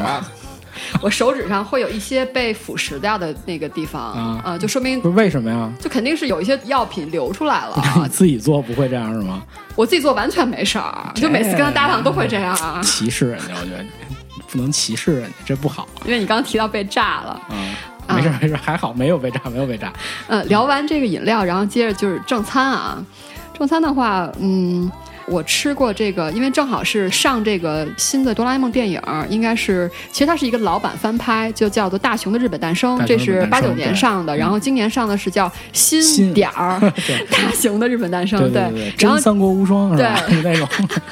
[1.01, 5.71] 我手指上会有一些被腐蚀掉的那个地方啊啊，就说明不是为什么呀？
[5.79, 7.81] 就肯定是有一些药品流出来了。
[8.01, 9.41] 你自己做不会这样是吗？
[9.75, 12.81] 我自己做完全没事儿，就每次跟他搭档都会这样啊。
[12.83, 13.85] 歧视人家，我觉得
[14.49, 17.75] 不能歧视人家，这不好因为你刚刚提到被炸了，嗯。
[18.09, 19.91] 没事没事，还好没有被炸，没有被炸。
[20.27, 22.97] 呃，聊完这个饮料，然后接着就是正餐啊。
[23.53, 24.89] 正餐的话，嗯，
[25.27, 40.19] 我吃过这个，因为正好是上这个新的哆啦 A 梦电影，应该是其实它是一个老版翻拍，就叫做《大雄的日本诞生这是八九年上的，然后今年上的是叫新新点儿 对大雄的日本诞生，对，然后三国无双是吧？
[40.43, 40.67] 那种。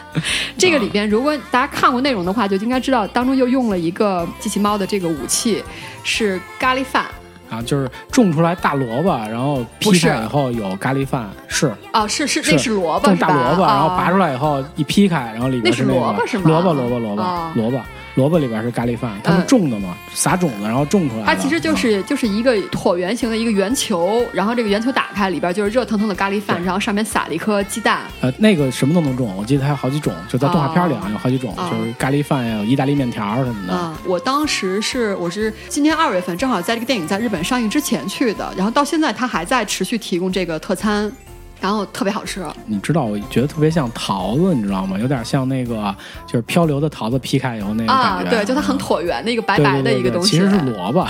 [0.58, 5.62] 这个里边，如果大家看过内容的话，就应该知道当中又用了一个机器猫的这个武器，
[6.04, 7.06] 是咖喱饭。
[7.50, 11.72] 啊，就是种出来大萝卜，然后劈开以后有咖喱饭，是。
[11.92, 13.16] 啊，是是，那是萝卜？
[13.16, 16.44] 大萝卜，然后拔哦出来以后一劈开，然后里边是那个萝卜是吗？
[16.48, 17.52] 萝卜萝卜萝卜哦。
[17.56, 17.80] 萝卜
[18.16, 21.24] 萝卜里边是咖喱饭，它是嗯种的嘛，撒种子然后种出来。
[21.26, 21.76] 它其实就啊。
[21.76, 28.04] 是就是一个椭圆形的一个圆球，然后这个圆球打开，里边就是热腾腾的咖喱饭，然后上面撒了一颗鸡蛋。
[28.22, 33.74] 呃那个什么都能种，我记得它有好几种，就在动画片里啊哦有好几种，哦就是咖喱饭呀，有意大利面条什么的。
[33.74, 41.12] 啊、我当时是我是今年二月份，正好在这个电影在日本上映之前去的，然后到现在它还在持续提供这个特餐，
[41.62, 42.46] 然后特别好吃。
[42.66, 44.98] 你知道，我觉得特别像桃子，你知道吗？
[45.00, 45.96] 有点像那个
[46.26, 48.30] 就是漂流的桃子劈开以后那个啊，感觉。
[48.32, 50.32] 对，就它很嗯椭圆的一个白白的一个东西。
[50.32, 51.08] 其实是萝卜。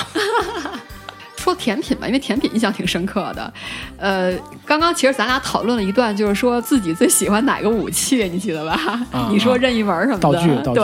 [1.46, 3.54] 说甜品吧，因为甜品印象挺深刻的。
[3.98, 4.34] 呃，
[4.66, 9.00] 刚刚其实咱俩讨论了一段，就是说自己最喜欢哪个武器，你记得吧？
[9.12, 10.82] 啊 你说任意门什么的，道具道具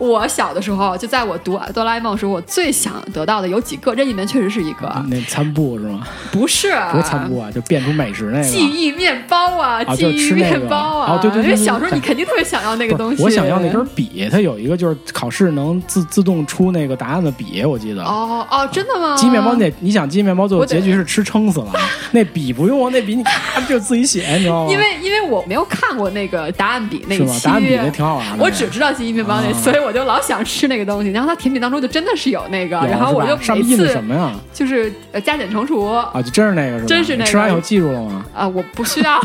[0.00, 6.04] 我小的时候，就在我读哆啦 A 梦时候，我最想得到的有几个，任意门确实是一个，那餐布是吗？
[6.32, 8.44] 不是不是餐布啊，就变出美食那个。
[8.44, 13.22] 记忆面包啊，啊记忆面包啊，哦对对对对因为小时候你肯定特别想要那个东西。
[13.22, 18.02] 我想要那根笔，它有一个就是考试能自自动出那个答案的笔，我记得。
[18.02, 19.16] 哦哦，真的吗？
[19.16, 21.72] 记忆面包那，你想鸡面包最后结局是吃撑死了，
[22.12, 24.72] 那笔不用啊，那笔你咔就自己写，你知道吗？
[24.72, 27.34] 因为因为我没有看过那个答案笔那是吗？
[27.34, 28.42] 一期，答案笔那挺好玩的。
[28.44, 31.10] 我只知道记忆面包那，啊所以我就老想吃那个东西。
[31.10, 34.32] 然后它甜品当中就真的是有那个，然后我就每是吧上面印的次什么呀？
[34.52, 36.86] 就是呃加减乘除啊、啊，就真是那个是吧？
[36.88, 38.24] 真是那个吃完以后记住了吗？
[38.34, 39.20] 啊我不需要，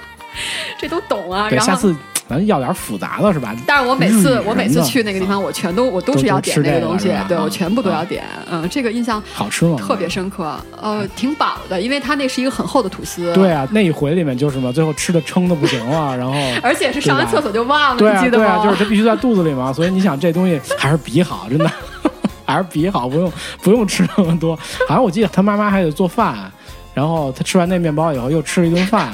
[0.78, 1.48] 这都懂啊。
[1.50, 1.66] 然后。
[1.66, 1.94] 下次
[2.28, 3.54] 咱要点复杂的是吧？
[3.66, 8.24] 但是我每次我每次去那个地方，我全都我都是要点那个东西对我啊全部都啊要点。
[8.50, 9.76] 嗯，这个印象好吃吗？
[9.78, 13.32] 特别深刻，呃，挺饱的，因为它那是一个很厚的吐司。
[13.32, 13.50] 对。
[13.50, 18.44] 啊，那一回里面就是嘛，最后吃的撑的不行了，然后 而且是上完厕所就忘了，记得吗？
[18.44, 21.70] 对啊，就是它必须在肚子里嘛，所以你想这东西还是比好，真的
[22.44, 23.32] 还是比好，不用
[23.62, 24.56] 不用吃那么多。
[24.88, 26.50] 好像我记得他妈妈还得做饭，
[26.92, 29.12] 然后他吃完那面包以后又吃了一顿饭，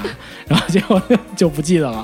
[0.48, 1.00] 然后结果
[1.36, 2.02] 就不记得了。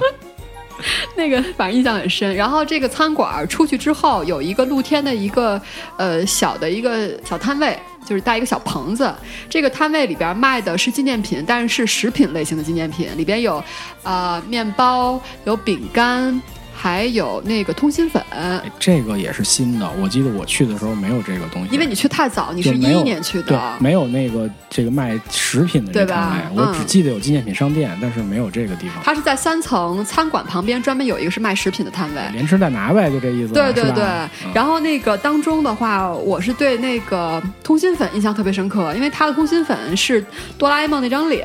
[1.17, 2.35] 那个反正印象很深。
[2.35, 5.61] 然后这个餐馆出去之后，有一个露天的一个
[5.97, 9.13] 呃小的一个小摊位，就是带一个小棚子。
[9.49, 13.63] 这个摊位里边卖的是纪念品，但是是食品类型的纪念品，里边有
[14.03, 16.41] 啊面包，有饼干。
[16.81, 29.03] 还有那个通心粉，哎这个也是新的，我记得我去的时候没有这个东西，因为你去太早，你是一一年去对的，没有那个这个卖食品的这对吧摊位，我嗯只记得有纪念品商店，但是没有这个地方。
[29.03, 32.23] 它是在三层餐馆旁边专门有一个是卖食品的摊位。
[32.33, 33.53] 连吃带拿呗，就这意思。
[33.53, 40.25] 对对对，嗯然后那个当中的话，我是对那个通心粉印象特别深刻，因为它的通心粉是
[40.57, 41.45] 哆啦 A 梦那张脸，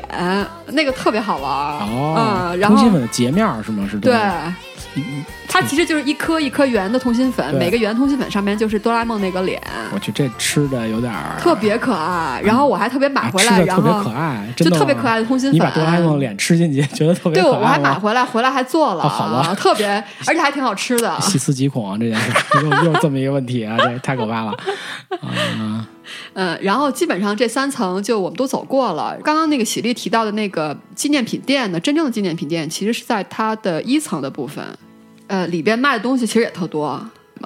[0.68, 1.80] 那个特别好玩儿。
[1.82, 3.88] 哦，嗯，然后通心粉的截面是吗？
[3.90, 4.14] 是对
[4.96, 9.60] 嗯，它其实就是一颗一颗圆的通心粉，每个圆通心粉上面就是哆啦 A 梦那个脸，
[9.92, 12.40] 我去这吃的有点儿特别可爱。
[12.44, 15.54] 然后我还特别买啊回来，吃的特别然后可爱，就特别可爱的通心粉。
[15.54, 19.86] 你把哆啦 A 梦脸吃进去，觉得特别对，可爱我我还买回来，回来还做了，啊好吧特别，
[20.26, 21.20] 而且还挺好吃的。
[21.20, 21.96] 细思极恐啊！
[21.98, 24.52] 这件事又又这么一个问题啊，这太可怕了
[25.20, 25.86] 啊！
[26.34, 29.16] 嗯，然后基本上这三层就我们都走过了。
[29.24, 34.62] 刚刚那个喜力提到的那个纪念品店呢，真正的纪念品店其实是在它的一层的部分，
[35.34, 37.00] 呃，里边卖的东西其实也特多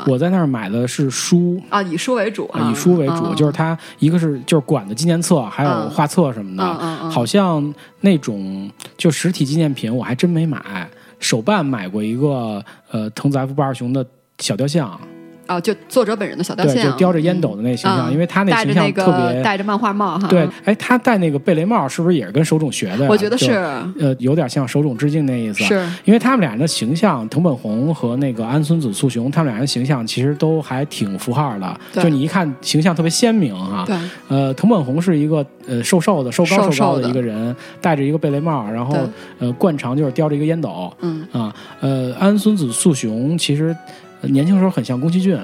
[0.07, 1.61] 我在那儿买的是书。
[1.71, 10.89] 啊，以书为主啊，以书为主，嗯就是它一个是就是馆的纪念册，还有嗯画册什么的，嗯嗯嗯好像那种就实体纪念品我还真没买。
[11.19, 14.07] 手办买过一个呃藤子 F 不二雄的
[14.39, 15.01] 小雕像，
[15.49, 23.05] 啊，就作者本人的小雕对，像，就叼着烟斗的那形象，嗯因为他那形象特别个戴着漫画帽哈，对，哎，他戴那个贝雷帽是不是也是跟手冢学的呀？
[23.07, 23.53] 啊我觉得是
[23.99, 25.65] 呃，有点像手冢致敬那意思。
[25.65, 33.85] 是因为他们俩人的形象，藤本弘和那个安孙子素雄，他们俩人形象其实都还挺符号的，对就你一看形象特别鲜明哈。
[33.87, 33.97] 对，
[34.29, 38.97] 呃，藤本弘是一个呃瘦瘦的、瘦高瘦高的的一个人，戴着一个贝雷帽，然后
[39.39, 41.55] 呃惯常就是叼着一个烟斗嗯，啊。
[41.81, 45.39] 呃，安孙子素雄其实呃年轻时候很像宫崎骏，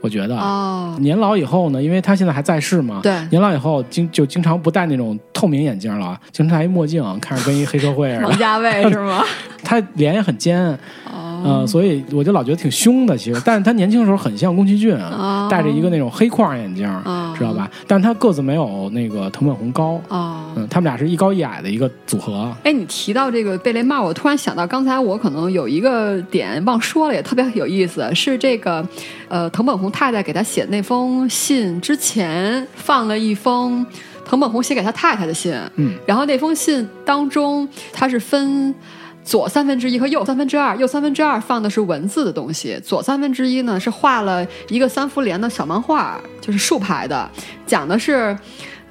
[0.00, 0.36] 我觉得。
[0.36, 8.28] 哦，年老以后呢，因为他现在还在世嘛，对年老以后经就经常不戴那种透明眼镜了，经常戴一墨镜，看着跟一黑社会似的。
[8.28, 9.22] 王家卫是吗？
[9.62, 10.58] 他脸也很尖，
[11.04, 17.70] 哦，呃，所以我就老觉得挺凶的，其实，但是他年轻的时候很像宫崎骏，哦戴着一个那种黑框眼镜，哦知道吧？
[17.86, 20.36] 但是他个子没有那个藤本弘高，哦。
[20.56, 22.52] 嗯，他们俩是一高一矮的一个组合。
[22.64, 28.86] 哎，你提到这个贝雷帽，我突然想到，刚才我可能有一个点忘说了，也特别有意思，是这个，
[29.28, 33.86] 呃，藤本弘太太给他写那封信之前放了一封
[34.24, 38.74] 藤本弘写给他太太的信，嗯，然后那封信当中，他是分。
[39.22, 47.30] 左三分之一和右三分之二，右三分之二放的是文字的东西，左三分之一呢是画了一个三幅连的小漫画，就是竖排的，
[47.66, 48.36] 讲的是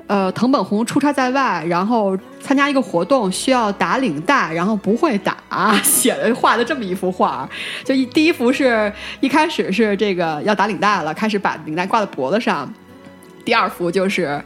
[0.07, 5.37] 呃，藤本弘出差在外，然后参加一个活动需要打领带，然后不会打，
[5.83, 7.47] 写的画的这么一幅画。
[7.83, 12.67] 就一第一幅是一开始是这个要打领带了，开始把领带挂在脖子上；
[13.45, 14.41] 第二幅就是，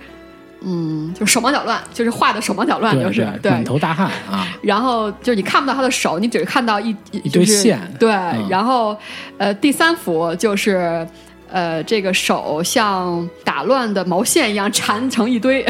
[0.66, 4.48] 嗯，就是手忙脚乱，就是画的手忙脚乱，就是对，满头大汗啊！
[4.62, 7.80] 然后就是你看不到他的手，你只是看到一一一堆线。
[8.00, 8.48] 对，嗯。
[8.50, 8.98] 然后
[9.38, 11.06] 呃，第三幅就是
[11.52, 15.66] 呃，这个手像打乱的毛线一样缠成一堆，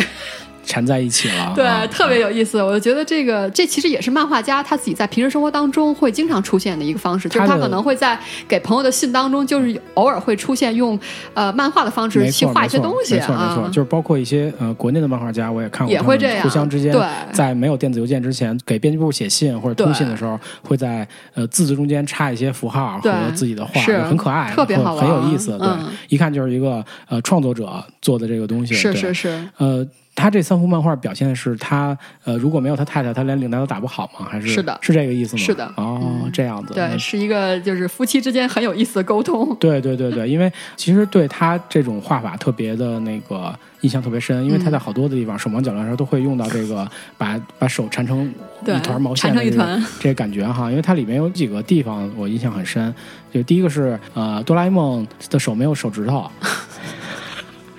[0.65, 2.61] 缠在一起了，对，啊特别有意思。
[2.61, 8.17] 我就觉得这个这其实也是漫画家他自己在平时生活当中会经常出现的一个方式，就是他可能会在
[8.47, 10.97] 给朋友的信当中，就是偶尔会出现用
[11.33, 13.67] 呃漫画的方式，去画一些东西没错没错，啊。
[13.67, 25.57] 就是包括一些呃国内的漫画家，我也看过，也会这样互相之间对在没有电子邮件之前，给编辑部写信或者通信的时候，会在呃字字中间插一些符号和自己的画，是很可爱，特别很好玩很有意思。
[25.57, 29.85] 对嗯，一看就是一个呃创作者做的这个东西，是是是，呃。
[30.15, 34.27] 他这三幅漫画表现的是他，呃，如果没有他太太，他连领带都打不好吗？
[34.29, 35.41] 还是是的是这个意思吗？
[35.41, 39.55] 是的哦，嗯这样子，对，是一个就是夫妻之间很有意思的沟通。
[39.59, 46.87] 对对对对，因为其实对他这种画法特别的那个印象特别深，因为他在好多的地方手忙脚乱的时候都会用到这个
[47.17, 48.31] 把把手缠成
[48.61, 52.93] 一团毛线缠的这个成一团这个感觉哈，因为它里面有几个地方我印象很深，
[53.33, 56.29] 就第一个是呃哆啦 A 梦的手没有手指头，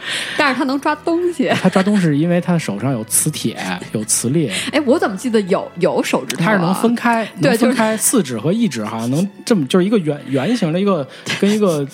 [0.36, 1.48] 但是他能抓东西。
[1.62, 3.56] 他抓东西是因为他的手上有磁铁
[3.92, 6.46] 有磁力， 哎，我怎么记得有有手指头、啊？
[6.46, 11.06] 它是能分开，能分开四指和一指，好像能这么就是一个圆圆形的一个
[11.40, 11.86] 跟一个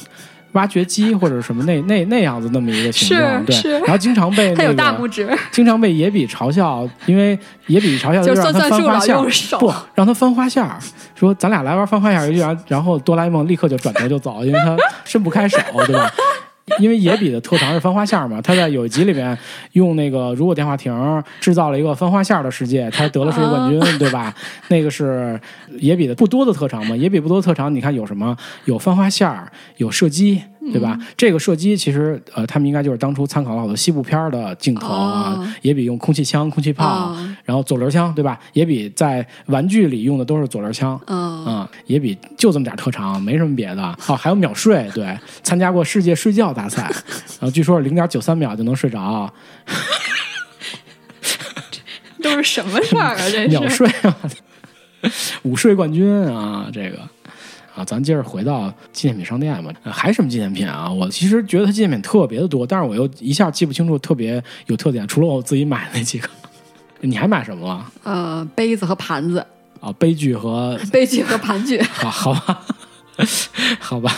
[0.53, 7.39] 挖掘机或者什么那那那样子那么一个形状，对是是，然后经常被他有那个大拇指，经常被野比嘲笑，因为
[7.69, 10.77] 野比嘲笑就让他翻花线儿用手不让他翻花线儿，
[11.15, 16.11] 说咱俩来玩翻花线游戏，然后然后哆啦 A 梦立刻就转头就走，因为他伸不开手，对吧？
[16.79, 19.37] 因为野比的特长是翻花线儿嘛，他在有一集里面
[19.73, 24.35] 用那个如果电话亭制造了一个翻花线儿的世界，他得了世界冠军，对吧？
[24.69, 25.39] 那个是
[25.79, 26.97] 野比的不多的特长嘛。
[26.97, 28.37] 野比不多的特长，你看有什么？
[28.67, 30.43] 有翻花线儿，有射击，
[30.73, 30.99] 对吧？
[31.17, 35.35] 这个射击其实呃，他们应该就是当初参考了好多西部片儿的镜头啊。
[35.39, 38.39] 哦野比用空气枪、空气炮，哦然后左轮枪，对吧？
[38.53, 40.99] 也比在玩具里用的都是左轮枪。
[41.07, 43.83] 嗯，啊、野比就这么点特长，没什么别的。
[44.07, 46.83] 哦，还有秒睡，对，参加过世界睡觉大赛，
[47.41, 49.33] 然后据说是零点九三秒就能睡着，
[52.23, 53.17] 都是什么事儿啊？
[53.19, 54.17] 这是 秒睡啊，
[55.43, 56.99] 午睡冠军啊，这个。
[57.75, 60.91] 啊，咱接着回到纪念品商店嘛，呃还是什么纪念品啊？
[60.91, 66.29] 我其实觉得它纪念品特别的多，但是我又一下记不清楚特别有特点，除了我自己买的那几个。
[67.03, 67.91] 你还买什么了？
[68.03, 69.43] 呃，杯子和盘子，
[69.81, 72.61] 啊，杯具和杯具和盘具，好好吧，
[73.81, 74.13] 好吧，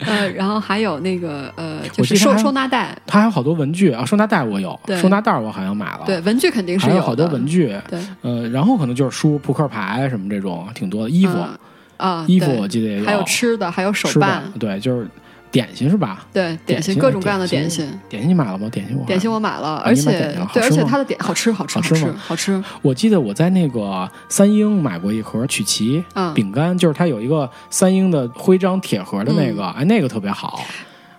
[0.00, 11.58] 呃，然后还有那个呃，就是收收纳袋，它还有好多文具啊，收纳袋我有，对收纳袋我好像买了，对，，文具肯定是还有好多文具，对，呃，然后可能就是书、扑克牌什么这种，挺多的衣服，嗯
[11.96, 15.08] 啊，衣服我记得也有，还有吃的，还有手办，，对，就是
[15.50, 16.26] 点心是吧？
[16.32, 18.00] 对，点心心各种各样的点点心。
[18.08, 18.68] 点心你买了吗？
[18.70, 20.10] 点心我点心我买了，啊而且
[20.52, 22.62] 对，而且它的点好吃，好吃，好吃好吃。
[22.82, 30.60] 我记得我在那个三英买过一盒曲奇嗯饼干，就是它有一个三英的徽章铁盒的那个，嗯哎，那个特别好，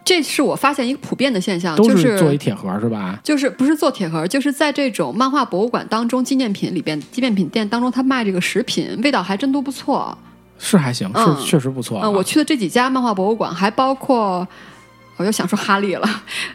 [0.05, 3.19] 这是我发现一个普遍的现象，都就是做一铁盒是吧？
[3.23, 10.15] 就是不是做铁盒，就是在这种漫画博物馆当中，纪念品里边，纪念品店当中，他卖这个食品，味道还真都不错。
[10.59, 12.07] 是还行，嗯是确实不错啊。
[12.07, 14.47] 嗯，我去的这几家漫画博物馆，还包括。
[15.19, 16.07] 我又想说哈利了，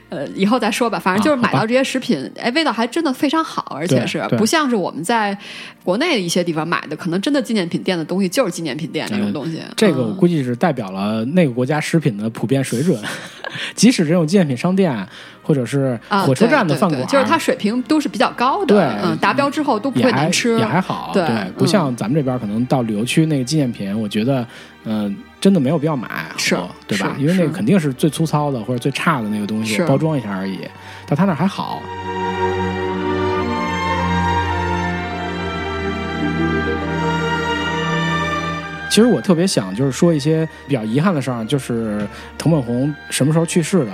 [0.08, 0.96] 呃，以后再说吧。
[0.96, 5.36] 反正就是买到这些食品，哎，味道还真的非常好，而且是不像是我们在
[5.82, 9.60] 国内的一些地方买的，可能真的纪念品店的东西就是纪念品店那种东西。
[9.76, 12.96] 这个我嗯估计是代表了那个国家食品的普遍水准，
[13.74, 15.08] 即使这种纪念品商店
[15.42, 21.24] 或者是啊，火车站的饭馆，对就是它水平都是比较高的，对嗯，达标之后都不会难吃，也还好，对
[21.56, 21.66] 不嗯。
[21.66, 24.46] 像咱们这边可能到旅游区那个纪念品，我觉得
[24.84, 27.14] 嗯、真的没有必要买，好是多对吧？
[27.18, 30.58] 因为那个肯定是最粗糙的或者最差的那个东西，包装一下而已，
[31.06, 31.82] 但他那儿还好。
[38.92, 42.06] 其实我特别想就是说一些比较遗憾的事儿，就是
[42.36, 43.92] 藤本弘什么时候去世的？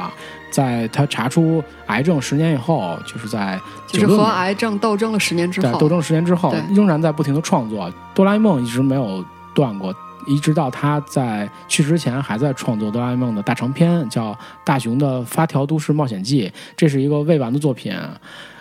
[0.50, 3.56] 在他查出癌症十年以后，就是在
[3.86, 7.88] 就是和癌症斗争了十年之后，斗争十年之后，仍然在不停的创作。
[8.12, 9.94] 哆啦 A 梦一直没有断过，
[10.26, 14.32] 一直到他在去世之前还在创作哆啦 A 梦的大长篇，叫
[14.64, 17.94] 《大雄的发条都市冒险记》，这是一个未完的作品。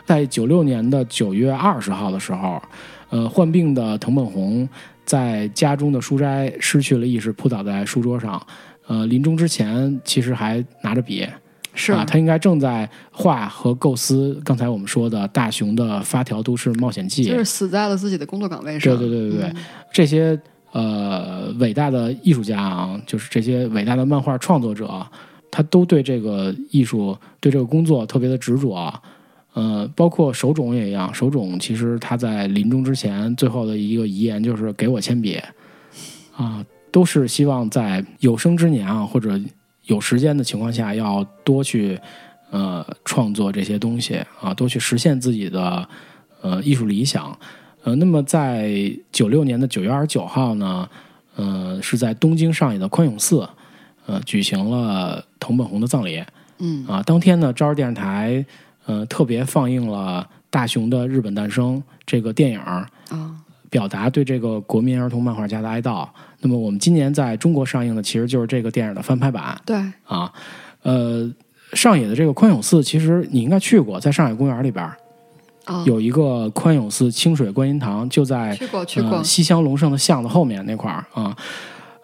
[0.06, 2.62] 在九六年的九月二十号的时候，
[3.10, 4.70] 呃，患病的藤本弘
[5.08, 8.40] 在家中的书斋失去了意识，扑倒在书桌上。
[8.88, 11.28] 呃，临终之前其实还拿着笔，
[11.74, 17.24] 是、啊，他应该正在画和构思刚才我们说的大雄的发条都市冒险记。
[17.24, 18.98] 就是死在了自己的工作岗位上。
[18.98, 19.56] 对对对对对，嗯
[19.92, 20.40] 这些
[20.72, 25.06] 呃伟大的艺术家啊，就是这些伟大的漫画创作者，
[25.50, 28.94] 他都对这个艺术、对这个工作特别的执着。
[29.58, 35.42] 呃，包括手冢也一样，手冢其实他在临终之前最后的一个遗言就是给我铅笔
[36.36, 39.42] 啊，都是希望在有生之年啊，或者
[39.86, 42.00] 有时间的情况下，要多去
[42.52, 45.90] 呃创作这些东西啊，多去实现自己的
[46.44, 47.36] 呃艺术理想。
[47.84, 50.88] 呃，那么在九六年的九月二十九号呢，
[51.36, 53.50] 呃，是在东京上野的宽永寺，
[54.06, 56.24] 呃，举行了藤本弘的葬礼
[56.60, 57.02] 嗯啊。
[57.02, 58.46] 当天呢，朝日电视台
[58.88, 62.60] 呃特别放映了《大雄的日本诞生》这个电影
[63.70, 66.08] 表达对这个国民儿童漫画家的哀悼。
[66.40, 70.34] 那么我们今年在中国上映的其实就是这个电影的翻拍版对，啊。
[70.84, 71.30] 呃，
[71.74, 74.90] 上野的这个宽永寺，其实你应该去过，在上海公园里边
[75.86, 81.36] 有一个宽永寺清水观音堂，就在去过去过呃，西乡隆盛的巷子后面那块儿啊。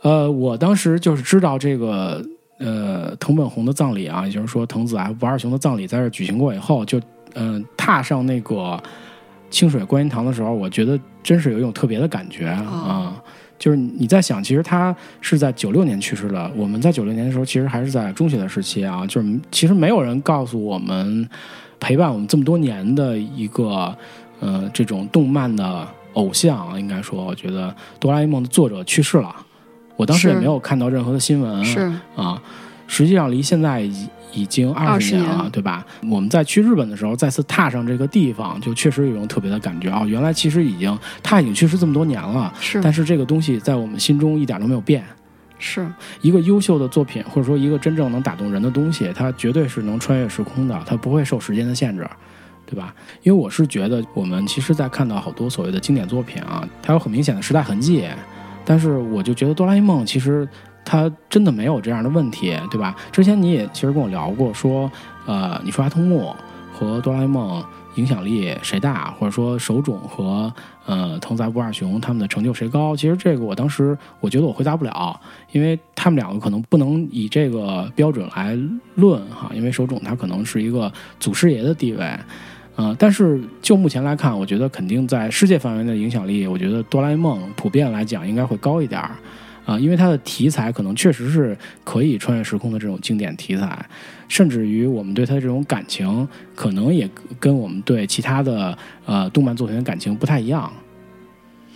[0.02, 2.22] 呃，我当时就是知道这个
[2.64, 6.98] 呃藤本弘的葬礼啊，也就是说藤子 F 不二雄的葬礼在这儿举行过以后，就
[7.34, 8.82] 嗯、呃踏上那个
[9.50, 12.66] 清水观音堂的时候，我觉得真是有一种特别的感觉啊。
[12.88, 13.14] 哦
[13.60, 16.52] 就是你在想，其实他是在九六年去世的。
[16.54, 19.08] 我们在九六年的时候，其实还是在中学的时期啊。
[19.08, 21.30] 就是其实没有人告诉我们，
[21.80, 23.96] 陪伴我们这么多年的一个
[24.42, 29.34] 呃这种动漫的偶像啊，应该说，我觉得哆啦 A 梦的作者去世了。
[29.96, 32.42] 我当时也没有看到任何的新闻，是啊，
[32.88, 35.86] 实际上离现在已已经二十年了，年对吧？
[36.10, 45.04] 我们在去日本的时候，再次踏上这个地方，就确实有一种特别的感觉啊、原来其实已经他已经去世这么多年了，是但是这个东西在我们心中一点都没有变。
[45.60, 45.88] 是，
[46.22, 52.06] 一个优秀的作品，或者说一个真正能打动人的东西，它绝对是能穿越时空的，它不会受时间的限制，
[52.66, 52.94] 对吧？
[53.22, 58.04] 因为我是觉得，我们其实，在看到好多所谓的经典作品啊，它有很明显的时代痕迹，
[58.66, 60.48] 但是我就觉得哆啦 A 梦其实
[60.86, 62.96] 它真的没有这样的问题，对吧？
[63.12, 64.92] 之前你也其实跟我聊过，说，
[65.26, 66.36] 呃，你说阿童木
[66.74, 67.64] 和哆啦 A 梦
[67.96, 70.52] 影响力谁大，或者说手冢和
[70.86, 72.96] 呃藤泽不二雄他们的成就谁高？
[72.96, 75.20] 其实这个我当时我觉得我回答不了，
[75.52, 78.58] 因为他们两个可能不能以这个标准来
[78.96, 82.20] 论哈，因为手冢他可能是一个祖师爷的地位。
[82.76, 89.12] 呃，但是就目前来看，我觉得肯定在世界范围的影响力，我觉得哆啦 A 梦普遍来讲应该会高一点儿，
[89.66, 93.86] 啊、因为它的题材可能确实是可以穿越时空的这种经典题材，
[94.28, 97.08] 甚至于我们对它的这种感情，可能也
[97.40, 98.76] 跟我们对其他的
[99.06, 100.72] 呃动漫作品的感情不太一样，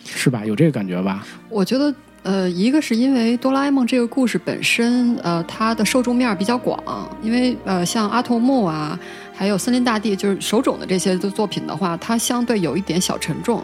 [0.04, 0.44] 是吧？
[0.44, 1.26] 有这个感觉吧？
[1.50, 1.94] 我觉得。
[2.24, 6.78] 呃，一个是因为哆啦 A 梦这个故事本身，呃，它的受众面比较广，
[7.22, 9.00] 因为呃，像阿童木啊，
[9.38, 13.64] 还有森林大地，就是手冢的这些的作品的话，它相对有一点小沉重，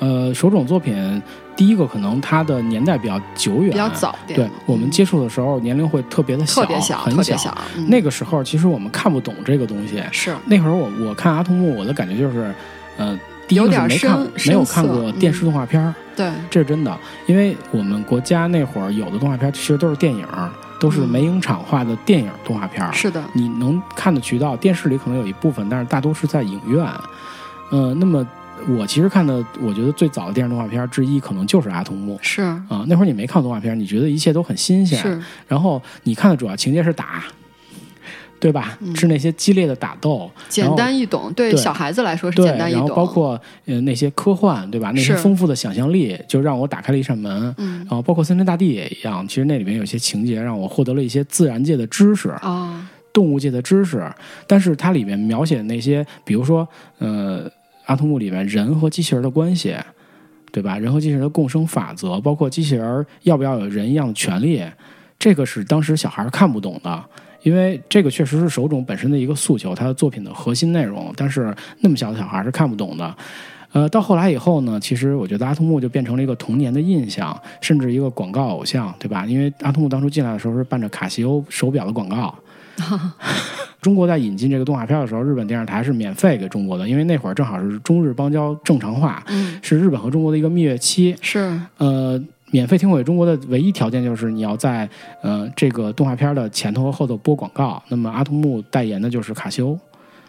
[0.00, 1.22] 呃，手冢作品，
[1.54, 4.36] 第一个可能它的年代比较久远，比较早点。
[4.36, 7.56] 对我们接触的时候，年龄会特别的小特别小，很特别小。
[7.76, 10.02] 嗯、那个时候，其实我们看不懂这个东西。
[10.10, 12.52] 是那会儿我我看阿童木，我的感觉就是，
[12.96, 13.16] 呃，
[13.46, 16.98] 第一有点个是没看深没有看过电视动画片儿，对，这是真的。
[17.26, 20.50] 因为我们国家那会儿有的动画片儿其实都是电影儿，
[20.82, 22.92] 都是嗯美影厂化的电影动画片儿。
[22.92, 26.84] 是的，你能看的渠道，电视里可能有一部分，但是大多是在影院。
[27.70, 28.26] 呃，那么
[28.68, 32.42] 我其实看的，我觉得最早的电视动画片之一，可能就是《阿童木》是。
[32.42, 37.22] 啊、那会儿你没看动画片，你觉得一切都很新鲜，是，然后你看的主要情节是打，
[38.42, 38.76] 对吧？
[38.80, 42.80] 嗯是那些激烈的打斗，简单易懂，对对小孩子来说是，简单易懂。
[42.80, 44.90] 然后包括呃那些科幻，对吧？
[44.92, 47.54] 那些丰富的想象力，就让我打开了一扇门。
[47.58, 52.30] 嗯然后包括森林大地也一样，其实那里面有些情节让我获得了一些自然界的知识。
[52.30, 54.04] 啊，动物界的知识，
[54.48, 56.66] 但是它里面描写的那些，比如说，
[56.98, 57.48] 呃，
[57.84, 59.76] 阿童木里面人和机器人的关系，
[60.50, 60.78] 对吧？
[60.78, 64.62] 人和机器人的共生法则，包括机器人要不要有人一样的权利，
[65.18, 67.04] 这个是当时小孩看不懂的，
[67.42, 73.14] 因为这个确实是手冢本身的一个诉求，他的作品的核心内容，但是那么小的小孩是看不懂的。
[73.72, 79.24] 呃，到后来以后呢，其实我觉得阿童木就变成了一个童年的印象，甚至一个广告偶像，对吧？
[79.24, 82.34] 因为阿童木当初进来的时候是伴着卡西欧手表的广告。
[83.80, 91.16] 中国在引进这个动画片的时候，日本电视台是免费给中国的，因为那会儿正好是中日邦交正常化，嗯，是日本和中国的一个蜜月期。
[91.20, 92.22] 是，呃，
[92.52, 94.88] 免费听回中国的唯一条件就是你要在
[95.22, 97.82] 呃这个动画片的前头和后头播广告。
[97.88, 99.72] 那么阿童木代言的就是卡西欧，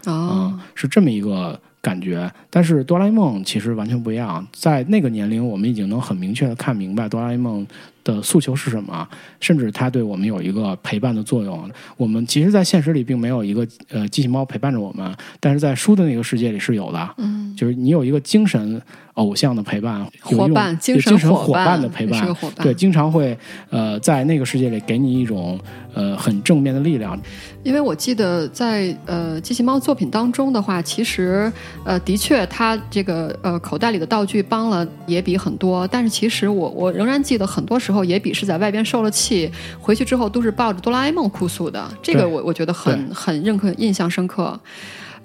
[0.06, 2.30] 哦嗯，，是这么一个感觉。
[2.48, 7.66] 但是哆啦 A 梦其实完全不一样，在那个年龄，我们已经能很明确的看明白哆啦 A 梦
[8.04, 9.08] 的诉求是什么，
[9.40, 11.68] 甚至它对我们有一个陪伴的作用。
[11.96, 17.14] 我们其实，在现实里并没有一个呃机器猫陪伴着我们，但是在书的那个世界里是有的。
[17.16, 18.80] 嗯，就是你有一个精神
[19.14, 23.36] 偶像的陪伴，伙伴，精神伙伴的陪伴对，经常会
[23.70, 25.58] 呃在那个世界里给你一种
[25.94, 27.18] 呃很正面的力量。
[27.62, 31.50] 因为我记得在呃机器猫作品当中的话，其实
[31.84, 44.58] 呃的确它这个呃口袋里的道具帮了野比很多，但是其实我我仍然记得很多时候野比是在外边受了气，回去之后都是抱着哆啦 A 梦哭诉的，这个我我觉得很很认可印象深刻。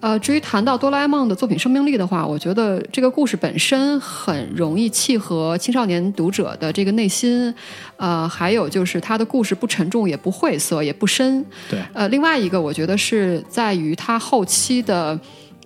[0.01, 7.53] 呃，至于谈到哆啦 A 梦的作品生命力的话，我觉得这个故事本身很容易契合青少年读者的这个内心，
[7.97, 11.45] 呃，还有就是它的故事不沉重，也不晦涩，也不深。
[11.69, 15.19] 对，呃，另外一个我觉得是在于它后期的，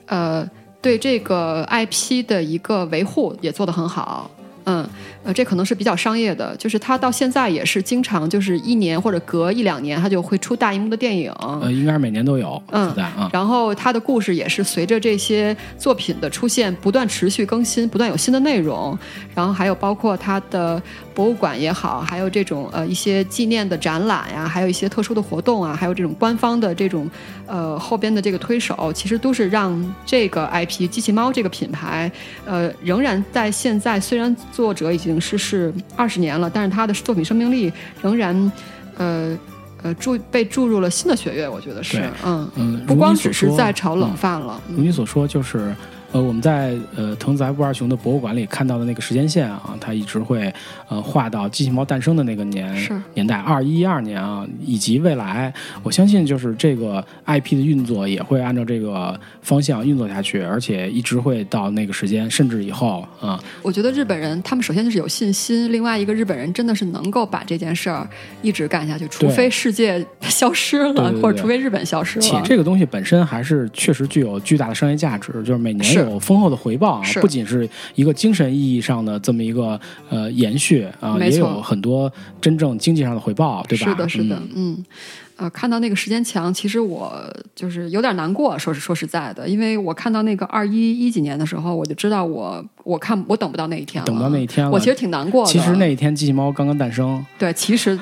[0.08, 0.44] 呃，
[0.82, 4.32] 对这个 IP 的一个维护也做得很好。
[4.66, 4.90] 嗯，
[5.24, 11.32] 呃，这可能是比较商业的，就是他到现在也是经常就是一年或者隔一两年，他就会出大荧幕的电影。
[11.40, 12.94] 呃，应该是每年都有嗯。
[13.32, 18.98] 然后他的故事也是随着这些作品的出现，不断持续更新，不断有新的内容。
[19.34, 20.82] 然后还有包括他的
[21.14, 27.10] 博物馆也好，还有这种呃一些纪念的展览呀，还有一些特殊的活动啊，还有这种官方的这种
[27.48, 32.12] 呃后边的这个推手，其实都是让这个 IP 机器猫这个品牌
[32.46, 37.72] 呃仍然在现在虽然作者已经逝世二十年了，但是他的作品生命力
[38.02, 38.52] 仍然
[38.98, 39.38] 呃。
[39.86, 45.76] 呃，注被注入了新的血液，我觉得是，嗯，嗯，不光只是在炒冷嗯饭了，如你所说，就是
[46.14, 50.54] 呃，我们在呃藤子 F 不二雄的博物馆里看到的那个时间线啊，它一直会
[50.88, 55.52] 呃画到机器猫诞生的那个年是年代，二一一二年啊，以及未来。
[55.82, 63.44] 我相信就是这个 IP 的运作也会按照这个方向运作下去，而且一直会到那个时间，甚至以后啊。
[63.64, 68.08] 我觉得日本人他们首先就是有信心，另外一个日本人真的是能够把这件事儿
[68.44, 72.44] 一直干下去，除非世界消失了，对对对或者除非日本消失且了。
[72.46, 83.86] 这个东西本身还是确实具有巨大的商业价值，就是每年是有丰厚的回报啊，不仅是一个精神意义上的这么一个呃延续啊，也有很多真正经济上的回报，对吧？
[83.86, 84.86] 是的，是的，嗯嗯。
[85.36, 87.12] 呃，看到那个时间墙，其实我
[87.56, 95.52] 就是有点难过，说是说实在的，因为我看到那个二一一几年的时候，我就知道我我看我等不到那一天了，等不到那一天了我其实挺难过的。
[95.52, 98.00] 其实那一天机器猫刚刚诞生，对，其实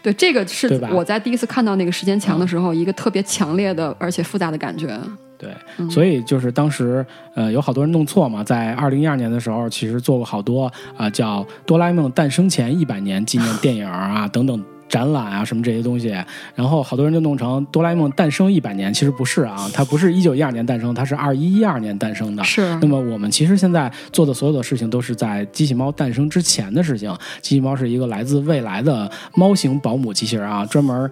[0.00, 4.96] 对这个是我在第一次看到那个时间墙的时候，一个特别强烈的而且复杂的感觉。
[5.40, 7.04] 对，嗯所以就是当时
[7.34, 14.62] 呃有好多人弄错嘛，在二零一二年的时候，其实做过好多啊、叫《哆啦 A 梦诞生前一百年纪念电影啊等等。
[14.90, 16.08] 展览啊，什么这些东西，
[16.52, 22.42] 然后好多人就弄成哆啦 A 梦诞生一百年，其实不是啊，它不是一九一二年诞生，它是二一一二年诞生的。
[22.42, 27.16] 是那么我们其实现在做的所有的事情都是在机器猫诞生之前的事情。
[27.40, 31.08] 机器猫是一个来自未来的猫型保姆机器人啊，专门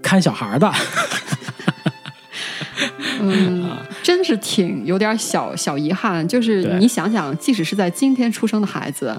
[0.00, 0.70] 看小孩的。
[3.20, 3.70] 嗯，
[4.02, 6.26] 真是挺有点小小遗憾。
[6.26, 9.16] 就是你想想，即使是在今天出生的孩子，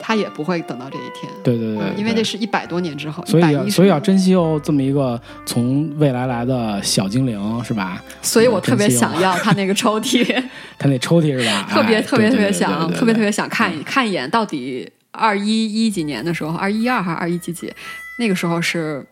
[0.00, 1.32] 他也不会等到这一天。
[1.42, 8.02] 对对对嗯，因为对这是一百多年之后，所以要所以要珍惜哦，这么一个从未来来的小精灵是吧？
[8.20, 10.24] 所以我特别想要他那个抽屉，
[10.78, 11.66] 他那抽屉是吧？
[11.72, 17.72] 特别哎特别特别想，特别特别想看一看一眼，到底二一一几年的时候，二一二还是二一几几，
[18.18, 19.04] 那个时候是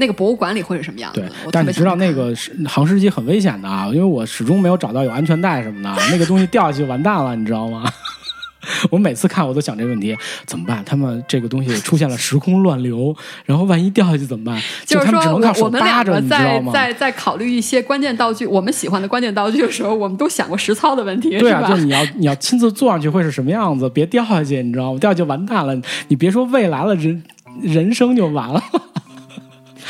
[0.00, 1.28] 那个博物馆里会是什么样子对？
[1.44, 7.84] 我，但是你知道那个是航时机很危险的啊，因为我始终没有找到有安全带什么的，那个东西掉下去就完蛋了，你知道吗？
[8.90, 10.14] 我每次看我都想这个问题，
[10.44, 10.84] 怎么办？
[10.84, 13.16] 他们这个东西出现了时空乱流，
[13.46, 14.62] 然后万一掉下去怎么办？
[14.84, 16.62] 就是说，我我们两个在？
[16.70, 21.66] 在在考虑一些关键道具，我们喜欢的关键道具的时候，我们都想过实操的问题，对啊？
[21.66, 24.98] 就是你要你要亲自坐上去会是什么样子，别掉下去，你知道吗？
[25.00, 25.74] 掉下去完蛋了，
[26.08, 27.22] 你别说未来了，人
[27.62, 28.62] 人生就完了。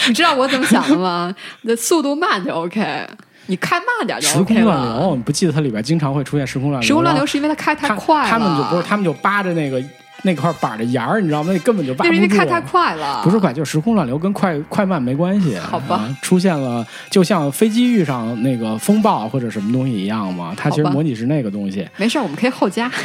[0.09, 1.35] 你知道我怎么想的吗？
[1.62, 3.06] 那速度慢就 OK，
[3.47, 5.01] 你开慢点就时 OK 时空乱了。
[5.01, 6.86] 流，你不记得它里边经常会出现时空乱流？
[6.86, 9.82] 时空乱流是因为它开太快了，他们就不是，他们就扒着那个
[10.22, 11.52] 那块板的沿儿，你知道吗？
[11.52, 12.20] 那根本就扒那不住。
[12.20, 15.56] 是因为开太快了，不是快，就是时空乱流跟快快慢没关系。
[15.59, 21.86] 好吧啊出现了就像飞机遇上那个风暴或者什么东西一样嘛，它其实模拟是那个东西。
[21.97, 22.90] 没事，我们可以后加。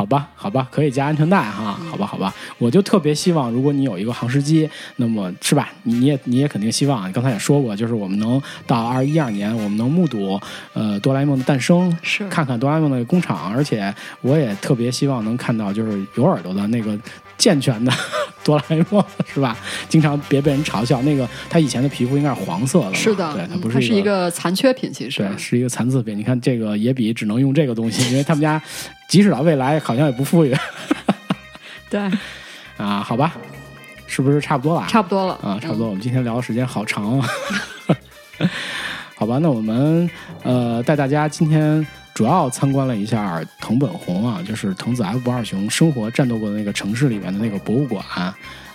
[0.00, 4.66] 好吧，好吧，可以加安全带哈，好吧，好吧，我就特别希望，如果你有一个航时机，
[4.96, 10.40] 那么是吧，你你也你也肯定希望，你刚才也说过，就是我们能到二一二年，我们能目睹
[10.72, 12.26] 呃哆啦 A 梦的诞生，是。
[12.30, 16.98] 看看哆啦 A 梦的工厂，而且我也特别希望能看到就是有耳朵的那个
[17.36, 17.92] 健全的
[18.50, 19.56] 哆啦 A 梦， 是吧？
[19.88, 26.18] 经常别被人嘲笑，那个他以前的皮肤应该是黄色的，是的，对，它嗯不是一个残缺品，其实对，是一个残次品。
[26.18, 28.60] 你看这个野比只能用这个东西，因为他们家
[29.08, 30.52] 即使到未来好像也不富裕
[31.88, 32.00] 对，
[32.76, 33.00] 啊。
[33.00, 33.34] 好吧，
[34.06, 34.86] 是不是差不多了？
[34.88, 35.86] 差不多了啊，差不多。
[35.86, 37.28] 我们今天聊的时间好长啊。
[39.14, 40.10] 好吧，那我们
[40.42, 41.86] 呃带大家今天
[42.20, 48.04] 主要参观了一下藤本弘啊，就是藤子 F 不二雄生活战斗过的那个城市里面的那个博物馆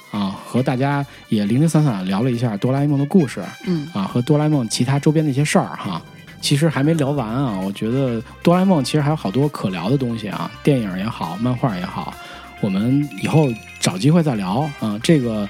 [0.09, 3.43] 啊，和大家也零零散散聊了一下哆啦 A 梦的故事。
[3.67, 6.01] 嗯，啊，和哆啦 A 梦其他周边的一些事儿哈。
[6.41, 12.11] 其实还没聊完啊，我觉得哆啦 A 梦其实还有好多可聊的东西啊，电影也好，漫画也好，
[12.61, 13.47] 我们以后
[13.79, 14.99] 找机会再聊啊。
[15.03, 15.47] 这个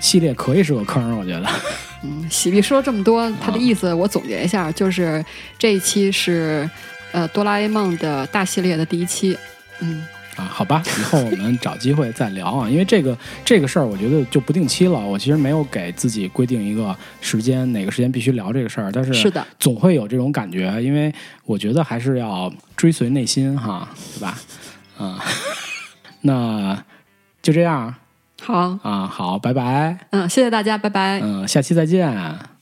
[0.00, 1.46] 系列可以是个坑，我觉得。
[2.02, 5.22] 嗯，喜碧说了这么多，他的啊意思我总结一下，就是
[5.58, 6.68] 这一期是
[7.14, 9.38] 呃哆啦 A 梦的大系列的第一期。
[9.80, 10.04] 嗯，
[10.36, 14.98] 啊，好吧，以后我们找机会再聊啊，因为这个这个事儿，我觉得就不定期了。
[14.98, 21.12] 我其实没有给自己规定一个时间，哪个时间必须聊这个事儿，但是是的，总会有这种感觉，因为
[21.44, 24.38] 我觉得还是要追随内心哈，对吧？
[24.98, 25.18] 啊、
[26.22, 26.84] 那
[27.42, 27.94] 就这样
[28.42, 31.20] 好，啊，好，拜拜，嗯，谢谢大家，拜拜。
[31.20, 32.53] 嗯，下期再见。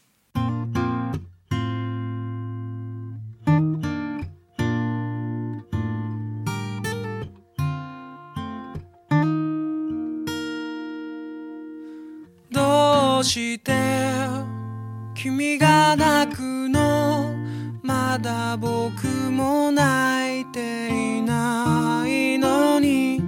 [15.22, 17.32] 君が泣くの
[17.80, 23.22] まだ僕も泣いていないのに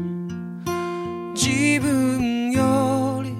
[1.36, 3.32] 自分より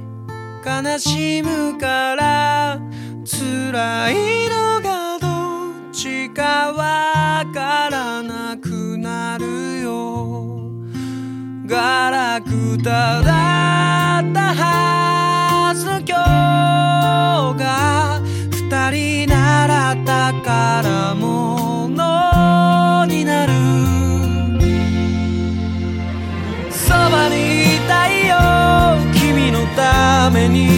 [0.65, 2.79] 悲しむから
[3.25, 10.71] 辛いのがどっちかわからなくなるよ。
[11.67, 16.07] ガラクタだったはずの今
[17.53, 18.14] 日が
[18.95, 23.53] り習ったから宝物になる。
[26.71, 28.37] そばにいたいよ
[29.13, 30.74] 君のために。